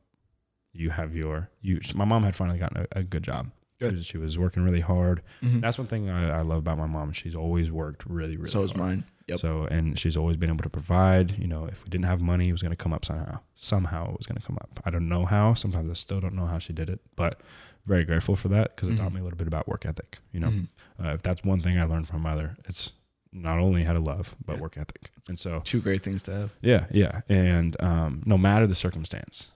[0.72, 1.80] you have your you.
[1.96, 3.52] My mom had finally gotten a, a good job.
[3.80, 4.06] Good.
[4.06, 5.22] She was- working really hard.
[5.42, 5.60] Mhm.
[5.62, 7.12] That's one thing I, I love about my mom.
[7.12, 8.50] She's always worked really, really.
[8.50, 9.04] so is mine.
[9.28, 9.40] Yep.
[9.40, 11.38] So, and she's always been able to provide.
[11.40, 13.40] You know, if we didn't have money, it was going to come up somehow.
[13.56, 14.82] Somehow it was going to come up.
[14.86, 15.54] I don't know how.
[15.54, 17.40] Sometimes I still don't know how she did it, but
[17.86, 19.16] very grateful for that because it taught Mhm.
[19.16, 20.20] me a little bit about work ethic.
[20.32, 20.68] You know, Mhm.
[21.04, 22.92] uh, if that's one thing I learned from my mother, it's
[23.32, 24.62] not only how to love, but Yeah.
[24.62, 25.12] work ethic.
[25.28, 26.52] And so, Two great things to have.
[26.62, 27.22] yeah, yeah.
[27.28, 29.50] And um, no matter the circumstance.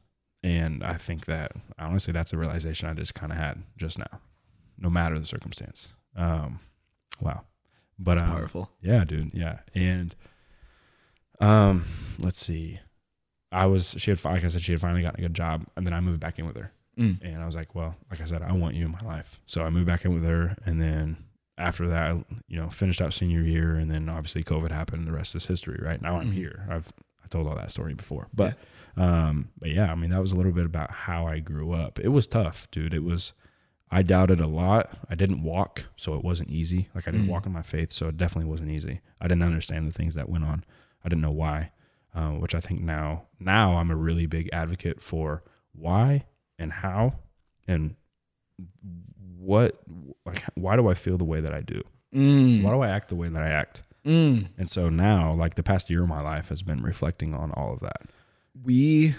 [0.43, 4.19] And I think that honestly, that's a realization I just kind of had just now.
[4.77, 5.87] No matter the circumstance.
[6.15, 6.59] Um,
[7.19, 7.43] wow.
[7.99, 8.71] But um, powerful.
[8.81, 9.33] yeah, dude.
[9.33, 9.59] Yeah.
[9.73, 10.15] And
[11.39, 11.85] um,
[12.19, 12.79] let's see.
[13.51, 15.85] I was she had like I said she had finally gotten a good job, and
[15.85, 17.19] then I moved back in with her, Mm.
[17.21, 19.63] and I was like, well, like I said, I want you in my life, so
[19.63, 21.17] I moved back in with her, and then
[21.57, 25.07] after that, I, you know, finished out senior year, and then obviously COVID happened, and
[25.07, 25.79] the rest is history.
[25.81, 26.33] Right now, I'm Mhm.
[26.33, 26.65] here.
[26.69, 26.91] I've
[27.23, 28.57] I told all that story before, but
[28.95, 31.99] um, but yeah, I mean that was a little bit about how I grew up.
[31.99, 32.93] It was tough, dude.
[32.93, 33.33] It was.
[33.91, 34.97] I doubted a lot.
[35.09, 36.89] I didn't walk, so it wasn't easy.
[36.95, 37.31] Like I didn't Mm.
[37.31, 38.99] walk in my faith, so it definitely wasn't easy.
[39.21, 40.65] I didn't understand the things that went on.
[41.05, 41.71] I didn't know why,
[42.13, 45.43] uh, which I think now now I'm a really big advocate for
[45.73, 46.25] why
[46.59, 47.13] and how
[47.67, 47.95] and
[49.37, 49.79] what
[50.25, 51.83] like why do I feel the way that I do?
[52.13, 52.63] Mm.
[52.63, 53.83] Why do I act the way that I act?
[54.05, 54.47] Mm.
[54.57, 57.73] And so now, like the past year of my life has been reflecting on all
[57.73, 58.03] of that.
[58.63, 59.15] we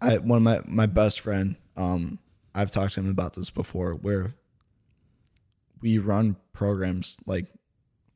[0.00, 2.18] I one of my my best friend um
[2.54, 4.34] I've talked to him about this before where
[5.80, 7.46] we run programs like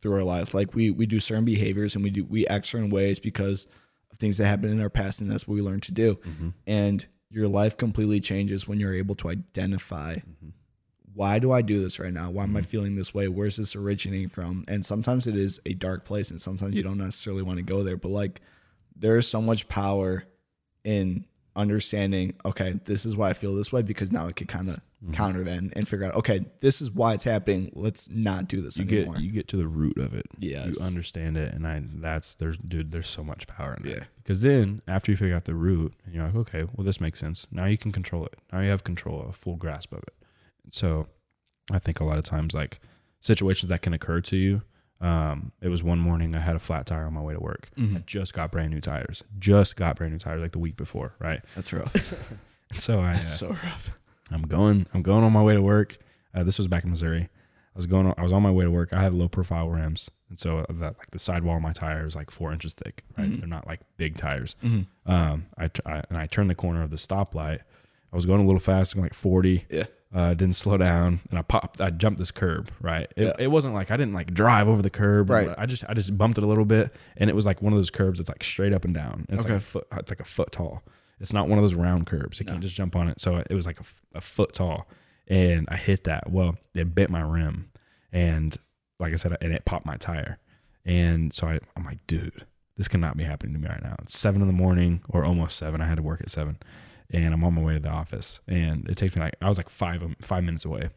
[0.00, 2.90] through our life like we we do certain behaviors and we do we act certain
[2.90, 3.66] ways because
[4.10, 6.18] of things that happened in our past and that's what we learn to do
[6.66, 10.16] and your life completely changes when you're able to identify
[11.14, 12.30] why do I do this right now?
[12.30, 12.68] Why am I mm-hmm.
[12.68, 13.28] feeling this way?
[13.28, 14.64] Where's this originating from?
[14.68, 17.82] And sometimes it is a dark place, and sometimes you don't necessarily want to go
[17.82, 17.96] there.
[17.96, 18.40] But like,
[18.96, 20.24] there is so much power
[20.84, 24.70] in understanding, okay, this is why I feel this way because now I could kind
[24.70, 25.14] of Mm-hmm.
[25.14, 27.72] counter then and figure out, okay, this is why it's happening.
[27.74, 29.14] Let's not do this you anymore.
[29.14, 30.26] get you get to the root of it.
[30.38, 30.78] Yes.
[30.78, 32.92] You understand it, and I that's there's dude.
[32.92, 33.96] There's so much power in it.
[33.96, 34.04] Yeah.
[34.22, 37.18] Because then after you figure out the root, and you're like, okay, well this makes
[37.18, 37.48] sense.
[37.50, 38.34] Now you can control it.
[38.52, 40.14] Now you have control, a full grasp of it.
[40.62, 41.08] and So,
[41.72, 42.78] I think a lot of times like
[43.20, 44.62] situations that can occur to you.
[45.00, 47.70] Um, it was one morning I had a flat tire on my way to work.
[47.76, 47.96] Mm-hmm.
[47.96, 49.24] I just got brand new tires.
[49.40, 51.40] Just got brand new tires like the week before, right?
[51.56, 51.92] That's rough.
[52.74, 53.90] So I uh, so rough.
[54.34, 54.86] I'm going.
[54.94, 55.98] I'm going on my way to work.
[56.34, 57.28] Uh, this was back in Missouri.
[57.74, 58.12] I was going.
[58.16, 58.92] I was on my way to work.
[58.92, 62.14] I have low profile rims, and so that like the sidewall of my tire is
[62.14, 63.02] like four inches thick.
[63.16, 63.38] Right, Mhm.
[63.40, 64.56] they're not like big tires.
[64.62, 65.10] Mm-hmm.
[65.10, 67.60] Um, I, I and I turned the corner of the stoplight.
[68.12, 69.64] I was going a little fast, going like 40.
[69.70, 69.84] Yeah.
[70.14, 71.80] Uh, didn't slow down, and I popped.
[71.80, 72.70] I jumped this curb.
[72.82, 73.10] Right.
[73.16, 73.32] It, Yeah.
[73.38, 75.30] it wasn't like I didn't like drive over the curb.
[75.30, 75.48] Right.
[75.56, 77.78] I just I just bumped it a little bit, and it was like one of
[77.78, 79.24] those curbs that's like straight up and down.
[79.30, 79.54] It's Okay.
[79.54, 79.86] like a foot.
[79.96, 80.82] It's like a foot tall.
[81.22, 82.38] It's not one of those round curbs.
[82.38, 82.52] You No.
[82.52, 83.20] can't just jump on it.
[83.20, 83.78] So it was like
[84.14, 84.88] a foot tall,
[85.28, 86.30] and I hit that.
[86.30, 87.70] Well, it bit my rim,
[88.12, 88.56] and
[89.00, 90.38] like I said, and it popped my tire.
[90.84, 92.44] And so I, I'm like, dude,
[92.76, 93.94] this cannot be happening to me right now.
[94.02, 95.80] It's seven in the morning or almost seven.
[95.80, 96.58] I had to work at seven,
[97.10, 98.40] and I'm on my way to the office.
[98.48, 100.90] And it takes me like I was like five five minutes away.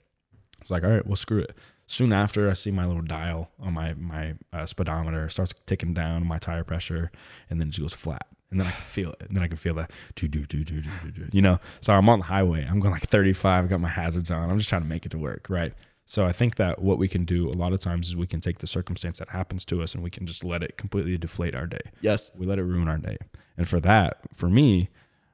[0.61, 1.55] It's like, all right, well, screw it.
[1.87, 6.25] Soon after, I see my little dial on my my uh, speedometer starts ticking down
[6.25, 7.11] my tire pressure,
[7.49, 8.25] and then it just goes flat.
[8.55, 9.23] And then I can feel it.
[9.27, 11.27] And then I can feel that do do do do do do.
[11.33, 11.59] You know.
[11.81, 12.65] So I'm on the highway.
[12.65, 13.65] I'm going like 35.
[13.65, 14.49] I got my hazards on.
[14.49, 15.73] I'm just trying to make it to work, right?
[16.05, 18.39] So I think that what we can do a lot of times is we can
[18.39, 21.53] take the circumstance that happens to us and we can just let it completely deflate
[21.53, 21.81] our day.
[21.99, 22.31] Yes.
[22.33, 23.17] We let it ruin our day.
[23.57, 24.87] And for that, for me,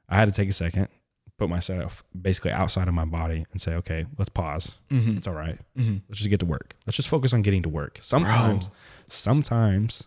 [0.09, 0.87] I had to take a second,
[1.37, 4.71] put myself basically outside of my body and say, okay, let's pause.
[4.89, 5.17] Mm-hmm.
[5.17, 5.59] It's all right.
[5.77, 5.97] Mm-hmm.
[6.09, 6.75] Let's just get to work.
[6.87, 7.99] Let's just focus on getting to work.
[8.01, 8.71] Sometimes,
[9.05, 10.05] sometimes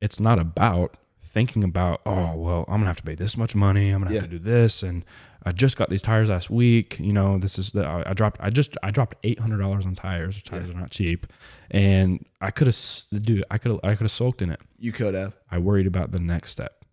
[0.00, 0.96] it's not about
[1.32, 3.90] thinking about, oh, well, I'm gonna have to pay this much money.
[3.90, 5.04] I'm gonna have to do this, and
[5.44, 6.98] I just got these tires last week.
[6.98, 8.40] You know, this is the I I dropped.
[8.40, 10.42] I just I dropped eight hundred dollars on tires.
[10.42, 11.26] Tires are not cheap,
[11.70, 12.76] and I could have,
[13.22, 14.60] dude, I could have, I could have soaked in it.
[14.78, 15.34] You could have.
[15.50, 16.84] I worried about the next step.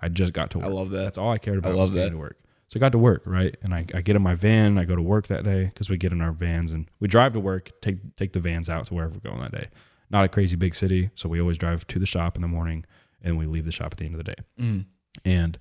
[0.00, 0.66] I just got to work.
[0.66, 1.02] I love that.
[1.04, 1.72] That's all I cared about.
[1.72, 2.10] I love that.
[2.10, 2.38] to work.
[2.68, 3.56] So I got to work, right?
[3.62, 4.76] And I, I get in my van.
[4.76, 7.32] I go to work that day because we get in our vans and we drive
[7.34, 7.70] to work.
[7.80, 9.68] Take take the vans out to wherever we're going that day.
[10.10, 12.84] Not a crazy big city, so we always drive to the shop in the morning
[13.22, 14.42] and we leave the shop at the end of the day.
[14.60, 14.84] Mm.
[15.24, 15.58] And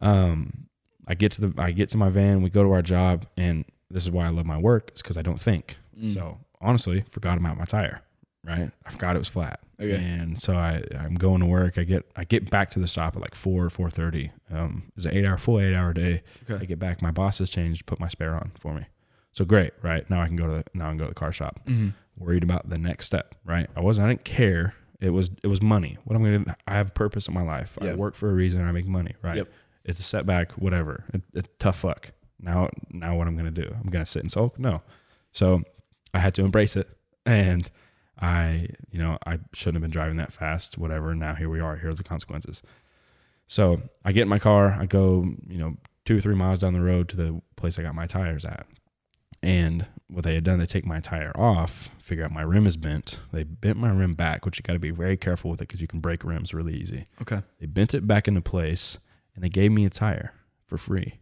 [0.00, 0.66] um,
[1.06, 2.42] I get to the I get to my van.
[2.42, 4.92] We go to our job, and this is why I love my work.
[4.94, 5.76] Is because I don't think.
[5.98, 6.14] Mm.
[6.14, 8.02] So honestly, forgot about my tire.
[8.44, 9.60] Right, I forgot it was flat.
[9.80, 9.94] Okay.
[9.94, 11.78] And so I I'm going to work.
[11.78, 14.32] I get I get back to the shop at like four four thirty.
[14.50, 16.22] Um, it was an eight hour full eight hour day.
[16.50, 16.60] Okay.
[16.60, 17.00] I get back.
[17.02, 18.86] My boss has changed, put my spare on for me.
[19.32, 20.08] So great, right?
[20.10, 21.60] Now I can go to the, now I can go to the car shop.
[21.66, 21.90] Mm-hmm.
[22.18, 23.70] Worried about the next step, right?
[23.76, 24.06] I wasn't.
[24.06, 24.74] I didn't care.
[25.02, 25.98] It was it was money.
[26.04, 26.56] What I'm gonna.
[26.66, 27.76] I have purpose in my life.
[27.80, 28.66] I work for a reason.
[28.66, 29.36] I make money, right?
[29.36, 29.48] Yep.
[29.84, 31.04] It's a setback, whatever.
[31.12, 32.12] It, it, tough luck.
[32.40, 33.68] Now now what I'm gonna do?
[33.82, 34.60] I'm gonna sit and sulk?
[34.60, 34.80] No.
[35.32, 35.62] So
[36.14, 36.88] I had to embrace it,
[37.26, 37.68] and
[38.20, 40.78] I you know I shouldn't have been driving that fast.
[40.78, 41.16] Whatever.
[41.16, 41.76] Now here we are.
[41.76, 42.62] Here's the consequences.
[43.48, 44.78] So I get in my car.
[44.80, 47.82] I go you know two or three miles down the road to the place I
[47.82, 48.66] got my tires at.
[49.42, 52.76] And what they had done, they take my tire off, figure out my rim is
[52.76, 53.18] bent.
[53.32, 55.80] They bent my rim back, which you got to be very careful with it because
[55.80, 57.06] you can break rims really easy.
[57.20, 57.42] Okay.
[57.58, 58.98] They bent it back into place
[59.34, 60.32] and they gave me a tire
[60.66, 61.18] for free.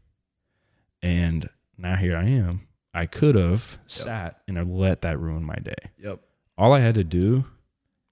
[1.01, 1.49] And
[1.79, 2.67] now here I am.
[2.93, 5.91] I could have sat and let that ruin my day.
[5.99, 6.21] Yep.
[6.59, 7.45] All I had to do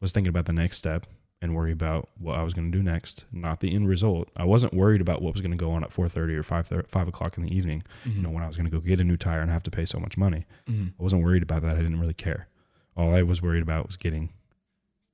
[0.01, 1.06] was thinking about the next step
[1.40, 4.28] and worry about what I was going to do next, not the end result.
[4.36, 7.09] I wasn't worried about what was going to go on at 4.30 or 5, 5
[7.09, 9.16] o'clock in the evening, you know, when I was going to go get a new
[9.16, 10.47] tire and have to pay so much money.
[10.69, 10.89] Mm-hmm.
[10.98, 11.77] I wasn't worried about that.
[11.77, 12.48] I didn't really care.
[12.97, 14.31] All I was worried about was getting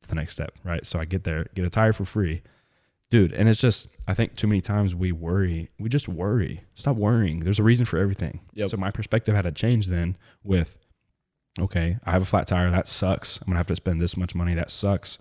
[0.02, 0.86] to the next step, right?
[0.86, 2.42] So I get there, get a tire for free.
[3.10, 5.70] Dude, and it's just I think too many times we worry.
[5.78, 6.64] We just worry.
[6.74, 7.40] Stop worrying.
[7.40, 8.40] There's a reason for everything.
[8.54, 8.70] Yep.
[8.70, 10.78] So my perspective had to change then with
[11.58, 13.38] okay, I have a flat tire, that sucks.
[13.38, 15.18] I'm going to have to spend this much money, that sucks.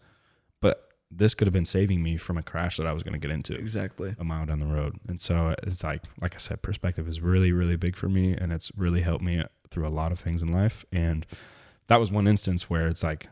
[1.15, 3.31] This could have been saving me from a crash that I was going to get
[3.31, 4.15] into Exactly.
[4.17, 4.97] a mile down the road.
[5.07, 8.51] And so it's like, like I said, perspective is really, really big for me, and
[8.51, 10.85] it's really helped me through a lot of things in life.
[10.91, 11.25] And
[11.87, 13.27] that was one instance where it's like,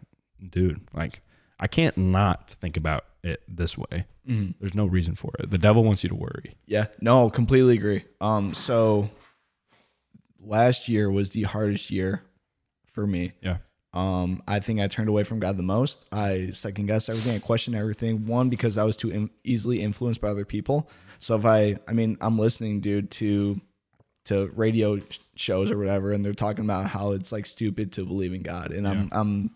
[0.50, 1.22] dude, like
[1.60, 4.06] I can't not think about it this way.
[4.28, 4.52] Mm-hmm.
[4.60, 5.50] There's no reason for it.
[5.50, 6.56] The devil wants you to worry.
[6.66, 8.04] Yeah, no, completely agree.
[8.20, 9.10] Um, so
[10.40, 12.24] last year was the hardest year
[12.86, 13.32] for me.
[13.42, 13.58] Yeah.
[13.94, 16.06] Um, I think I turned away from God the most.
[16.12, 17.36] I second guessed everything.
[17.36, 18.26] I questioned everything.
[18.26, 20.90] One because I was too in, easily influenced by other people.
[21.20, 23.60] So if I, I mean, I'm listening, dude, to
[24.26, 25.02] to radio
[25.36, 28.72] shows or whatever, and they're talking about how it's like stupid to believe in God,
[28.72, 29.56] and I'm I'm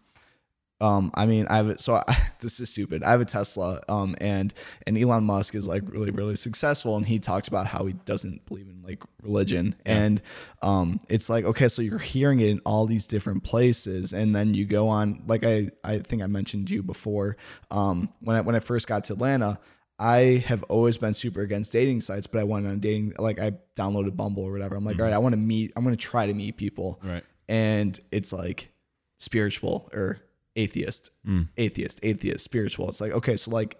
[0.82, 3.02] Um, I mean, I have so I, this is stupid.
[3.02, 4.54] I have a Tesla, um, and
[4.86, 8.46] and Elon Musk is like really really successful, and he talks about how he doesn't
[8.46, 10.22] believe in like religion, and
[10.62, 14.54] um, it's like okay, so you're hearing it in all these different places, and then
[14.54, 17.38] you go on like I I think I mentioned you before,
[17.72, 19.60] um, when I when I first got to Atlanta.
[19.98, 23.54] I have always been super against dating sites, but I went on dating like I
[23.78, 24.76] downloaded Bumble or whatever.
[24.76, 25.72] I'm like, all right, I want to meet.
[25.78, 27.24] I'm going to try to meet people, Right.
[27.48, 28.74] and it's like
[29.20, 30.18] spiritual or
[30.56, 31.50] atheist, Mm.
[31.58, 32.90] atheist, atheist, spiritual.
[32.90, 33.78] It's like okay, so like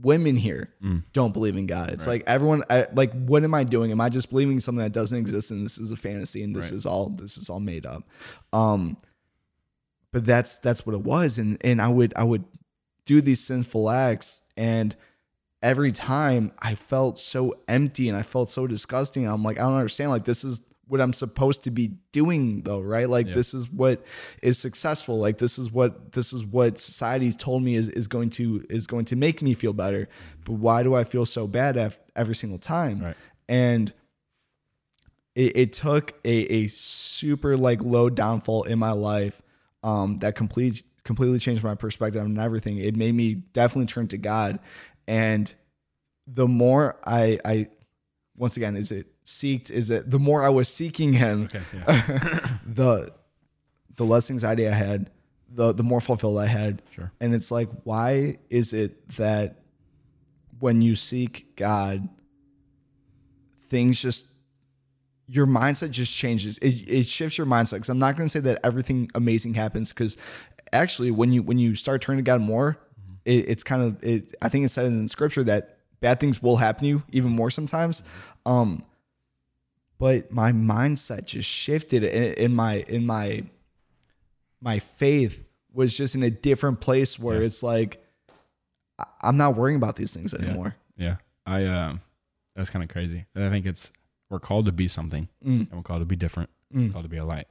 [0.00, 1.04] women here Mm.
[1.12, 1.90] don't believe in God.
[1.90, 3.90] It's like everyone, I, like what am I doing?
[3.92, 6.66] Am I just believing something that doesn't exist and this is a fantasy and this
[6.66, 6.74] Right.
[6.74, 8.08] is all this is all made up?
[8.52, 8.96] Um,
[10.12, 12.44] but that's that's what it was, and and I would I would
[13.06, 14.94] do these sinful acts and
[15.62, 19.26] every time I felt so empty and I felt so disgusting.
[19.26, 20.10] I'm like, I don't understand.
[20.10, 20.60] Like, this is
[20.90, 23.08] what I'm supposed to be doing though, right?
[23.08, 23.34] Like Yeah.
[23.34, 24.04] this is what
[24.42, 25.18] is successful.
[25.18, 28.86] Like this is what this is what society's told me is, is going to is
[28.86, 30.08] going to make me feel better.
[30.44, 33.00] But why do I feel so bad af- every single time?
[33.00, 33.16] Right.
[33.48, 33.92] And
[35.36, 39.40] it, it took a, a super like low downfall in my life
[39.84, 42.78] um, that complete, completely changed my perspective on everything.
[42.78, 44.58] It made me definitely turn to God.
[45.06, 45.52] And
[46.26, 47.68] the more I, I
[48.36, 49.70] once again, is it seeked?
[49.70, 51.60] Is it the more I was seeking Him, Okay.
[51.74, 52.58] Yeah.
[52.66, 53.12] the
[53.96, 55.10] the less anxiety I had,
[55.48, 56.82] the the more fulfilled I had.
[56.90, 57.12] Sure.
[57.20, 59.62] And it's like, why is it that
[60.58, 62.08] when you seek God,
[63.68, 64.26] things just
[65.26, 66.58] your mindset just changes.
[66.58, 67.74] It, it shifts your mindset.
[67.74, 69.90] Because I'm not going to say that everything amazing happens.
[69.90, 70.16] Because
[70.72, 72.78] actually, when you when you start turning to God more,
[73.24, 74.34] it, it's kind of it.
[74.42, 77.50] I think it's said in Scripture that bad things will happen to you even more
[77.50, 78.02] sometimes.
[78.44, 78.84] Um,
[80.00, 83.44] but my mindset just shifted, and in my in my
[84.60, 87.46] my faith was just in a different place where Yeah.
[87.46, 88.04] it's like
[89.22, 90.74] I'm not worrying about these things anymore.
[90.96, 91.16] Yeah.
[91.46, 92.00] I um
[92.56, 93.26] that's kind of crazy.
[93.36, 93.92] I think it's
[94.28, 95.68] we're called to be something Mm.
[95.70, 96.50] and we're called to be different.
[96.74, 96.92] Mm.
[96.92, 97.46] Called to be a light.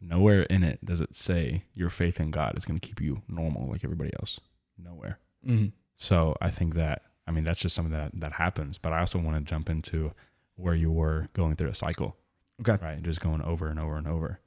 [0.00, 3.22] Nowhere in it does it say your faith in God is going to keep you
[3.28, 4.38] normal like everybody else.
[4.78, 5.18] Nowhere.
[5.46, 5.72] Mhm.
[5.96, 8.78] So I think that I mean that's just something that that happens.
[8.78, 10.12] But I also want to jump into
[10.58, 12.16] where you were going through a cycle,
[12.60, 12.76] Okay.
[12.84, 13.02] right?
[13.02, 14.40] Just going over and over and over.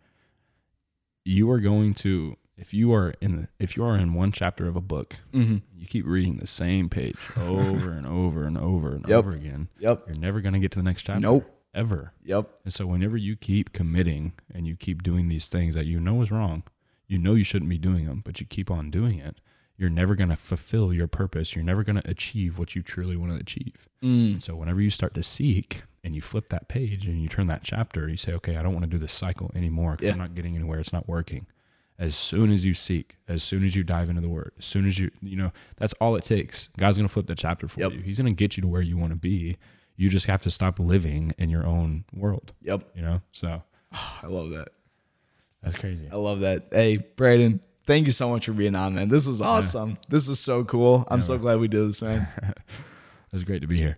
[1.24, 4.76] You are going to if you are in if you are in one chapter of
[4.76, 9.06] a book, hmm you keep reading the same page over and over and over and
[9.08, 9.18] Yep.
[9.18, 9.68] over again.
[9.80, 10.04] Yep.
[10.08, 11.22] You're never going to get to the next chapter.
[11.22, 11.58] Nope.
[11.74, 12.12] Ever.
[12.24, 12.50] Yep.
[12.66, 16.22] And so whenever you keep committing and you keep doing these things that you know
[16.22, 16.64] is wrong,
[17.08, 19.38] you know you shouldn't be doing them, but you keep on doing it,
[19.78, 21.56] you're never going to fulfill your purpose.
[21.56, 23.88] You're never going to achieve what you truly want to achieve.
[24.04, 24.32] Mm.
[24.34, 27.48] And so whenever you start to seek and you flip that page and you turn
[27.48, 30.14] that chapter, you say, okay, I don't want to do this cycle anymore because Yeah.
[30.14, 30.80] I'm not getting anywhere.
[30.80, 31.46] It's not working.
[32.00, 34.88] As soon as you seek, as soon as you dive into the word, as soon
[34.88, 36.70] as you, you know, that's all it takes.
[36.78, 37.92] God's going to flip the chapter for Yep.
[37.92, 38.00] you.
[38.02, 39.58] He's going to get you to where you want to be.
[39.98, 42.86] You just have to stop living in your own world, Yep.
[42.96, 43.22] you know?
[43.32, 43.62] So
[43.92, 44.70] I love that.
[45.62, 46.08] that's crazy.
[46.12, 46.70] I love that.
[46.72, 49.10] Hey, Brayden, thank you so much for being on, man.
[49.10, 50.00] This was awesome.
[50.10, 51.06] This was so cool.
[51.08, 51.42] I'm Yeah, so man.
[51.42, 52.28] glad we did this, man.
[53.34, 53.98] It was great to be here.